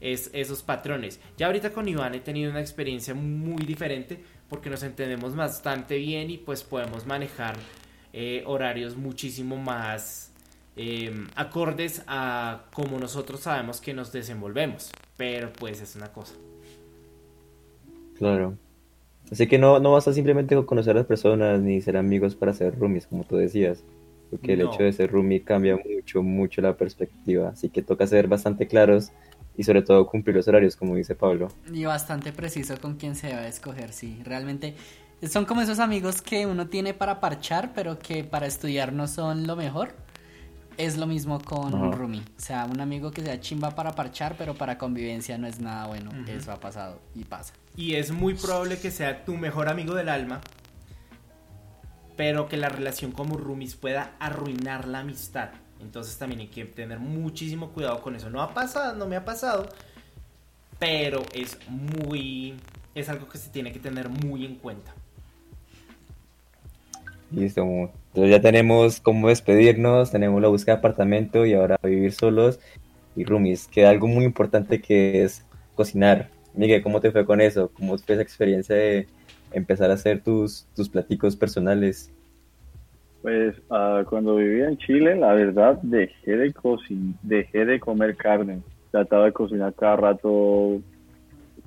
es, 0.00 0.30
esos 0.32 0.62
patrones. 0.62 1.18
Ya 1.36 1.46
ahorita 1.46 1.72
con 1.72 1.88
Iván 1.88 2.14
he 2.14 2.20
tenido 2.20 2.52
una 2.52 2.60
experiencia 2.60 3.14
muy 3.14 3.64
diferente 3.64 4.22
porque 4.48 4.70
nos 4.70 4.84
entendemos 4.84 5.34
bastante 5.34 5.96
bien 5.98 6.30
y 6.30 6.38
pues 6.38 6.62
podemos 6.62 7.04
manejar 7.04 7.56
eh, 8.12 8.44
horarios 8.46 8.96
muchísimo 8.96 9.56
más 9.56 10.32
em, 10.76 11.28
acordes 11.34 12.02
a 12.06 12.66
como 12.72 12.98
nosotros 12.98 13.40
sabemos 13.40 13.80
que 13.80 13.94
nos 13.94 14.12
desenvolvemos. 14.12 14.90
Pero 15.16 15.52
pues 15.52 15.80
es 15.80 15.96
una 15.96 16.12
cosa. 16.12 16.34
Claro. 18.18 18.54
Así 19.30 19.46
que 19.46 19.58
no, 19.58 19.80
no 19.80 19.92
basta 19.92 20.12
simplemente 20.12 20.54
conocer 20.64 20.92
a 20.92 21.00
las 21.00 21.06
personas 21.06 21.60
ni 21.60 21.80
ser 21.80 21.96
amigos 21.96 22.34
para 22.34 22.52
ser 22.52 22.78
roomies, 22.78 23.06
como 23.06 23.24
tú 23.24 23.36
decías. 23.36 23.82
Porque 24.30 24.54
el 24.54 24.60
hecho 24.62 24.82
de 24.82 24.92
ser 24.92 25.10
roomie 25.10 25.42
cambia 25.42 25.76
mucho, 25.76 26.22
mucho 26.22 26.60
la 26.60 26.76
perspectiva. 26.76 27.50
Así 27.50 27.68
que 27.68 27.82
toca 27.82 28.06
ser 28.06 28.28
bastante 28.28 28.66
claros 28.66 29.12
y 29.56 29.64
sobre 29.64 29.82
todo 29.82 30.06
cumplir 30.06 30.36
los 30.36 30.48
horarios, 30.48 30.76
como 30.76 30.96
dice 30.96 31.14
Pablo. 31.14 31.48
Y 31.72 31.84
bastante 31.84 32.32
preciso 32.32 32.76
con 32.80 32.96
quién 32.96 33.14
se 33.14 33.28
debe 33.28 33.48
escoger, 33.48 33.92
sí. 33.92 34.20
Realmente 34.24 34.74
son 35.22 35.44
como 35.44 35.62
esos 35.62 35.78
amigos 35.78 36.22
que 36.22 36.46
uno 36.46 36.68
tiene 36.68 36.92
para 36.92 37.20
parchar, 37.20 37.72
pero 37.74 37.98
que 37.98 38.24
para 38.24 38.46
estudiar 38.46 38.92
no 38.92 39.08
son 39.08 39.46
lo 39.46 39.56
mejor. 39.56 39.94
Es 40.76 40.96
lo 40.96 41.06
mismo 41.06 41.40
con 41.40 41.74
un 41.74 41.92
roomie. 41.92 42.22
O 42.36 42.40
sea, 42.40 42.66
un 42.66 42.80
amigo 42.80 43.10
que 43.10 43.22
sea 43.22 43.40
chimba 43.40 43.70
para 43.74 43.94
parchar, 43.94 44.36
pero 44.36 44.54
para 44.54 44.76
convivencia 44.76 45.38
no 45.38 45.46
es 45.46 45.60
nada 45.60 45.86
bueno. 45.86 46.10
Eso 46.28 46.52
ha 46.52 46.60
pasado 46.60 47.00
y 47.14 47.24
pasa. 47.24 47.54
Y 47.76 47.94
es 47.94 48.10
muy 48.10 48.34
probable 48.34 48.78
que 48.78 48.90
sea 48.90 49.24
tu 49.24 49.36
mejor 49.36 49.68
amigo 49.68 49.94
del 49.94 50.08
alma, 50.08 50.40
pero 52.16 52.48
que 52.48 52.56
la 52.56 52.68
relación 52.68 53.12
como 53.12 53.36
roomies 53.36 53.74
pueda 53.74 54.16
arruinar 54.18 54.86
la 54.86 55.00
amistad. 55.00 55.50
Entonces 55.80 56.18
también 56.18 56.40
hay 56.40 56.48
que 56.48 56.64
tener 56.64 56.98
muchísimo 56.98 57.70
cuidado 57.70 58.00
con 58.02 58.16
eso. 58.16 58.30
No 58.30 58.42
ha 58.42 58.52
pasado, 58.54 58.94
no 58.96 59.06
me 59.06 59.16
ha 59.16 59.24
pasado, 59.24 59.68
pero 60.78 61.22
es 61.32 61.58
muy 61.68 62.54
es 62.96 63.10
algo 63.10 63.28
que 63.28 63.38
se 63.38 63.50
tiene 63.50 63.72
que 63.72 63.78
tener 63.78 64.08
muy 64.08 64.44
en 64.44 64.56
cuenta. 64.56 64.94
Listo. 67.30 67.62
Entonces 67.62 68.30
ya 68.30 68.40
tenemos 68.40 69.00
cómo 69.00 69.28
despedirnos, 69.28 70.10
tenemos 70.10 70.40
la 70.40 70.48
búsqueda 70.48 70.76
de 70.76 70.78
apartamento 70.78 71.44
y 71.44 71.54
ahora 71.54 71.78
vivir 71.82 72.12
solos 72.12 72.60
y 73.14 73.24
roomies. 73.24 73.68
Queda 73.68 73.90
algo 73.90 74.06
muy 74.06 74.24
importante 74.24 74.80
que 74.80 75.22
es 75.22 75.44
cocinar. 75.74 76.28
Miguel, 76.54 76.82
¿cómo 76.82 77.00
te 77.00 77.10
fue 77.10 77.26
con 77.26 77.40
eso? 77.40 77.70
¿Cómo 77.74 77.98
fue 77.98 78.14
esa 78.14 78.22
experiencia 78.22 78.74
de 78.74 79.06
empezar 79.52 79.90
a 79.90 79.94
hacer 79.94 80.22
tus, 80.22 80.66
tus 80.74 80.88
platicos 80.88 81.36
personales? 81.36 82.12
Pues 83.22 83.56
uh, 83.70 84.04
cuando 84.08 84.36
vivía 84.36 84.68
en 84.68 84.78
Chile, 84.78 85.16
la 85.16 85.34
verdad, 85.34 85.78
dejé 85.82 86.36
de, 86.36 86.54
dejé 87.22 87.64
de 87.64 87.80
comer 87.80 88.16
carne. 88.16 88.60
Trataba 88.92 89.26
de 89.26 89.32
cocinar 89.32 89.74
cada 89.74 89.96
rato, 89.96 90.80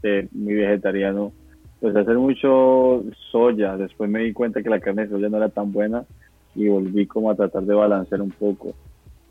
eh, 0.03 0.27
muy 0.31 0.53
vegetariano. 0.53 1.33
Pues 1.79 1.95
hacer 1.95 2.17
mucho 2.17 3.03
soya. 3.31 3.77
Después 3.77 4.09
me 4.09 4.23
di 4.23 4.33
cuenta 4.33 4.61
que 4.61 4.69
la 4.69 4.79
carne 4.79 5.03
de 5.03 5.09
soya 5.09 5.29
no 5.29 5.37
era 5.37 5.49
tan 5.49 5.71
buena 5.71 6.03
y 6.55 6.67
volví 6.67 7.05
como 7.07 7.31
a 7.31 7.35
tratar 7.35 7.63
de 7.63 7.73
balancear 7.73 8.21
un 8.21 8.31
poco. 8.31 8.73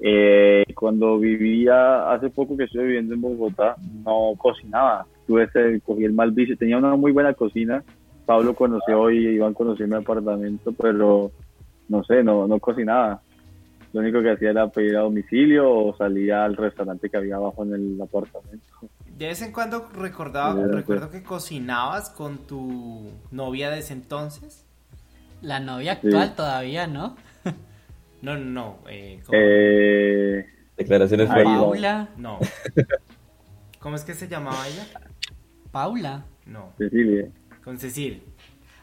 Eh, 0.00 0.64
cuando 0.74 1.18
vivía, 1.18 2.10
hace 2.10 2.30
poco 2.30 2.56
que 2.56 2.64
estoy 2.64 2.86
viviendo 2.86 3.14
en 3.14 3.20
Bogotá, 3.20 3.76
no 4.04 4.32
cocinaba. 4.36 5.06
Tuve 5.26 5.44
ese, 5.44 5.80
cogí 5.80 6.04
el 6.04 6.12
mal 6.12 6.30
vicio. 6.30 6.56
Tenía 6.56 6.78
una 6.78 6.94
muy 6.96 7.12
buena 7.12 7.34
cocina, 7.34 7.82
Pablo 8.24 8.54
conoció 8.54 9.10
y 9.10 9.26
Iván 9.26 9.54
conoció 9.54 9.88
mi 9.88 9.96
apartamento, 9.96 10.72
pero 10.72 11.30
no 11.88 12.04
sé, 12.04 12.22
no, 12.22 12.46
no 12.46 12.58
cocinaba. 12.58 13.22
Lo 13.92 14.00
único 14.00 14.20
que 14.20 14.32
hacía 14.32 14.50
era 14.50 14.68
pedir 14.68 14.96
a 14.96 15.00
domicilio 15.00 15.70
o 15.70 15.96
salía 15.96 16.44
al 16.44 16.56
restaurante 16.56 17.08
que 17.08 17.16
había 17.16 17.36
abajo 17.36 17.64
en 17.64 17.74
el 17.74 18.00
apartamento. 18.00 18.66
De 19.18 19.26
vez 19.26 19.42
en 19.42 19.50
cuando 19.50 19.88
recordaba, 19.96 20.64
recuerdo 20.68 21.10
que 21.10 21.24
cocinabas 21.24 22.08
con 22.08 22.38
tu 22.46 23.10
novia 23.32 23.68
de 23.68 23.80
ese 23.80 23.92
entonces. 23.92 24.64
La 25.42 25.58
novia 25.58 25.94
actual 25.94 26.36
todavía, 26.36 26.86
¿no? 26.86 27.16
no, 28.22 28.36
no, 28.36 28.78
eh, 28.88 29.20
eh 29.32 30.46
Declaraciones 30.76 31.28
Paula. 31.28 32.10
No. 32.16 32.38
¿Cómo 33.80 33.96
es 33.96 34.04
que 34.04 34.14
se 34.14 34.28
llamaba 34.28 34.68
ella? 34.68 34.86
Paula. 35.72 36.24
No. 36.46 36.72
Cecilia. 36.78 37.28
Con 37.64 37.76
Cecil. 37.76 38.22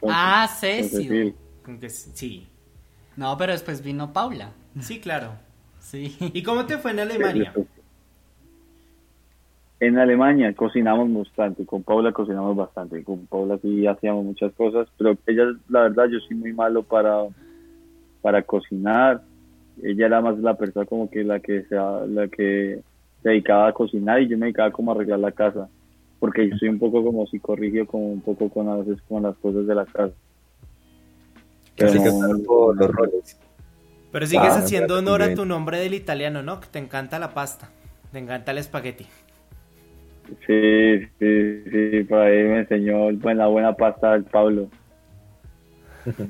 ah, 0.05 0.49
Cecil. 0.59 1.33
Con 1.63 1.79
que, 1.79 1.89
sí. 1.89 2.49
No, 3.15 3.37
pero 3.37 3.53
después 3.53 3.81
vino 3.81 4.11
Paula. 4.11 4.51
Sí, 4.81 4.99
claro. 4.99 5.31
Sí. 5.79 6.17
¿Y 6.19 6.43
cómo 6.43 6.65
te 6.65 6.77
fue 6.77 6.91
en 6.91 6.99
Alemania? 6.99 7.53
En 9.79 9.97
Alemania 9.97 10.53
cocinamos 10.53 11.11
bastante, 11.11 11.65
con 11.65 11.83
Paula 11.83 12.11
cocinamos 12.11 12.55
bastante, 12.55 13.03
con 13.03 13.25
Paula 13.25 13.57
sí 13.61 13.85
hacíamos 13.85 14.23
muchas 14.23 14.53
cosas, 14.53 14.87
pero 14.97 15.17
ella, 15.27 15.45
la 15.67 15.81
verdad, 15.83 16.05
yo 16.09 16.19
soy 16.19 16.37
muy 16.37 16.53
malo 16.53 16.83
para, 16.83 17.23
para 18.21 18.41
cocinar. 18.41 19.21
Ella 19.83 20.05
era 20.05 20.21
más 20.21 20.37
la 20.39 20.55
persona 20.55 20.85
como 20.85 21.09
que 21.09 21.23
la 21.23 21.41
que 21.41 21.63
se, 21.63 21.75
la 21.75 22.27
que 22.29 22.81
se 23.21 23.29
dedicaba 23.29 23.67
a 23.67 23.73
cocinar 23.73 24.21
y 24.21 24.29
yo 24.29 24.37
me 24.37 24.45
dedicaba 24.45 24.71
como 24.71 24.91
a 24.91 24.95
arreglar 24.95 25.19
la 25.19 25.31
casa 25.33 25.67
porque 26.19 26.49
yo 26.49 26.57
soy 26.57 26.69
un 26.69 26.79
poco 26.79 27.03
como 27.03 27.27
psicorrigio, 27.27 27.85
como 27.85 28.07
un 28.07 28.21
poco 28.21 28.49
con 28.49 28.69
a 28.69 28.77
veces 28.77 28.99
con 29.07 29.23
las 29.23 29.35
cosas 29.37 29.67
de 29.67 29.75
la 29.75 29.85
casa. 29.85 30.13
Pero 31.75 32.73
los 32.73 32.91
roles. 32.91 33.39
Pero 34.11 34.25
sigues 34.25 34.53
ah, 34.53 34.59
haciendo 34.59 34.97
honor 34.97 35.21
a 35.21 35.35
tu 35.35 35.45
nombre 35.45 35.77
del 35.77 35.93
italiano, 35.93 36.41
¿no? 36.41 36.59
Que 36.61 36.67
te 36.67 36.79
encanta 36.79 37.19
la 37.19 37.33
pasta, 37.33 37.69
te 38.11 38.19
encanta 38.19 38.53
el 38.53 38.59
espagueti. 38.59 39.05
Sí, 40.47 41.07
sí, 41.19 41.63
sí, 41.71 42.03
por 42.03 42.19
ahí 42.19 42.43
me 42.43 42.59
enseñó 42.59 43.11
la 43.11 43.47
buena 43.47 43.73
pasta 43.73 44.13
del 44.13 44.23
Pablo. 44.23 44.69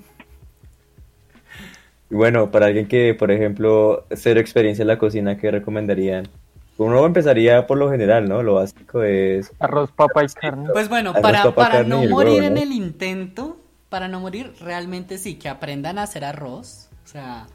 bueno, 2.10 2.52
para 2.52 2.68
alguien 2.68 2.88
que, 2.88 3.14
por 3.14 3.32
ejemplo, 3.32 4.06
cero 4.12 4.40
experiencia 4.40 4.84
en 4.84 4.88
la 4.88 4.98
cocina, 4.98 5.38
¿qué 5.38 5.52
recomendarían? 5.52 6.28
Uno 6.78 7.06
empezaría 7.06 7.68
por 7.68 7.78
lo 7.78 7.90
general, 7.90 8.28
¿no? 8.28 8.44
Lo 8.44 8.56
básico 8.56 9.02
es... 9.02 9.52
Arroz, 9.60 9.92
papa 9.92 10.24
y 10.24 10.28
carne. 10.28 10.70
Pues 10.74 10.90
bueno, 10.90 11.14
para, 11.14 11.50
para 11.54 11.84
no 11.84 12.04
morir 12.04 12.44
en 12.44 12.58
el 12.58 12.74
intento, 12.74 13.58
para 13.88 14.10
no 14.10 14.20
morir, 14.20 14.52
realmente 14.60 15.18
sí, 15.18 15.36
que 15.36 15.48
aprendan 15.48 15.98
a 15.98 16.04
hacer 16.04 16.26
arroz. 16.26 16.90
O 17.06 17.08
sea, 17.08 17.48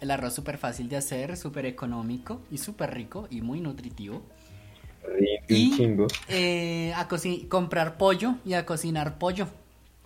el 0.00 0.10
arroz 0.10 0.34
súper 0.34 0.58
fácil 0.58 0.88
de 0.88 0.96
hacer, 0.96 1.36
súper 1.36 1.66
económico 1.66 2.40
y 2.50 2.58
súper 2.58 2.92
rico 2.92 3.28
y 3.30 3.42
muy 3.42 3.60
nutritivo. 3.60 4.22
Y 5.48 5.76
chingo. 5.76 6.06
Eh, 6.28 6.92
a 6.94 7.08
comprar 7.48 7.96
pollo 7.96 8.36
y 8.44 8.54
a 8.54 8.64
cocinar 8.64 9.18
pollo. 9.18 9.46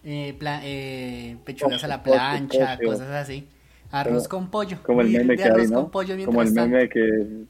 Eh, 0.05 0.39
eh, 0.43 1.37
pechugas 1.45 1.83
a 1.85 1.89
la 1.89 2.03
plancha, 2.03 2.79
cosas 2.85 3.11
así. 3.11 3.47
Arroz 3.91 4.29
con 4.29 4.51
pollo. 4.51 4.79
Como 4.83 5.01
el 5.01 5.09
meme 5.09 5.37
que 5.37 5.45
hay, 5.45 5.67
¿no? 5.69 5.91
Como 5.91 6.43
el 6.43 6.53
meme 6.53 6.89
que 6.89 7.47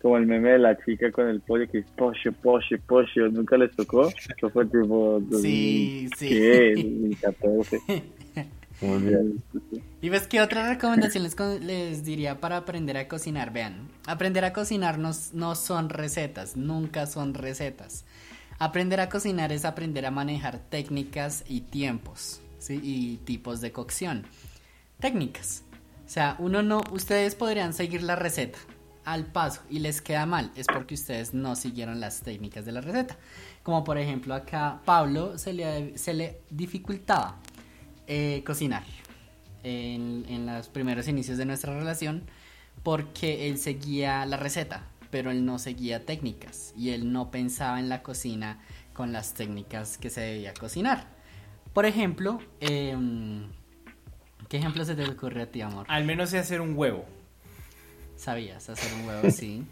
como 0.00 0.16
el 0.16 0.26
meme 0.26 0.50
de 0.50 0.58
la 0.60 0.78
chica 0.84 1.10
con 1.10 1.28
el 1.28 1.40
pollo 1.40 1.68
que 1.68 1.78
es 1.78 1.86
pollo, 1.96 2.32
pollo, 2.40 2.78
pollo, 2.86 3.28
nunca 3.28 3.56
les 3.56 3.74
tocó. 3.74 4.08
Eso 4.08 4.48
fue 4.50 4.64
tipo. 4.66 5.20
Sí, 5.40 6.08
sí. 6.16 6.28
¿Qué? 6.28 7.16
Muy 8.80 9.02
bien. 9.02 9.42
Y 10.00 10.08
ves 10.08 10.26
que 10.26 10.40
otra 10.40 10.68
recomendación 10.68 11.24
les, 11.66 12.04
diría 12.04 12.40
para 12.40 12.58
aprender 12.58 12.96
a 12.96 13.08
cocinar. 13.08 13.52
Vean, 13.52 13.88
aprender 14.06 14.44
a 14.44 14.52
cocinar 14.52 14.98
no, 14.98 15.10
no 15.32 15.54
son 15.54 15.88
recetas, 15.88 16.56
nunca 16.56 17.06
son 17.06 17.34
recetas. 17.34 18.04
Aprender 18.58 19.00
a 19.00 19.08
cocinar 19.08 19.52
es 19.52 19.64
aprender 19.64 20.06
a 20.06 20.10
manejar 20.10 20.58
técnicas 20.58 21.44
y 21.48 21.62
tiempos. 21.62 22.40
Y 22.68 23.16
tipos 23.18 23.60
de 23.60 23.72
cocción. 23.72 24.24
Técnicas. 25.00 25.62
O 26.06 26.10
sea, 26.10 26.36
uno 26.38 26.62
no, 26.62 26.82
ustedes 26.90 27.34
podrían 27.34 27.72
seguir 27.72 28.02
la 28.02 28.16
receta, 28.16 28.58
al 29.04 29.26
paso 29.26 29.62
y 29.70 29.78
les 29.78 30.02
queda 30.02 30.26
mal, 30.26 30.52
es 30.54 30.66
porque 30.66 30.94
ustedes 30.94 31.34
no 31.34 31.54
siguieron 31.56 32.00
las 32.00 32.20
técnicas 32.20 32.64
de 32.64 32.72
la 32.72 32.80
receta. 32.80 33.16
Como 33.62 33.84
por 33.84 33.98
ejemplo 33.98 34.34
acá 34.34 34.80
Pablo 34.84 35.38
se 35.38 35.52
le, 35.52 35.96
se 35.96 36.14
le 36.14 36.40
dificultaba 36.50 37.38
eh, 38.08 38.42
cocinar 38.44 38.82
en, 39.62 40.24
en 40.28 40.46
los 40.46 40.68
primeros 40.68 41.06
inicios 41.06 41.38
de 41.38 41.44
nuestra 41.44 41.78
relación 41.78 42.24
porque 42.82 43.48
él 43.48 43.58
seguía 43.58 44.24
la 44.26 44.36
receta, 44.36 44.82
pero 45.10 45.30
él 45.30 45.44
no 45.44 45.58
seguía 45.58 46.04
técnicas 46.04 46.72
y 46.76 46.90
él 46.90 47.12
no 47.12 47.30
pensaba 47.30 47.78
en 47.80 47.88
la 47.88 48.02
cocina 48.02 48.60
con 48.92 49.12
las 49.12 49.34
técnicas 49.34 49.98
que 49.98 50.10
se 50.10 50.20
debía 50.20 50.54
cocinar. 50.54 51.06
Por 51.72 51.86
ejemplo, 51.86 52.40
em, 52.60 53.46
¿qué 54.48 54.56
ejemplo 54.56 54.84
se 54.84 54.94
te 54.94 55.08
ocurre 55.08 55.42
a 55.42 55.50
ti, 55.50 55.60
amor? 55.60 55.86
Al 55.88 56.04
menos 56.04 56.30
sé 56.30 56.38
hacer 56.38 56.60
un 56.60 56.76
huevo. 56.76 57.04
Sabías 58.16 58.68
hacer 58.68 58.92
un 58.94 59.06
huevo, 59.06 59.30
sí. 59.30 59.64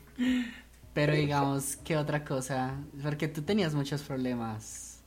Pero 0.95 1.15
digamos, 1.15 1.77
¿qué 1.77 1.97
otra 1.97 2.25
cosa? 2.25 2.75
Porque 3.03 3.29
tú 3.29 3.43
tenías 3.43 3.75
muchos 3.75 4.03
problemas 4.03 5.01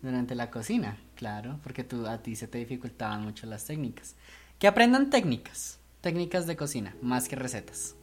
durante 0.00 0.34
la 0.34 0.50
cocina. 0.50 0.96
Claro, 1.22 1.60
porque 1.62 1.84
tú, 1.84 2.04
a 2.08 2.20
ti 2.20 2.34
se 2.34 2.48
te 2.48 2.58
dificultaban 2.58 3.22
mucho 3.22 3.46
las 3.46 3.64
técnicas. 3.64 4.16
Que 4.58 4.66
aprendan 4.66 5.08
técnicas, 5.08 5.78
técnicas 6.00 6.48
de 6.48 6.56
cocina, 6.56 6.96
más 7.00 7.28
que 7.28 7.36
recetas. 7.36 7.94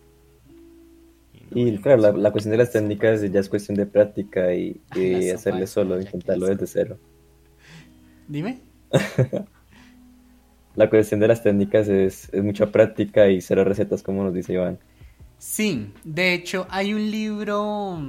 Y 1.53 1.78
claro, 1.80 2.13
la, 2.13 2.32
cuestión 2.32 2.51
de 2.51 2.59
las 2.59 2.72
técnicas 2.72 3.22
ya 3.30 3.41
es 3.41 3.49
cuestión 3.49 3.76
de 3.76 3.86
práctica 3.86 4.53
y, 4.53 4.80
hacerle 5.36 5.67
solo, 5.67 5.99
intentarlo 5.99 6.45
desde 6.45 6.65
cero. 6.65 6.97
Dime. 8.30 8.61
la 10.78 10.89
cuestión 10.89 11.20
de 11.20 11.28
las 11.28 11.43
técnicas 11.43 11.89
es, 11.89 12.30
es, 12.34 12.41
mucha 12.41 12.72
práctica 12.72 13.28
y 13.28 13.41
cero 13.41 13.65
recetas, 13.65 14.01
como 14.01 14.24
nos 14.24 14.34
dice 14.34 14.53
Iván. 14.53 14.80
Sí, 15.38 15.91
de 16.05 16.34
hecho 16.36 16.67
hay 16.70 16.93
un 16.93 17.11
libro, 17.11 17.99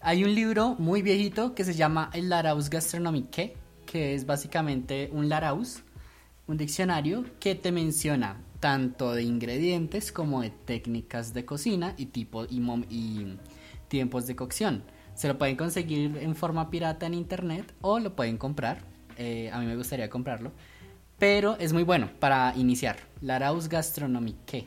hay 0.00 0.22
un 0.22 0.32
libro 0.36 0.76
muy 0.78 1.02
viejito 1.02 1.52
que 1.56 1.64
se 1.64 1.74
llama 1.74 2.10
El 2.14 2.28
Laraus 2.28 2.70
Gastronomique, 2.70 3.63
que 3.94 4.12
es 4.12 4.26
básicamente 4.26 5.08
un 5.12 5.28
Laraus, 5.28 5.84
un 6.48 6.56
diccionario 6.56 7.24
que 7.38 7.54
te 7.54 7.70
menciona 7.70 8.40
tanto 8.58 9.14
de 9.14 9.22
ingredientes 9.22 10.10
como 10.10 10.42
de 10.42 10.50
técnicas 10.50 11.32
de 11.32 11.44
cocina 11.44 11.94
y, 11.96 12.06
tipo, 12.06 12.44
y, 12.44 13.38
tiempos 13.86 14.26
de 14.26 14.34
cocción. 14.34 14.82
Se 15.14 15.28
lo 15.28 15.38
pueden 15.38 15.54
conseguir 15.54 16.18
en 16.20 16.34
forma 16.34 16.70
pirata 16.70 17.06
en 17.06 17.14
internet 17.14 17.72
o 17.82 18.00
lo 18.00 18.16
pueden 18.16 18.36
comprar. 18.36 18.78
Eh, 19.16 19.48
a 19.52 19.60
mí 19.60 19.66
me 19.66 19.76
gustaría 19.76 20.10
comprarlo. 20.10 20.50
Pero 21.16 21.56
es 21.60 21.72
muy 21.72 21.84
bueno 21.84 22.10
para 22.18 22.52
iniciar. 22.56 22.96
Laraus 23.20 23.68
Gastronomique. 23.68 24.66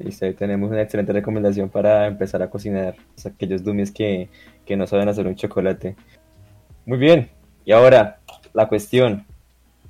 Listo, 0.00 0.26
ahí 0.26 0.34
tenemos 0.34 0.68
una 0.72 0.82
excelente 0.82 1.12
recomendación 1.12 1.68
para 1.68 2.08
empezar 2.08 2.42
a 2.42 2.50
cocinar. 2.50 2.96
aquellos 3.24 3.62
dummies 3.62 3.92
que, 3.92 4.30
que 4.64 4.76
no 4.76 4.88
saben 4.88 5.08
hacer 5.08 5.28
un 5.28 5.36
chocolate. 5.36 5.94
Muy 6.86 6.98
bien. 6.98 7.35
Y 7.66 7.72
ahora, 7.72 8.20
la 8.54 8.68
cuestión. 8.68 9.26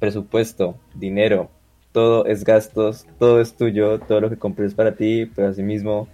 Presupuesto, 0.01 0.77
dinero, 0.95 1.49
todo 1.93 2.27
es 2.27 2.45
gastos, 2.45 3.07
todo 3.19 3.41
es 3.41 3.57
tuyo, 3.57 3.99
todo 3.99 4.21
lo 4.21 4.29
que 4.29 4.37
compres 4.37 4.75
para 4.75 4.95
ti, 4.95 5.25
pero 5.35 5.49
asimismo 5.49 6.07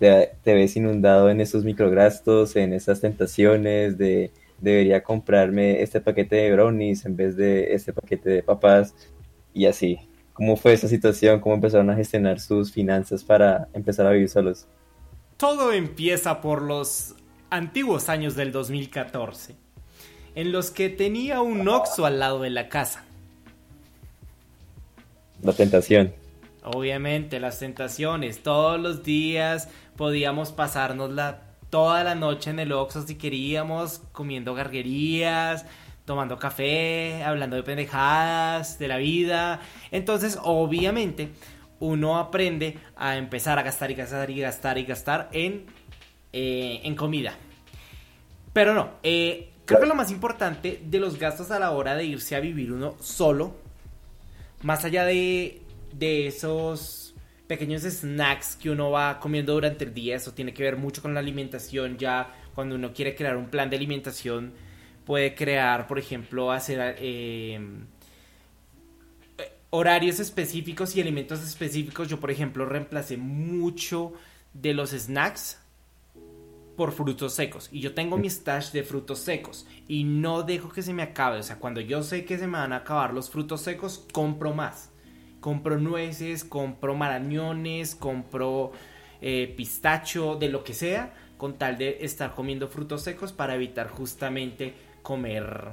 te, 0.00 0.32
te 0.42 0.54
ves 0.54 0.76
inundado 0.76 1.30
en 1.30 1.40
esos 1.40 1.62
microgastos, 1.62 2.56
en 2.56 2.72
esas 2.72 3.00
tentaciones 3.00 3.98
de 3.98 4.32
debería 4.58 5.02
comprarme 5.02 5.80
este 5.82 6.00
paquete 6.00 6.36
de 6.36 6.52
brownies 6.52 7.06
en 7.06 7.16
vez 7.16 7.36
de 7.36 7.74
este 7.74 7.92
paquete 7.92 8.30
de 8.30 8.42
papas 8.42 8.94
y 9.54 9.66
así. 9.66 9.98
¿Cómo 10.32 10.56
fue 10.56 10.72
esa 10.72 10.88
situación? 10.88 11.40
¿Cómo 11.40 11.54
empezaron 11.54 11.90
a 11.90 11.96
gestionar 11.96 12.40
sus 12.40 12.72
finanzas 12.72 13.22
para 13.22 13.68
empezar 13.72 14.06
a 14.06 14.10
vivir 14.10 14.28
solos? 14.28 14.66
Todo 15.36 15.72
empieza 15.72 16.40
por 16.40 16.62
los 16.62 17.14
antiguos 17.50 18.08
años 18.08 18.36
del 18.36 18.52
2014, 18.52 19.56
en 20.34 20.52
los 20.52 20.70
que 20.70 20.88
tenía 20.88 21.40
un 21.40 21.68
Oxxo 21.68 22.06
al 22.06 22.18
lado 22.18 22.40
de 22.40 22.50
la 22.50 22.68
casa. 22.68 23.04
La 25.42 25.52
tentación. 25.52 26.12
Obviamente, 26.64 27.40
las 27.40 27.58
tentaciones. 27.58 28.42
Todos 28.42 28.78
los 28.78 29.02
días 29.02 29.68
podíamos 29.96 30.52
pasarnos 30.52 31.10
la, 31.10 31.42
toda 31.70 32.04
la 32.04 32.14
noche 32.14 32.50
en 32.50 32.58
el 32.58 32.72
Oxxo 32.72 33.06
si 33.06 33.14
queríamos, 33.14 34.02
comiendo 34.12 34.54
garguerías, 34.54 35.64
tomando 36.04 36.38
café, 36.38 37.22
hablando 37.22 37.56
de 37.56 37.62
pendejadas, 37.62 38.78
de 38.78 38.88
la 38.88 38.98
vida. 38.98 39.60
Entonces, 39.90 40.38
obviamente, 40.42 41.30
uno 41.78 42.18
aprende 42.18 42.78
a 42.96 43.16
empezar 43.16 43.58
a 43.58 43.62
gastar 43.62 43.90
y 43.90 43.94
gastar 43.94 44.30
y 44.30 44.40
gastar 44.40 44.78
y 44.78 44.84
gastar 44.84 45.28
en, 45.32 45.66
eh, 46.32 46.80
en 46.84 46.94
comida. 46.94 47.34
Pero 48.52 48.74
no, 48.74 48.90
eh, 49.02 49.49
creo 49.70 49.82
que 49.82 49.86
lo 49.86 49.94
más 49.94 50.10
importante 50.10 50.82
de 50.84 50.98
los 50.98 51.16
gastos 51.16 51.52
a 51.52 51.60
la 51.60 51.70
hora 51.70 51.94
de 51.94 52.04
irse 52.04 52.34
a 52.34 52.40
vivir 52.40 52.72
uno 52.72 52.96
solo 52.98 53.54
más 54.62 54.84
allá 54.84 55.04
de, 55.04 55.62
de 55.92 56.26
esos 56.26 57.14
pequeños 57.46 57.82
snacks 57.82 58.56
que 58.56 58.68
uno 58.68 58.90
va 58.90 59.20
comiendo 59.20 59.52
durante 59.52 59.84
el 59.84 59.94
día, 59.94 60.16
eso 60.16 60.32
tiene 60.32 60.52
que 60.52 60.64
ver 60.64 60.76
mucho 60.76 61.00
con 61.00 61.14
la 61.14 61.20
alimentación, 61.20 61.98
ya 61.98 62.34
cuando 62.52 62.74
uno 62.74 62.92
quiere 62.92 63.14
crear 63.14 63.36
un 63.36 63.46
plan 63.46 63.70
de 63.70 63.76
alimentación, 63.76 64.52
puede 65.06 65.36
crear, 65.36 65.86
por 65.86 66.00
ejemplo, 66.00 66.50
hacer 66.50 66.96
em, 66.98 67.86
horarios 69.70 70.18
específicos 70.18 70.96
y 70.96 71.00
alimentos 71.00 71.44
específicos. 71.44 72.08
Yo, 72.08 72.18
por 72.18 72.32
ejemplo, 72.32 72.66
reemplacé 72.66 73.16
mucho 73.16 74.14
de 74.52 74.74
los 74.74 74.90
snacks 74.90 75.60
por 76.80 76.92
frutos 76.92 77.34
secos. 77.34 77.68
Y 77.70 77.80
yo 77.80 77.92
tengo 77.92 78.16
mi 78.16 78.30
stash 78.30 78.70
de 78.70 78.82
frutos 78.82 79.18
secos 79.18 79.66
y 79.86 80.04
no 80.04 80.44
dejo 80.44 80.70
que 80.70 80.80
se 80.80 80.94
me 80.94 81.02
acabe. 81.02 81.38
O 81.38 81.42
sea, 81.42 81.58
cuando 81.58 81.82
yo 81.82 82.02
sé 82.02 82.24
que 82.24 82.38
se 82.38 82.46
me 82.46 82.56
van 82.56 82.72
a 82.72 82.76
acabar 82.76 83.12
los 83.12 83.28
frutos 83.28 83.60
secos, 83.60 84.06
compro 84.14 84.54
más. 84.54 84.88
Compro 85.40 85.78
nueces, 85.78 86.42
compro 86.42 86.94
marañones, 86.94 87.94
compro 87.94 88.72
eh, 89.20 89.52
pistacho, 89.58 90.36
de 90.36 90.48
lo 90.48 90.64
que 90.64 90.72
sea, 90.72 91.12
con 91.36 91.58
tal 91.58 91.76
de 91.76 91.98
estar 92.00 92.34
comiendo 92.34 92.66
frutos 92.66 93.02
secos 93.02 93.34
para 93.34 93.56
evitar 93.56 93.90
justamente 93.90 94.72
comer. 95.02 95.72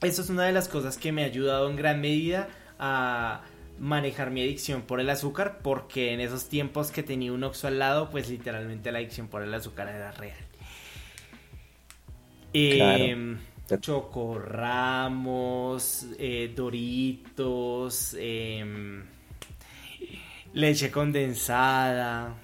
Eso 0.00 0.22
es 0.22 0.30
una 0.30 0.44
de 0.44 0.52
las 0.52 0.68
cosas 0.68 0.96
que 0.96 1.10
me 1.10 1.24
ha 1.24 1.26
ayudado 1.26 1.68
en 1.68 1.74
gran 1.74 2.00
medida 2.00 2.48
a 2.78 3.42
manejar 3.78 4.30
mi 4.30 4.42
adicción 4.42 4.82
por 4.82 5.00
el 5.00 5.10
azúcar 5.10 5.58
porque 5.62 6.12
en 6.12 6.20
esos 6.20 6.48
tiempos 6.48 6.90
que 6.90 7.02
tenía 7.02 7.32
un 7.32 7.42
oxo 7.44 7.66
al 7.66 7.78
lado 7.78 8.10
pues 8.10 8.28
literalmente 8.28 8.92
la 8.92 8.98
adicción 8.98 9.28
por 9.28 9.42
el 9.42 9.52
azúcar 9.52 9.88
era 9.88 10.12
real. 10.12 10.36
Eh, 12.52 13.36
chocorramos 13.80 15.26
eh, 16.18 16.52
doritos 16.54 18.14
em, 18.18 19.02
leche 20.52 20.90
condensada 20.90 22.43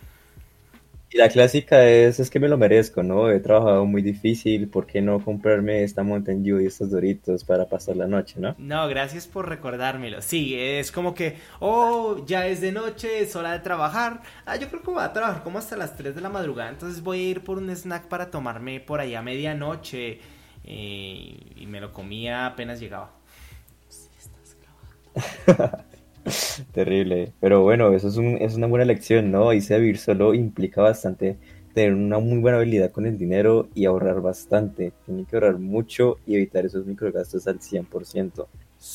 y 1.13 1.19
la 1.19 1.29
clásica 1.29 1.89
es, 1.89 2.21
es 2.21 2.31
que 2.31 2.39
me 2.39 2.49
lo 2.49 2.57
merezco, 2.57 3.03
¿no? 3.03 3.31
He 3.31 3.41
trabajado 3.41 3.85
muy 3.85 4.01
difícil, 4.01 4.69
¿por 4.69 4.87
qué 4.87 5.03
no 5.03 5.25
comprarme 5.25 5.83
esta 5.83 6.05
Mountain 6.05 6.45
Dew 6.45 6.61
y 6.61 6.67
estos 6.67 6.91
Doritos 6.91 7.45
para 7.45 7.69
pasar 7.69 7.97
la 7.97 8.07
noche, 8.07 8.39
¿no? 8.39 8.55
No, 8.59 8.87
gracias 8.87 9.27
por 9.27 9.49
recordármelo. 9.49 10.23
Sí, 10.23 10.55
es 10.55 10.93
como 10.93 11.13
que, 11.13 11.37
oh, 11.59 12.25
ya 12.27 12.47
es 12.47 12.61
de 12.61 12.71
noche, 12.71 13.21
es 13.21 13.35
hora 13.35 13.53
de 13.53 13.59
trabajar. 13.59 14.23
Ah, 14.47 14.55
yo 14.55 14.69
creo 14.69 14.83
que 14.83 14.91
voy 14.93 15.03
a 15.03 15.13
trabajar 15.13 15.43
como 15.43 15.59
hasta 15.59 15.77
las 15.77 15.97
3 15.97 16.15
de 16.15 16.21
la 16.21 16.29
madrugada, 16.29 16.71
entonces 16.71 17.03
voy 17.03 17.19
a 17.19 17.31
ir 17.31 17.41
por 17.43 17.59
un 17.59 17.71
snack 17.71 18.07
para 18.07 18.31
tomarme 18.31 18.79
por 18.79 19.01
ahí 19.01 19.17
a 19.17 19.23
medianoche. 19.23 20.21
Eh, 20.63 21.39
y 21.57 21.67
me 21.67 21.81
lo 21.81 21.93
comía 21.93 22.47
apenas 22.47 22.79
llegaba. 22.79 23.11
Sí, 23.89 24.09
estás 24.17 24.57
grabando. 24.61 25.85
Terrible. 26.73 27.33
Pero 27.41 27.63
bueno, 27.63 27.93
eso 27.93 28.09
es, 28.09 28.17
un, 28.17 28.37
es 28.41 28.55
una 28.55 28.67
buena 28.67 28.85
lección, 28.85 29.31
¿no? 29.31 29.53
Y 29.53 29.61
vivir 29.61 29.99
solo 29.99 30.35
implica 30.35 30.83
bastante 30.83 31.37
tener 31.75 31.95
una 31.95 32.19
muy 32.19 32.39
buena 32.39 32.59
habilidad 32.59 32.91
con 32.91 33.07
el 33.07 33.17
dinero 33.17 33.69
y 33.75 33.85
ahorrar 33.85 34.21
bastante. 34.21 34.93
Tienes 35.07 35.27
que 35.29 35.37
ahorrar 35.37 35.59
mucho 35.59 36.19
y 36.27 36.35
evitar 36.35 36.67
esos 36.67 36.87
microgastos 36.87 37.47
al 37.47 37.61
100%. 37.61 38.47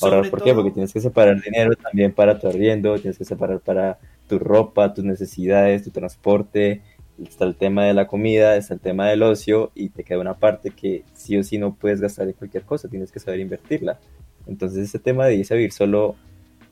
¿Ahorrar 0.01 0.29
por 0.29 0.43
qué? 0.43 0.53
Porque 0.53 0.71
tienes 0.71 0.91
que 0.91 0.99
separar 0.99 1.41
dinero 1.41 1.75
también 1.75 2.11
para 2.11 2.39
tu 2.39 2.47
arriendo, 2.47 2.97
tienes 2.99 3.17
que 3.17 3.25
separar 3.25 3.59
para 3.59 3.99
tu 4.27 4.39
ropa, 4.39 4.93
tus 4.93 5.05
necesidades, 5.05 5.83
tu 5.83 5.91
transporte. 5.91 6.81
Está 7.23 7.45
el 7.45 7.55
tema 7.55 7.85
de 7.85 7.93
la 7.93 8.07
comida, 8.07 8.57
está 8.57 8.73
el 8.73 8.79
tema 8.79 9.07
del 9.07 9.23
ocio 9.23 9.71
y 9.73 9.89
te 9.89 10.03
queda 10.03 10.19
una 10.19 10.37
parte 10.37 10.71
que 10.71 11.03
sí 11.13 11.37
o 11.37 11.43
sí 11.43 11.57
no 11.57 11.75
puedes 11.75 12.01
gastar 12.01 12.27
en 12.27 12.33
cualquier 12.33 12.63
cosa, 12.63 12.89
tienes 12.89 13.11
que 13.11 13.19
saber 13.19 13.39
invertirla. 13.39 13.99
Entonces 14.47 14.79
ese 14.79 14.99
tema 14.99 15.25
de 15.27 15.35
irse 15.35 15.53
a 15.53 15.57
vivir 15.57 15.71
solo 15.71 16.15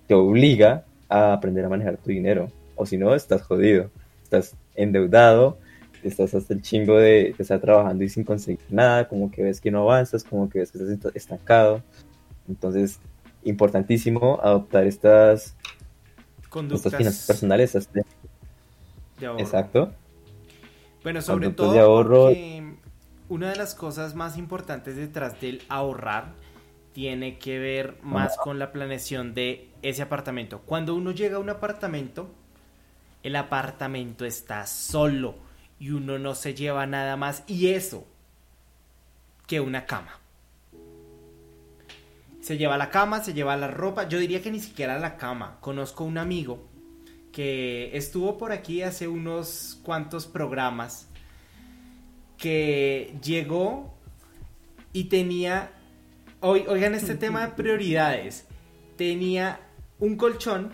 te 0.08 0.14
obliga 0.14 0.86
a 1.10 1.34
aprender 1.34 1.66
a 1.66 1.70
manejar 1.70 1.98
tu 1.98 2.10
dinero. 2.10 2.52
O 2.76 2.86
si 2.86 2.98
no, 2.98 3.14
estás 3.14 3.42
jodido. 3.44 3.90
Estás 4.24 4.56
endeudado, 4.76 5.58
estás 6.04 6.34
hasta 6.34 6.54
el 6.54 6.62
chingo 6.62 6.98
de 6.98 7.36
estar 7.38 7.60
trabajando 7.60 8.04
y 8.04 8.10
sin 8.10 8.24
conseguir 8.24 8.60
nada, 8.70 9.08
como 9.08 9.32
que 9.32 9.44
ves 9.44 9.62
que 9.62 9.72
no 9.72 9.82
avanzas, 9.82 10.24
como 10.24 10.50
que 10.50 10.60
ves 10.60 10.72
que 10.72 10.80
estás 10.80 11.16
estancado. 11.16 11.84
Entonces, 12.48 13.00
importantísimo 13.44 14.40
adoptar 14.42 14.86
estas, 14.86 15.56
conductas 16.50 16.96
finanzas 16.96 17.26
personales. 17.26 17.76
Exacto. 19.38 19.92
Bueno, 21.04 21.22
sobre 21.22 21.50
todo 21.50 21.74
de 21.74 21.80
ahorro. 21.80 22.30
una 23.30 23.50
de 23.50 23.56
las 23.56 23.76
cosas 23.76 24.16
más 24.16 24.38
importantes 24.38 24.96
detrás 24.96 25.40
del 25.42 25.62
ahorrar 25.68 26.34
tiene 26.94 27.38
que 27.40 27.60
ver 27.60 27.98
más 28.02 28.38
con 28.38 28.60
la 28.60 28.72
planeación 28.72 29.34
de 29.34 29.70
ese 29.82 30.04
apartamento. 30.04 30.62
Cuando 30.62 30.96
uno 30.96 31.12
llega 31.12 31.38
a 31.38 31.40
un 31.40 31.50
apartamento, 31.50 32.32
el 33.24 33.36
apartamento 33.36 34.26
está 34.26 34.66
solo 34.68 35.36
y 35.80 35.90
uno 35.90 36.20
no 36.20 36.36
se 36.36 36.54
lleva 36.54 36.86
nada 36.86 37.18
más 37.18 37.44
y 37.48 37.70
eso 37.70 38.06
que 39.48 39.60
una 39.60 39.86
cama. 39.86 40.20
Se 42.42 42.58
lleva 42.58 42.78
la 42.78 42.90
cama, 42.90 43.24
se 43.24 43.34
lleva 43.34 43.56
la 43.58 43.70
ropa, 43.70 44.08
yo 44.08 44.20
diría 44.20 44.42
que 44.42 44.52
ni 44.52 44.60
siquiera 44.60 45.00
la 45.00 45.18
cama. 45.18 45.58
Conozco 45.62 46.04
un 46.04 46.18
amigo 46.18 46.68
que 47.32 47.96
estuvo 47.98 48.38
por 48.38 48.52
aquí 48.52 48.84
hace 48.84 49.08
unos 49.08 49.80
cuantos 49.84 50.28
programas 50.28 51.08
que 52.38 53.16
llegó 53.24 53.94
y 54.92 55.06
tenía 55.06 55.72
oigan 56.44 56.94
este 56.94 57.16
tema 57.16 57.46
de 57.46 57.54
prioridades. 57.54 58.46
Tenía 58.98 59.60
un 60.00 60.18
colchón 60.18 60.74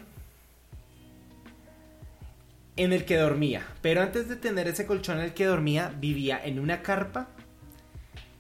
en 2.76 2.94
el 2.94 3.06
que 3.06 3.18
dormía. 3.18 3.66
Pero 3.82 4.02
antes 4.02 4.28
de 4.28 4.36
tener 4.36 4.68
ese 4.68 4.86
colchón 4.86 5.20
en 5.20 5.26
el 5.26 5.34
que 5.34 5.46
dormía, 5.46 5.94
vivía 6.00 6.44
en 6.44 6.60
una 6.60 6.82
carpa, 6.82 7.28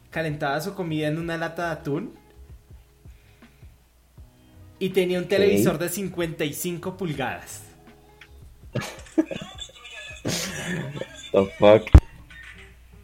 calentaba 0.09 0.59
su 0.61 0.73
comida 0.73 1.07
en 1.07 1.19
una 1.19 1.37
lata 1.37 1.67
de 1.67 1.71
atún 1.73 2.13
y 4.79 4.89
tenía 4.89 5.19
un 5.19 5.27
televisor 5.27 5.77
de 5.77 5.89
55 5.89 6.97
pulgadas. 6.97 7.63
The 11.31 11.45
fuck. 11.59 11.89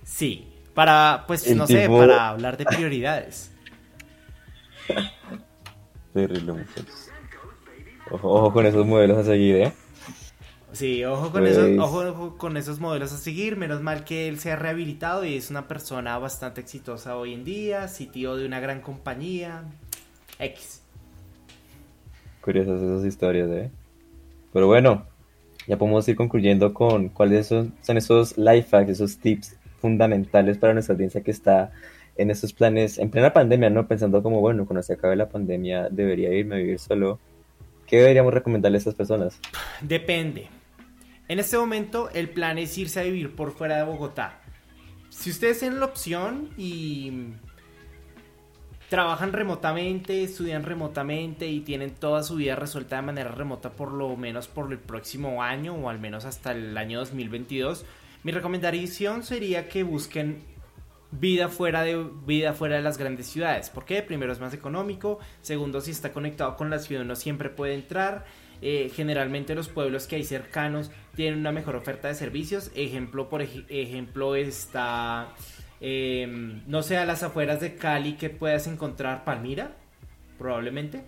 Sí, 0.03 0.47
para, 0.73 1.25
pues, 1.27 1.53
no 1.55 1.67
sé, 1.67 1.87
para 1.89 2.29
hablar 2.29 2.57
de 2.57 2.65
prioridades. 2.65 3.51
Terrible, 6.13 6.53
muchachos. 6.53 7.09
Ojo, 8.11 8.29
ojo 8.29 8.53
con 8.53 8.65
esos 8.65 8.85
modelos 8.85 9.17
a 9.17 9.23
seguir, 9.23 9.55
¿eh? 9.55 9.73
Sí, 10.71 11.05
ojo 11.05 11.31
con, 11.31 11.47
esos, 11.47 11.69
pues 11.69 11.79
ojo 11.79 12.37
con 12.37 12.57
esos 12.57 12.79
modelos 12.79 13.13
a 13.13 13.17
seguir. 13.17 13.55
Menos 13.55 13.81
mal 13.81 14.03
que 14.03 14.27
él 14.27 14.39
se 14.39 14.51
ha 14.51 14.57
rehabilitado 14.57 15.23
y 15.23 15.37
es 15.37 15.49
una 15.49 15.67
persona 15.67 16.17
bastante 16.17 16.59
exitosa 16.59 17.17
hoy 17.17 17.33
en 17.33 17.45
día, 17.45 17.87
sitio 17.87 18.35
de 18.35 18.45
una 18.45 18.59
gran 18.59 18.81
compañía. 18.81 19.63
X. 20.37 20.81
Curiosas 22.41 22.81
esas 22.81 23.05
historias, 23.05 23.49
¿eh? 23.49 23.71
Pero 24.51 24.67
bueno, 24.67 25.05
ya 25.65 25.77
podemos 25.77 26.07
ir 26.07 26.15
concluyendo 26.15 26.73
con 26.73 27.09
cuáles 27.09 27.47
son, 27.47 27.73
son 27.81 27.97
esos 27.97 28.37
life 28.37 28.75
hacks, 28.75 28.91
esos 28.91 29.17
tips 29.17 29.55
fundamentales 29.79 30.57
para 30.57 30.73
nuestra 30.73 30.93
audiencia 30.93 31.21
que 31.21 31.31
está 31.31 31.71
en 32.17 32.31
estos 32.31 32.53
planes 32.53 32.97
en 32.97 33.09
plena 33.09 33.33
pandemia, 33.33 33.69
¿no? 33.69 33.87
Pensando 33.87 34.23
como, 34.23 34.41
bueno, 34.41 34.65
cuando 34.65 34.83
se 34.83 34.93
acabe 34.93 35.15
la 35.15 35.29
pandemia 35.29 35.89
debería 35.89 36.33
irme 36.33 36.55
a 36.55 36.57
vivir 36.59 36.79
solo. 36.79 37.19
¿Qué 37.85 37.97
deberíamos 37.97 38.33
recomendarle 38.33 38.77
a 38.77 38.79
estas 38.79 38.95
personas? 38.95 39.39
Depende. 39.81 40.47
En 41.27 41.39
este 41.39 41.57
momento 41.57 42.09
el 42.11 42.29
plan 42.29 42.57
es 42.57 42.77
irse 42.77 42.99
a 42.99 43.03
vivir 43.03 43.35
por 43.35 43.51
fuera 43.51 43.77
de 43.77 43.83
Bogotá. 43.83 44.41
Si 45.09 45.29
ustedes 45.29 45.59
tienen 45.59 45.79
la 45.79 45.85
opción 45.85 46.49
y 46.57 47.33
trabajan 48.89 49.33
remotamente, 49.33 50.23
estudian 50.23 50.63
remotamente 50.63 51.47
y 51.47 51.61
tienen 51.61 51.91
toda 51.91 52.23
su 52.23 52.35
vida 52.35 52.55
resuelta 52.55 52.97
de 52.97 53.01
manera 53.01 53.31
remota 53.31 53.71
por 53.71 53.91
lo 53.91 54.15
menos 54.15 54.47
por 54.47 54.71
el 54.71 54.79
próximo 54.79 55.41
año 55.41 55.75
o 55.75 55.89
al 55.89 55.99
menos 55.99 56.25
hasta 56.25 56.51
el 56.51 56.77
año 56.77 56.99
2022, 56.99 57.85
mi 58.23 58.31
recomendación 58.31 59.23
sería 59.23 59.69
que 59.69 59.83
busquen 59.83 60.54
vida 61.19 61.49
fuera 61.49 61.83
de 61.83 62.03
vida 62.25 62.53
fuera 62.53 62.75
de 62.75 62.81
las 62.81 62.97
grandes 62.97 63.27
ciudades. 63.27 63.69
¿Por 63.69 63.85
qué? 63.85 64.01
Primero 64.01 64.31
es 64.31 64.39
más 64.39 64.53
económico, 64.53 65.19
segundo 65.41 65.81
si 65.81 65.91
está 65.91 66.11
conectado 66.11 66.55
con 66.55 66.69
la 66.69 66.79
ciudad 66.79 67.03
uno 67.03 67.15
siempre 67.15 67.49
puede 67.49 67.73
entrar. 67.73 68.25
Eh, 68.61 68.89
generalmente 68.93 69.53
los 69.53 69.67
pueblos 69.67 70.07
que 70.07 70.15
hay 70.15 70.23
cercanos 70.23 70.89
tienen 71.15 71.39
una 71.39 71.51
mejor 71.51 71.75
oferta 71.75 72.07
de 72.07 72.15
servicios. 72.15 72.71
Ejemplo, 72.73 73.29
por 73.29 73.41
ejemplo, 73.41 74.35
está 74.35 75.33
Em, 75.81 76.61
no 76.67 76.81
sé, 76.81 76.97
a 76.97 77.05
las 77.05 77.23
afueras 77.23 77.59
de 77.59 77.75
Cali 77.75 78.13
que 78.13 78.29
puedas 78.29 78.67
encontrar 78.67 79.23
Palmira, 79.23 79.71
probablemente. 80.37 81.03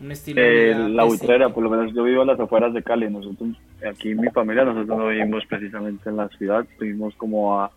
Un 0.00 0.10
estilo 0.10 0.42
eh, 0.42 0.74
La 0.90 1.04
Buitrera, 1.04 1.48
por 1.50 1.62
lo 1.62 1.70
menos 1.70 1.94
yo 1.94 2.02
vivo 2.02 2.22
a 2.22 2.26
las 2.26 2.40
afueras 2.40 2.74
de 2.74 2.82
Cali. 2.82 3.08
Nosotros, 3.08 3.56
aquí 3.88 4.14
mi 4.14 4.28
familia, 4.30 4.64
nosotros 4.64 4.98
no 4.98 5.08
vivimos 5.08 5.44
precisamente 5.46 6.10
en 6.10 6.16
la 6.16 6.28
ciudad, 6.30 6.66
vivimos 6.80 7.14
como 7.14 7.60
a 7.60 7.70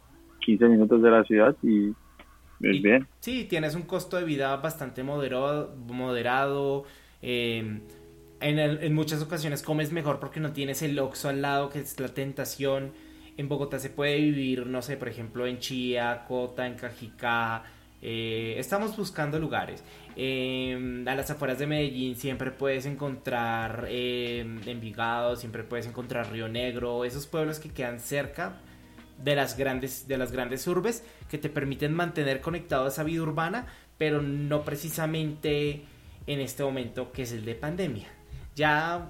15 0.47 0.69
minutos 0.69 1.01
de 1.01 1.11
la 1.11 1.25
ciudad 1.25 1.55
y 1.61 1.89
es 1.89 2.81
bien. 2.81 3.05
Sí, 3.19 3.45
tienes 3.49 3.75
un 3.75 3.81
costo 3.81 4.15
de 4.15 4.23
vida 4.23 4.55
bastante 4.55 5.03
moderado. 5.03 5.75
moderado 5.87 6.85
em, 7.21 7.81
en, 8.39 8.57
en, 8.57 8.93
muchas 8.95 9.21
ocasiones 9.21 9.61
comes 9.61 9.91
mejor 9.91 10.19
porque 10.21 10.39
no 10.39 10.53
tienes 10.53 10.81
el 10.83 10.97
oxo 10.99 11.27
al 11.27 11.41
lado, 11.41 11.69
que 11.69 11.79
es 11.79 11.99
la 11.99 12.07
tentación 12.07 12.93
en 13.35 13.49
Bogotá 13.49 13.77
se 13.77 13.89
puede 13.89 14.15
vivir, 14.19 14.65
no 14.65 14.81
sé, 14.81 14.95
por 14.95 15.09
ejemplo, 15.09 15.45
en 15.45 15.59
Chía, 15.59 16.23
Cota, 16.27 16.65
en 16.65 16.75
Cajicá. 16.75 17.63
Eh, 18.01 18.55
estamos 18.57 18.95
buscando 18.95 19.37
lugares. 19.37 19.83
Em, 20.15 21.05
a 21.07 21.13
las 21.13 21.29
afueras 21.29 21.59
de 21.59 21.67
Medellín 21.67 22.15
siempre 22.15 22.51
puedes 22.51 22.85
encontrar 22.85 23.85
eh, 23.89 24.45
Envigado, 24.65 25.35
siempre 25.35 25.63
puedes 25.63 25.85
encontrar 25.87 26.31
Río 26.31 26.47
Negro, 26.47 27.03
esos 27.03 27.27
pueblos 27.27 27.59
que 27.59 27.69
quedan 27.69 27.99
cerca 27.99 28.53
de 29.23 29.35
las 29.35 29.57
grandes, 29.57 30.07
de 30.07 30.17
las 30.17 30.31
grandes 30.31 30.67
urbes 30.67 31.03
que 31.29 31.37
te 31.37 31.49
permiten 31.49 31.93
mantener 31.93 32.41
conectado 32.41 32.85
a 32.85 32.89
esa 32.89 33.03
vida 33.03 33.21
urbana, 33.21 33.67
pero 33.97 34.21
no 34.21 34.63
precisamente 34.63 35.83
en 36.27 36.41
este 36.41 36.63
momento 36.63 37.11
que 37.11 37.23
es 37.23 37.31
el 37.31 37.45
de 37.45 37.55
pandemia. 37.55 38.07
Ya, 38.55 39.09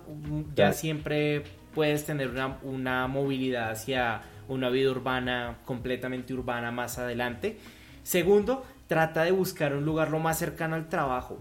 ya 0.55 0.73
siempre 0.73 1.43
puedes 1.73 2.05
tener 2.05 2.31
una, 2.63 3.07
movilidad 3.07 3.71
hacia 3.71 4.21
una 4.47 4.69
vida 4.69 4.91
urbana, 4.91 5.59
completamente 5.65 6.33
urbana 6.33 6.71
más 6.71 6.97
adelante. 6.97 7.57
Segundo, 8.03 8.65
trata 8.87 9.23
de 9.23 9.31
buscar 9.31 9.73
un 9.73 9.85
lugar 9.85 10.09
lo 10.09 10.19
más 10.19 10.37
cercano 10.37 10.75
al 10.75 10.89
trabajo. 10.89 11.39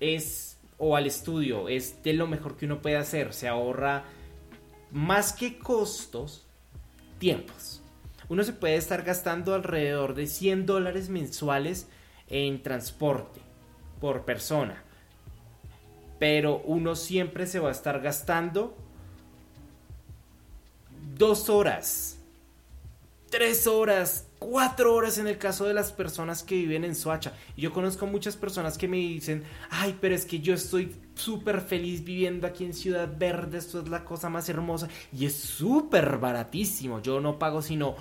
Es 0.00 0.58
o 0.78 0.96
al 0.96 1.06
estudio, 1.06 1.68
es 1.68 2.02
de 2.02 2.14
lo 2.14 2.26
mejor 2.26 2.56
que 2.56 2.66
uno 2.66 2.82
puede 2.82 2.96
hacer, 2.96 3.32
se 3.32 3.46
ahorra 3.46 4.04
más 4.90 5.32
que 5.32 5.58
costos, 5.58 6.46
tiempos. 7.18 7.83
Uno 8.28 8.42
se 8.42 8.52
puede 8.52 8.76
estar 8.76 9.02
gastando 9.02 9.54
alrededor 9.54 10.14
de 10.14 10.26
100 10.26 10.66
dólares 10.66 11.08
mensuales 11.08 11.88
en 12.28 12.62
transporte 12.62 13.40
por 14.00 14.24
persona. 14.24 14.82
Pero 16.18 16.62
uno 16.64 16.96
siempre 16.96 17.46
se 17.46 17.58
va 17.58 17.68
a 17.68 17.72
estar 17.72 18.00
gastando 18.00 18.76
dos 21.16 21.48
horas, 21.48 22.18
tres 23.30 23.66
horas, 23.66 24.26
cuatro 24.44 24.94
horas 24.94 25.16
en 25.18 25.26
el 25.26 25.38
caso 25.38 25.64
de 25.64 25.72
las 25.72 25.90
personas 25.90 26.42
que 26.42 26.54
viven 26.54 26.84
en 26.84 26.94
Soacha. 26.94 27.32
Yo 27.56 27.72
conozco 27.72 28.06
muchas 28.06 28.36
personas 28.36 28.76
que 28.76 28.88
me 28.88 28.98
dicen, 28.98 29.42
ay, 29.70 29.96
pero 30.00 30.14
es 30.14 30.26
que 30.26 30.40
yo 30.40 30.54
estoy 30.54 30.94
súper 31.14 31.62
feliz 31.62 32.04
viviendo 32.04 32.46
aquí 32.46 32.64
en 32.64 32.74
Ciudad 32.74 33.08
Verde, 33.16 33.58
esto 33.58 33.80
es 33.80 33.88
la 33.88 34.04
cosa 34.04 34.28
más 34.28 34.48
hermosa. 34.48 34.88
Y 35.12 35.24
es 35.26 35.34
súper 35.34 36.18
baratísimo, 36.18 37.00
yo 37.00 37.20
no 37.20 37.38
pago 37.38 37.62
sino 37.62 37.96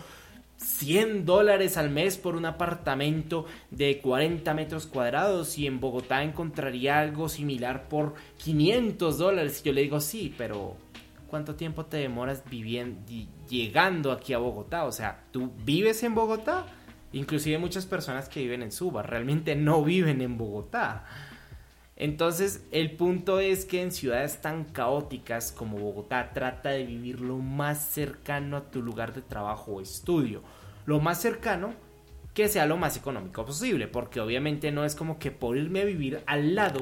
100 0.57 1.25
dólares 1.25 1.77
al 1.77 1.89
mes 1.89 2.17
por 2.17 2.35
un 2.35 2.45
apartamento 2.45 3.45
de 3.71 3.99
40 3.99 4.53
metros 4.53 4.85
cuadrados 4.85 5.57
y 5.57 5.67
en 5.67 5.79
Bogotá 5.79 6.23
encontraría 6.23 6.99
algo 6.99 7.29
similar 7.29 7.87
por 7.87 8.15
500 8.37 9.17
dólares. 9.17 9.63
Yo 9.63 9.73
le 9.73 9.81
digo, 9.81 9.99
sí, 10.01 10.33
pero 10.37 10.75
cuánto 11.33 11.55
tiempo 11.55 11.87
te 11.87 11.97
demoras 11.97 12.43
viviendo, 12.47 13.01
llegando 13.49 14.11
aquí 14.11 14.33
a 14.33 14.37
Bogotá. 14.37 14.83
O 14.83 14.91
sea, 14.91 15.23
tú 15.31 15.51
vives 15.65 16.03
en 16.03 16.13
Bogotá. 16.13 16.67
Inclusive 17.11 17.57
muchas 17.57 17.87
personas 17.87 18.29
que 18.29 18.41
viven 18.41 18.61
en 18.61 18.71
Suba 18.71 19.01
realmente 19.01 19.55
no 19.55 19.83
viven 19.83 20.21
en 20.21 20.37
Bogotá. 20.37 21.05
Entonces, 21.95 22.63
el 22.69 22.91
punto 22.91 23.39
es 23.39 23.65
que 23.65 23.81
en 23.81 23.91
ciudades 23.91 24.43
tan 24.43 24.65
caóticas 24.65 25.51
como 25.51 25.79
Bogotá 25.79 26.33
trata 26.35 26.69
de 26.69 26.85
vivir 26.85 27.19
lo 27.19 27.39
más 27.39 27.83
cercano 27.83 28.55
a 28.55 28.69
tu 28.69 28.83
lugar 28.83 29.15
de 29.15 29.23
trabajo 29.23 29.71
o 29.71 29.81
estudio. 29.81 30.43
Lo 30.85 30.99
más 30.99 31.19
cercano 31.19 31.73
que 32.35 32.47
sea 32.47 32.67
lo 32.67 32.77
más 32.77 32.95
económico 32.95 33.43
posible, 33.43 33.87
porque 33.87 34.19
obviamente 34.19 34.71
no 34.71 34.85
es 34.85 34.93
como 34.93 35.17
que 35.17 35.31
por 35.31 35.57
irme 35.57 35.81
a 35.81 35.85
vivir 35.85 36.21
al 36.27 36.53
lado 36.53 36.79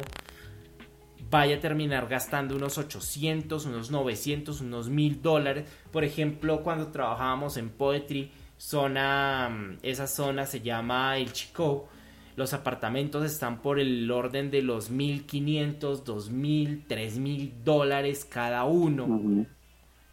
vaya 1.31 1.55
a 1.55 1.59
terminar 1.59 2.07
gastando 2.07 2.55
unos 2.55 2.77
800, 2.77 3.65
unos 3.65 3.89
900, 3.89 4.61
unos 4.61 4.89
1000 4.89 5.21
dólares. 5.21 5.65
Por 5.91 6.03
ejemplo, 6.03 6.61
cuando 6.61 6.87
trabajábamos 6.87 7.55
en 7.57 7.69
Poetry, 7.69 8.29
zona, 8.57 9.49
mm, 9.49 9.77
esa 9.81 10.07
zona 10.07 10.45
se 10.45 10.59
llama 10.59 11.17
El 11.17 11.31
Chico. 11.31 11.87
Los 12.35 12.53
apartamentos 12.53 13.25
están 13.25 13.61
por 13.61 13.79
el 13.79 14.11
orden 14.11 14.51
de 14.51 14.61
los 14.61 14.89
1500, 14.89 16.03
2000, 16.03 16.85
3000 16.85 17.53
dólares 17.63 18.25
cada 18.25 18.65
uno. 18.65 19.45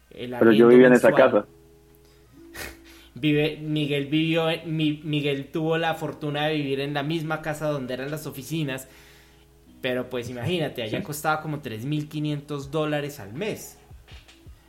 Pero 0.09 0.51
yo 0.53 0.69
vivía 0.69 0.87
en 0.87 0.93
esa 0.93 1.11
casa. 1.11 1.45
Vive, 3.13 3.57
Miguel 3.57 4.05
vivió, 4.05 4.47
Miguel 4.65 5.49
tuvo 5.51 5.77
la 5.77 5.95
fortuna 5.95 6.45
de 6.45 6.55
vivir 6.55 6.79
en 6.79 6.93
la 6.93 7.03
misma 7.03 7.41
casa 7.41 7.67
donde 7.67 7.93
eran 7.93 8.11
las 8.11 8.25
oficinas 8.25 8.87
pero 9.81 10.09
pues 10.09 10.29
imagínate, 10.29 10.83
allá 10.83 11.03
costaba 11.03 11.41
como 11.41 11.61
3.500 11.61 12.69
dólares 12.69 13.19
al 13.19 13.33
mes. 13.33 13.77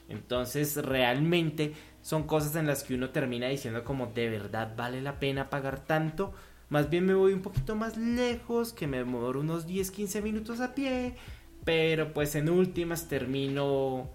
Entonces 0.09 0.77
realmente 0.77 1.73
son 2.03 2.25
cosas 2.25 2.57
en 2.57 2.67
las 2.67 2.83
que 2.83 2.95
uno 2.95 3.11
termina 3.11 3.49
diciendo 3.49 3.85
como 3.85 4.07
de 4.07 4.29
verdad 4.29 4.75
vale 4.77 5.01
la 5.01 5.19
pena 5.21 5.51
pagar 5.51 5.85
tanto. 5.85 6.33
Más 6.69 6.89
bien 6.89 7.07
me 7.07 7.15
voy 7.15 7.33
un 7.33 7.43
poquito 7.43 7.75
más 7.75 7.97
lejos, 7.97 8.73
que 8.73 8.87
me 8.87 8.99
demoro 8.99 9.41
unos 9.41 9.67
10, 9.67 9.91
15 9.91 10.23
minutos 10.23 10.61
a 10.61 10.75
pie. 10.75 11.17
Pero 11.65 12.13
pues 12.13 12.35
en 12.37 12.49
últimas 12.49 13.09
termino, 13.09 14.09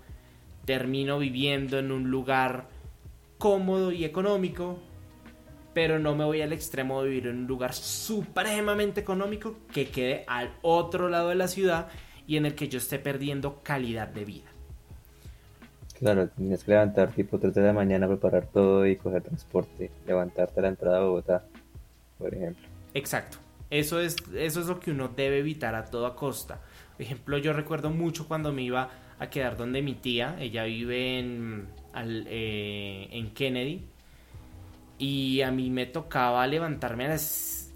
termino 0.66 1.20
viviendo 1.20 1.78
en 1.78 1.92
un 1.92 2.10
lugar 2.10 2.70
cómodo 3.38 3.92
y 3.92 4.06
económico. 4.06 4.80
Pero 5.76 6.00
no 6.00 6.16
me 6.16 6.24
voy 6.24 6.42
al 6.42 6.54
extremo 6.54 7.04
de 7.04 7.10
vivir 7.10 7.28
en 7.28 7.40
un 7.40 7.48
lugar 7.48 7.74
supremamente 7.74 9.02
económico 9.02 9.58
que 9.74 9.90
quede 9.90 10.24
al 10.26 10.54
otro 10.62 11.10
lado 11.10 11.30
de 11.30 11.36
la 11.36 11.50
ciudad 11.50 11.90
y 12.26 12.38
en 12.38 12.46
el 12.46 12.56
que 12.56 12.70
yo 12.70 12.78
esté 12.78 12.98
perdiendo 12.98 13.62
calidad 13.62 14.08
de 14.08 14.24
vida. 14.24 14.46
Claro, 16.00 16.30
tienes 16.30 16.64
que 16.64 16.72
levantar 16.72 17.12
tipo 17.12 17.38
3 17.40 17.54
de 17.54 17.62
la 17.62 17.74
mañana, 17.74 18.08
preparar 18.08 18.48
todo 18.48 18.88
y 18.88 18.96
coger 18.96 19.24
transporte, 19.24 19.92
levantarte 20.08 20.62
a 20.62 20.64
la 20.64 20.70
entrada 20.70 21.00
de 21.00 21.06
Bogotá, 21.08 21.44
por 22.18 22.34
ejemplo. 22.34 22.66
Exacto. 22.94 23.38
Eso 23.70 24.00
es, 24.00 24.16
eso 24.34 24.62
es 24.62 24.68
lo 24.68 24.80
que 24.80 24.92
uno 24.92 25.10
debe 25.10 25.40
evitar 25.40 25.76
a 25.76 25.84
toda 25.84 26.16
costa. 26.16 26.62
Por 26.96 27.02
ejemplo, 27.02 27.38
yo 27.38 27.52
recuerdo 27.52 27.90
mucho 27.90 28.30
cuando 28.30 28.54
me 28.54 28.62
iba 28.62 28.92
a 29.20 29.30
quedar 29.30 29.58
donde 29.58 29.82
mi 29.82 29.96
tía, 29.96 30.38
ella 30.40 30.64
vive 30.64 31.20
en, 31.20 31.68
eh, 32.28 33.10
en 33.12 33.34
Kennedy, 33.34 33.90
y 34.98 35.42
a 35.42 35.52
mí 35.52 35.70
me 35.70 35.86
tocaba 35.86 36.46
levantarme 36.48 37.06
a 37.06 37.10
las 37.10 37.74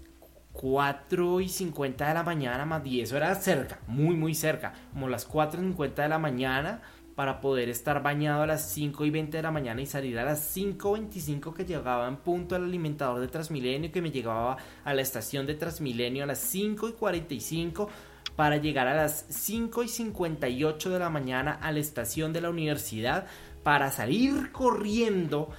4 0.52 1.40
y 1.40 1.48
50 1.48 2.08
de 2.08 2.14
la 2.14 2.22
mañana 2.22 2.64
más 2.64 2.82
10. 2.82 3.08
Eso 3.08 3.16
era 3.16 3.34
cerca, 3.34 3.80
muy, 3.86 4.16
muy 4.16 4.34
cerca. 4.34 4.74
Como 4.92 5.08
las 5.08 5.24
4 5.24 5.60
y 5.60 5.64
50 5.64 6.02
de 6.02 6.08
la 6.08 6.18
mañana 6.18 6.82
para 7.14 7.40
poder 7.40 7.68
estar 7.68 8.02
bañado 8.02 8.42
a 8.42 8.46
las 8.46 8.70
5 8.70 9.04
y 9.04 9.10
20 9.10 9.36
de 9.36 9.42
la 9.42 9.50
mañana 9.50 9.82
y 9.82 9.86
salir 9.86 10.18
a 10.18 10.24
las 10.24 10.56
5.25 10.56 11.52
que 11.52 11.66
llegaba 11.66 12.08
en 12.08 12.16
punto 12.16 12.54
al 12.54 12.64
alimentador 12.64 13.20
de 13.20 13.28
Transmilenio 13.28 13.92
que 13.92 14.00
me 14.00 14.10
llegaba 14.10 14.56
a 14.84 14.94
la 14.94 15.02
estación 15.02 15.46
de 15.46 15.54
Transmilenio 15.54 16.24
a 16.24 16.26
las 16.26 16.38
5 16.38 16.88
y 16.88 16.92
45 16.92 17.90
para 18.36 18.56
llegar 18.56 18.88
a 18.88 18.94
las 18.94 19.26
5 19.28 19.82
y 19.82 19.88
58 19.88 20.90
de 20.90 20.98
la 20.98 21.10
mañana 21.10 21.58
a 21.60 21.72
la 21.72 21.80
estación 21.80 22.32
de 22.32 22.40
la 22.40 22.48
universidad 22.48 23.26
para 23.62 23.90
salir 23.90 24.50
corriendo 24.52 25.50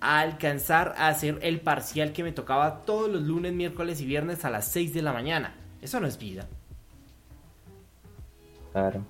alcanzar 0.00 0.94
a 0.96 1.08
hacer 1.08 1.38
el 1.42 1.60
parcial 1.60 2.12
que 2.12 2.22
me 2.22 2.32
tocaba 2.32 2.84
todos 2.84 3.10
los 3.10 3.22
lunes, 3.22 3.52
miércoles 3.52 4.00
y 4.00 4.06
viernes 4.06 4.44
a 4.44 4.50
las 4.50 4.68
6 4.68 4.94
de 4.94 5.02
la 5.02 5.12
mañana. 5.12 5.54
Eso 5.82 6.00
no 6.00 6.06
es 6.06 6.18
vida. 6.18 6.46
Claro. 8.72 9.02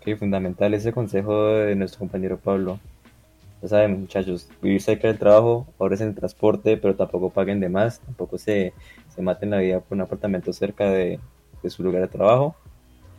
Qué 0.00 0.16
fundamental 0.16 0.74
ese 0.74 0.92
consejo 0.92 1.46
de 1.46 1.76
nuestro 1.76 2.00
compañero 2.00 2.38
Pablo. 2.38 2.80
Ya 3.62 3.68
saben, 3.68 4.00
muchachos, 4.00 4.48
vivir 4.60 4.82
cerca 4.82 5.06
del 5.06 5.18
trabajo, 5.18 5.68
ahorren 5.78 6.08
el 6.08 6.14
transporte, 6.16 6.76
pero 6.76 6.96
tampoco 6.96 7.30
paguen 7.30 7.60
de 7.60 7.68
más, 7.68 8.00
tampoco 8.00 8.36
se, 8.36 8.72
se 9.14 9.22
maten 9.22 9.50
la 9.50 9.58
vida 9.58 9.78
por 9.78 9.94
un 9.96 10.02
apartamento 10.02 10.52
cerca 10.52 10.90
de, 10.90 11.20
de 11.62 11.70
su 11.70 11.84
lugar 11.84 12.02
de 12.02 12.08
trabajo 12.08 12.56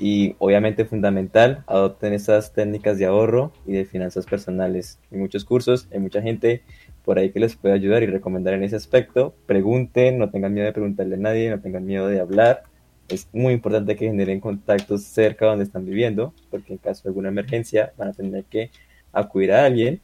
y 0.04 0.36
obviamente 0.40 0.84
fundamental, 0.84 1.64
adopten 1.66 2.12
estas 2.12 2.52
técnicas 2.52 2.98
de 2.98 3.06
ahorro 3.06 3.54
y 3.66 3.72
de 3.72 3.86
finanzas 3.86 4.26
personales. 4.26 5.00
Hay 5.10 5.18
muchos 5.18 5.46
cursos, 5.46 5.88
hay 5.94 6.00
mucha 6.00 6.22
gente 6.22 6.62
por 7.06 7.18
ahí 7.18 7.32
que 7.32 7.40
les 7.40 7.56
puede 7.56 7.74
ayudar 7.74 8.04
y 8.04 8.08
recomendar 8.08 8.54
en 8.54 8.64
ese 8.64 8.76
aspecto. 8.76 9.34
Pregunten, 9.46 10.18
no 10.18 10.30
tengan 10.30 10.54
miedo 10.54 10.66
de 10.66 10.74
preguntarle 10.74 11.16
a 11.16 11.20
nadie, 11.20 11.50
no 11.50 11.62
tengan 11.62 11.86
miedo 11.86 12.10
de 12.10 12.20
hablar. 12.20 12.64
Es 13.08 13.30
muy 13.32 13.54
importante 13.54 13.96
que 13.96 14.08
generen 14.08 14.42
contactos 14.42 15.04
cerca 15.04 15.46
donde 15.46 15.64
están 15.64 15.86
viviendo, 15.86 16.34
porque 16.52 16.74
en 16.74 16.80
caso 16.80 17.04
de 17.04 17.12
alguna 17.12 17.30
emergencia 17.30 17.94
van 17.96 18.10
a 18.10 18.12
tener 18.12 18.44
que 18.44 18.72
acudir 19.14 19.54
a 19.54 19.64
alguien. 19.64 20.02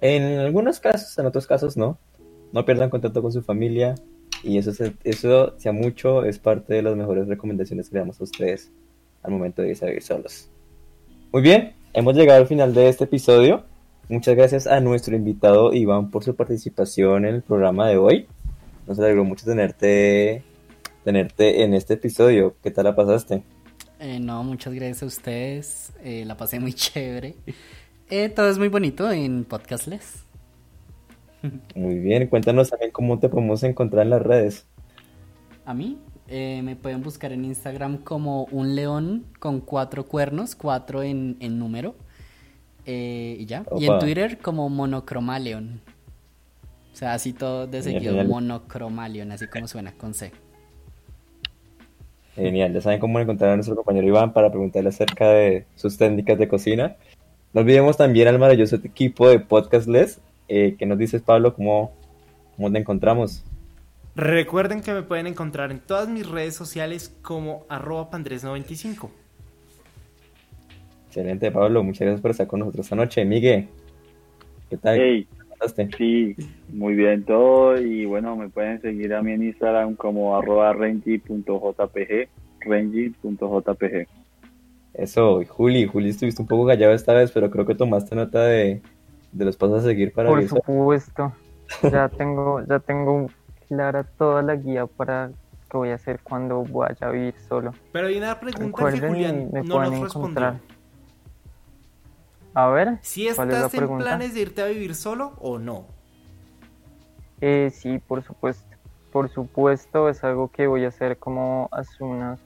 En 0.00 0.38
algunos 0.38 0.80
casos, 0.80 1.18
en 1.18 1.26
otros 1.26 1.46
casos 1.46 1.76
no. 1.76 1.98
No 2.50 2.64
pierdan 2.64 2.88
contacto 2.88 3.20
con 3.20 3.30
su 3.30 3.42
familia, 3.42 3.94
y 4.42 4.56
eso, 4.56 4.72
eso, 5.04 5.54
sea 5.58 5.72
mucho, 5.72 6.24
es 6.24 6.38
parte 6.38 6.72
de 6.72 6.82
las 6.82 6.96
mejores 6.96 7.28
recomendaciones 7.28 7.90
que 7.90 7.96
le 7.96 8.00
damos 8.00 8.18
a 8.22 8.24
ustedes 8.24 8.72
al 9.26 9.32
momento 9.32 9.62
de 9.62 9.74
vivir 9.74 10.02
solos. 10.02 10.48
Muy 11.32 11.42
bien, 11.42 11.74
hemos 11.92 12.14
llegado 12.14 12.40
al 12.40 12.46
final 12.46 12.72
de 12.72 12.88
este 12.88 13.04
episodio. 13.04 13.64
Muchas 14.08 14.36
gracias 14.36 14.66
a 14.66 14.80
nuestro 14.80 15.16
invitado 15.16 15.74
Iván 15.74 16.10
por 16.10 16.22
su 16.22 16.36
participación 16.36 17.24
en 17.26 17.34
el 17.34 17.42
programa 17.42 17.88
de 17.88 17.96
hoy. 17.96 18.26
Nos 18.86 18.98
alegró 18.98 19.24
mucho 19.24 19.44
tenerte, 19.44 20.44
tenerte 21.04 21.64
en 21.64 21.74
este 21.74 21.94
episodio. 21.94 22.54
¿Qué 22.62 22.70
tal 22.70 22.84
la 22.84 22.94
pasaste? 22.94 23.42
Eh, 23.98 24.20
no, 24.20 24.44
muchas 24.44 24.72
gracias 24.74 25.02
a 25.02 25.06
ustedes. 25.06 25.92
Eh, 26.04 26.24
la 26.24 26.36
pasé 26.36 26.60
muy 26.60 26.72
chévere. 26.72 27.34
Eh, 28.08 28.28
todo 28.28 28.48
es 28.48 28.58
muy 28.58 28.68
bonito 28.68 29.10
en 29.10 29.44
Podcastless. 29.44 30.24
Muy 31.74 31.98
bien, 31.98 32.28
cuéntanos 32.28 32.70
también 32.70 32.92
cómo 32.92 33.18
te 33.18 33.28
podemos 33.28 33.62
encontrar 33.64 34.04
en 34.04 34.10
las 34.10 34.22
redes. 34.22 34.66
A 35.64 35.74
mí 35.74 35.98
eh, 36.28 36.60
me 36.62 36.76
pueden 36.76 37.02
buscar 37.02 37.32
en 37.32 37.44
Instagram 37.44 37.98
como 37.98 38.44
un 38.50 38.74
león 38.74 39.24
con 39.38 39.60
cuatro 39.60 40.06
cuernos, 40.06 40.54
cuatro 40.54 41.02
en, 41.02 41.36
número. 41.58 41.94
Eh, 42.84 43.36
y 43.40 43.46
ya. 43.46 43.64
Y 43.78 43.86
en 43.86 43.98
Twitter 43.98 44.38
como 44.38 44.68
monocromaleon. 44.68 45.80
O 46.92 46.96
sea, 46.96 47.14
así 47.14 47.32
todo 47.32 47.66
de 47.66 47.82
seguido, 47.82 48.24
monocromaleon, 48.24 49.32
así 49.32 49.46
como 49.48 49.68
suena 49.68 49.92
con 49.92 50.14
C. 50.14 50.32
Genial, 52.34 52.72
ya 52.72 52.80
saben 52.80 53.00
cómo 53.00 53.18
encontrar 53.18 53.50
a 53.50 53.54
nuestro 53.56 53.76
compañero 53.76 54.06
Iván 54.06 54.32
para 54.32 54.50
preguntarle 54.50 54.90
acerca 54.90 55.28
de 55.28 55.66
sus 55.74 55.96
técnicas 55.96 56.38
de 56.38 56.48
cocina. 56.48 56.96
No 57.52 57.62
olvidemos 57.62 57.96
también 57.96 58.28
al 58.28 58.38
maravilloso 58.38 58.76
equipo 58.76 59.28
de 59.28 59.40
Podcastless 59.40 60.20
eh, 60.48 60.76
¿Qué 60.78 60.86
nos 60.86 60.98
dices, 60.98 61.22
Pablo? 61.22 61.54
¿Cómo, 61.54 61.92
¿Cómo 62.56 62.70
te 62.70 62.78
encontramos? 62.78 63.42
Recuerden 64.16 64.80
que 64.80 64.94
me 64.94 65.02
pueden 65.02 65.26
encontrar 65.26 65.70
en 65.70 65.78
todas 65.78 66.08
mis 66.08 66.26
redes 66.26 66.54
sociales 66.54 67.14
como 67.20 67.66
arroba 67.68 68.10
pandres95. 68.10 69.10
Excelente, 71.08 71.50
Pablo. 71.52 71.84
Muchas 71.84 72.00
gracias 72.00 72.22
por 72.22 72.30
estar 72.30 72.46
con 72.46 72.60
nosotros 72.60 72.86
esta 72.86 72.96
noche. 72.96 73.26
Miguel, 73.26 73.68
¿qué 74.70 74.78
tal? 74.78 74.98
Hey, 74.98 75.28
sí, 75.98 76.34
muy 76.70 76.94
bien 76.94 77.24
todo. 77.24 77.78
Y 77.78 78.06
bueno, 78.06 78.36
me 78.36 78.48
pueden 78.48 78.80
seguir 78.80 79.12
a 79.12 79.20
mí 79.20 79.32
en 79.32 79.42
Instagram 79.42 79.96
como 79.96 80.34
arroba 80.34 80.72
rengi.jpg. 80.72 82.28
Eso, 84.94 85.44
Juli, 85.46 85.86
Juli, 85.86 86.08
estuviste 86.08 86.40
un 86.40 86.48
poco 86.48 86.66
callado 86.66 86.94
esta 86.94 87.12
vez, 87.12 87.30
pero 87.32 87.50
creo 87.50 87.66
que 87.66 87.74
tomaste 87.74 88.16
nota 88.16 88.44
de, 88.44 88.80
de 89.30 89.44
los 89.44 89.58
pasos 89.58 89.84
a 89.84 89.88
seguir 89.88 90.14
para 90.14 90.30
Por 90.30 90.48
supuesto. 90.48 91.34
Ya 91.82 92.08
tengo, 92.16 92.64
ya 92.66 92.78
tengo 92.78 93.28
clara 93.68 94.04
toda 94.04 94.42
la 94.42 94.56
guía 94.56 94.86
para 94.86 95.30
que 95.70 95.76
voy 95.76 95.90
a 95.90 95.94
hacer 95.94 96.20
cuando 96.22 96.62
vaya 96.64 97.08
a 97.08 97.10
vivir 97.10 97.34
solo. 97.48 97.72
Pero 97.92 98.06
hay 98.06 98.18
una 98.18 98.38
pregunta 98.38 98.92
que 98.92 99.00
Julián 99.00 99.50
no 99.52 99.62
nos 99.62 100.00
respondió. 100.00 100.60
A 102.54 102.68
ver. 102.68 102.98
Si 103.02 103.28
estás 103.28 103.74
en 103.74 103.98
planes 103.98 104.32
de 104.34 104.40
irte 104.40 104.62
a 104.62 104.66
vivir 104.66 104.94
solo 104.94 105.34
o 105.40 105.58
no. 105.58 105.86
Eh, 107.40 107.70
sí, 107.70 107.98
por 107.98 108.22
supuesto. 108.22 108.64
Por 109.12 109.28
supuesto, 109.28 110.08
es 110.08 110.24
algo 110.24 110.50
que 110.50 110.66
voy 110.66 110.84
a 110.84 110.88
hacer 110.88 111.18
como 111.18 111.68
hace 111.70 112.02
unas. 112.02 112.40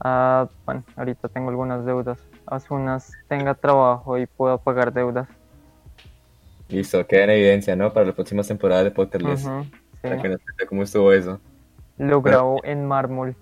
Ah, 0.00 0.48
bueno, 0.64 0.82
ahorita 0.96 1.28
tengo 1.28 1.50
algunas 1.50 1.84
deudas. 1.84 2.18
Hace 2.46 2.74
unas 2.74 3.12
tenga 3.28 3.54
trabajo 3.54 4.18
y 4.18 4.26
pueda 4.26 4.58
pagar 4.58 4.92
deudas. 4.92 5.28
Listo, 6.68 7.06
queda 7.06 7.24
en 7.24 7.30
evidencia, 7.30 7.76
¿no? 7.76 7.92
Para 7.92 8.06
las 8.06 8.14
próximas 8.14 8.48
temporadas 8.48 8.84
de 8.84 8.90
Potterless. 8.90 9.48
Para 10.02 10.22
que 10.22 10.66
cómo 10.66 10.82
estuvo 10.82 11.12
eso. 11.12 11.40
Lo 11.98 12.22
grabo 12.22 12.60
en 12.64 12.86
mármol. 12.86 13.34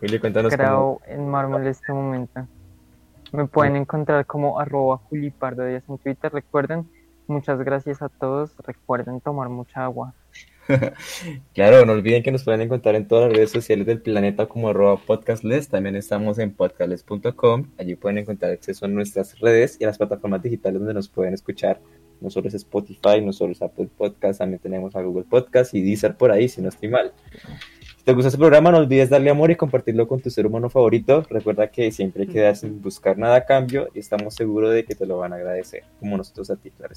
Willy, 0.00 0.18
cuéntanos 0.18 0.52
grabo 0.52 1.00
en 1.06 1.28
mármol 1.28 1.66
este 1.66 1.92
momento. 1.92 2.46
Me 3.32 3.46
pueden 3.46 3.76
encontrar 3.76 4.24
como 4.26 4.58
arroba 4.60 4.98
julipardo 4.98 5.66
en 5.66 5.82
Twitter. 6.02 6.32
Recuerden, 6.32 6.88
muchas 7.26 7.58
gracias 7.58 8.02
a 8.02 8.08
todos. 8.08 8.56
Recuerden 8.58 9.20
tomar 9.20 9.48
mucha 9.48 9.84
agua. 9.84 10.14
claro, 11.54 11.84
no 11.86 11.92
olviden 11.92 12.22
que 12.22 12.32
nos 12.32 12.44
pueden 12.44 12.62
encontrar 12.62 12.94
en 12.94 13.06
todas 13.06 13.28
las 13.28 13.36
redes 13.36 13.50
sociales 13.50 13.86
del 13.86 14.00
planeta 14.00 14.46
como 14.46 14.68
arroba 14.68 14.96
podcastless. 14.96 15.68
También 15.68 15.96
estamos 15.96 16.38
en 16.38 16.52
podcastless.com. 16.52 17.66
Allí 17.78 17.94
pueden 17.94 18.18
encontrar 18.18 18.52
acceso 18.52 18.84
a 18.84 18.88
nuestras 18.88 19.38
redes 19.38 19.76
y 19.80 19.84
a 19.84 19.88
las 19.88 19.98
plataformas 19.98 20.42
digitales 20.42 20.78
donde 20.78 20.94
nos 20.94 21.08
pueden 21.08 21.34
escuchar 21.34 21.80
no 22.20 22.30
solo 22.30 22.48
es 22.48 22.54
Spotify, 22.54 23.20
no 23.22 23.32
solo 23.32 23.52
es 23.52 23.62
Apple 23.62 23.88
Podcast, 23.96 24.38
también 24.38 24.60
tenemos 24.60 24.94
a 24.96 25.02
Google 25.02 25.24
Podcast 25.24 25.74
y 25.74 25.82
Deezer 25.82 26.16
por 26.16 26.30
ahí, 26.30 26.48
si 26.48 26.60
no 26.60 26.68
estoy 26.68 26.88
mal. 26.88 27.12
Si 27.98 28.04
te 28.04 28.12
gusta 28.12 28.28
este 28.28 28.38
programa, 28.38 28.70
no 28.70 28.78
olvides 28.78 29.10
darle 29.10 29.30
amor 29.30 29.50
y 29.50 29.56
compartirlo 29.56 30.06
con 30.06 30.20
tu 30.20 30.30
ser 30.30 30.46
humano 30.46 30.70
favorito. 30.70 31.24
Recuerda 31.28 31.68
que 31.68 31.90
siempre 31.92 32.22
hay 32.22 32.28
que 32.28 32.40
dar 32.40 32.56
sin 32.56 32.80
buscar 32.80 33.18
nada 33.18 33.36
a 33.36 33.44
cambio 33.44 33.88
y 33.94 33.98
estamos 33.98 34.34
seguros 34.34 34.72
de 34.72 34.84
que 34.84 34.94
te 34.94 35.06
lo 35.06 35.18
van 35.18 35.32
a 35.32 35.36
agradecer, 35.36 35.84
como 36.00 36.16
nosotros 36.16 36.50
a 36.50 36.56
ti, 36.56 36.70
claro 36.70 36.94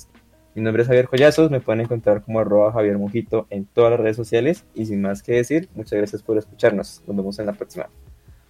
Mi 0.55 0.61
nombre 0.61 0.83
es 0.83 0.87
Javier 0.87 1.05
Joyazos, 1.05 1.51
me 1.51 1.61
pueden 1.61 1.81
encontrar 1.81 2.23
como 2.23 2.39
arroba 2.39 2.71
Javier 2.71 2.97
Mojito 2.97 3.47
en 3.49 3.65
todas 3.65 3.91
las 3.91 3.99
redes 3.99 4.15
sociales 4.15 4.65
y 4.75 4.85
sin 4.85 5.01
más 5.01 5.23
que 5.23 5.33
decir, 5.33 5.69
muchas 5.75 5.97
gracias 5.97 6.21
por 6.21 6.37
escucharnos. 6.37 7.03
Nos 7.07 7.15
vemos 7.15 7.39
en 7.39 7.45
la 7.47 7.53
próxima. 7.53 7.89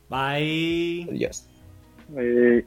Bye. 0.09 1.07
Adiós. 1.09 1.47
Bye. 2.09 2.65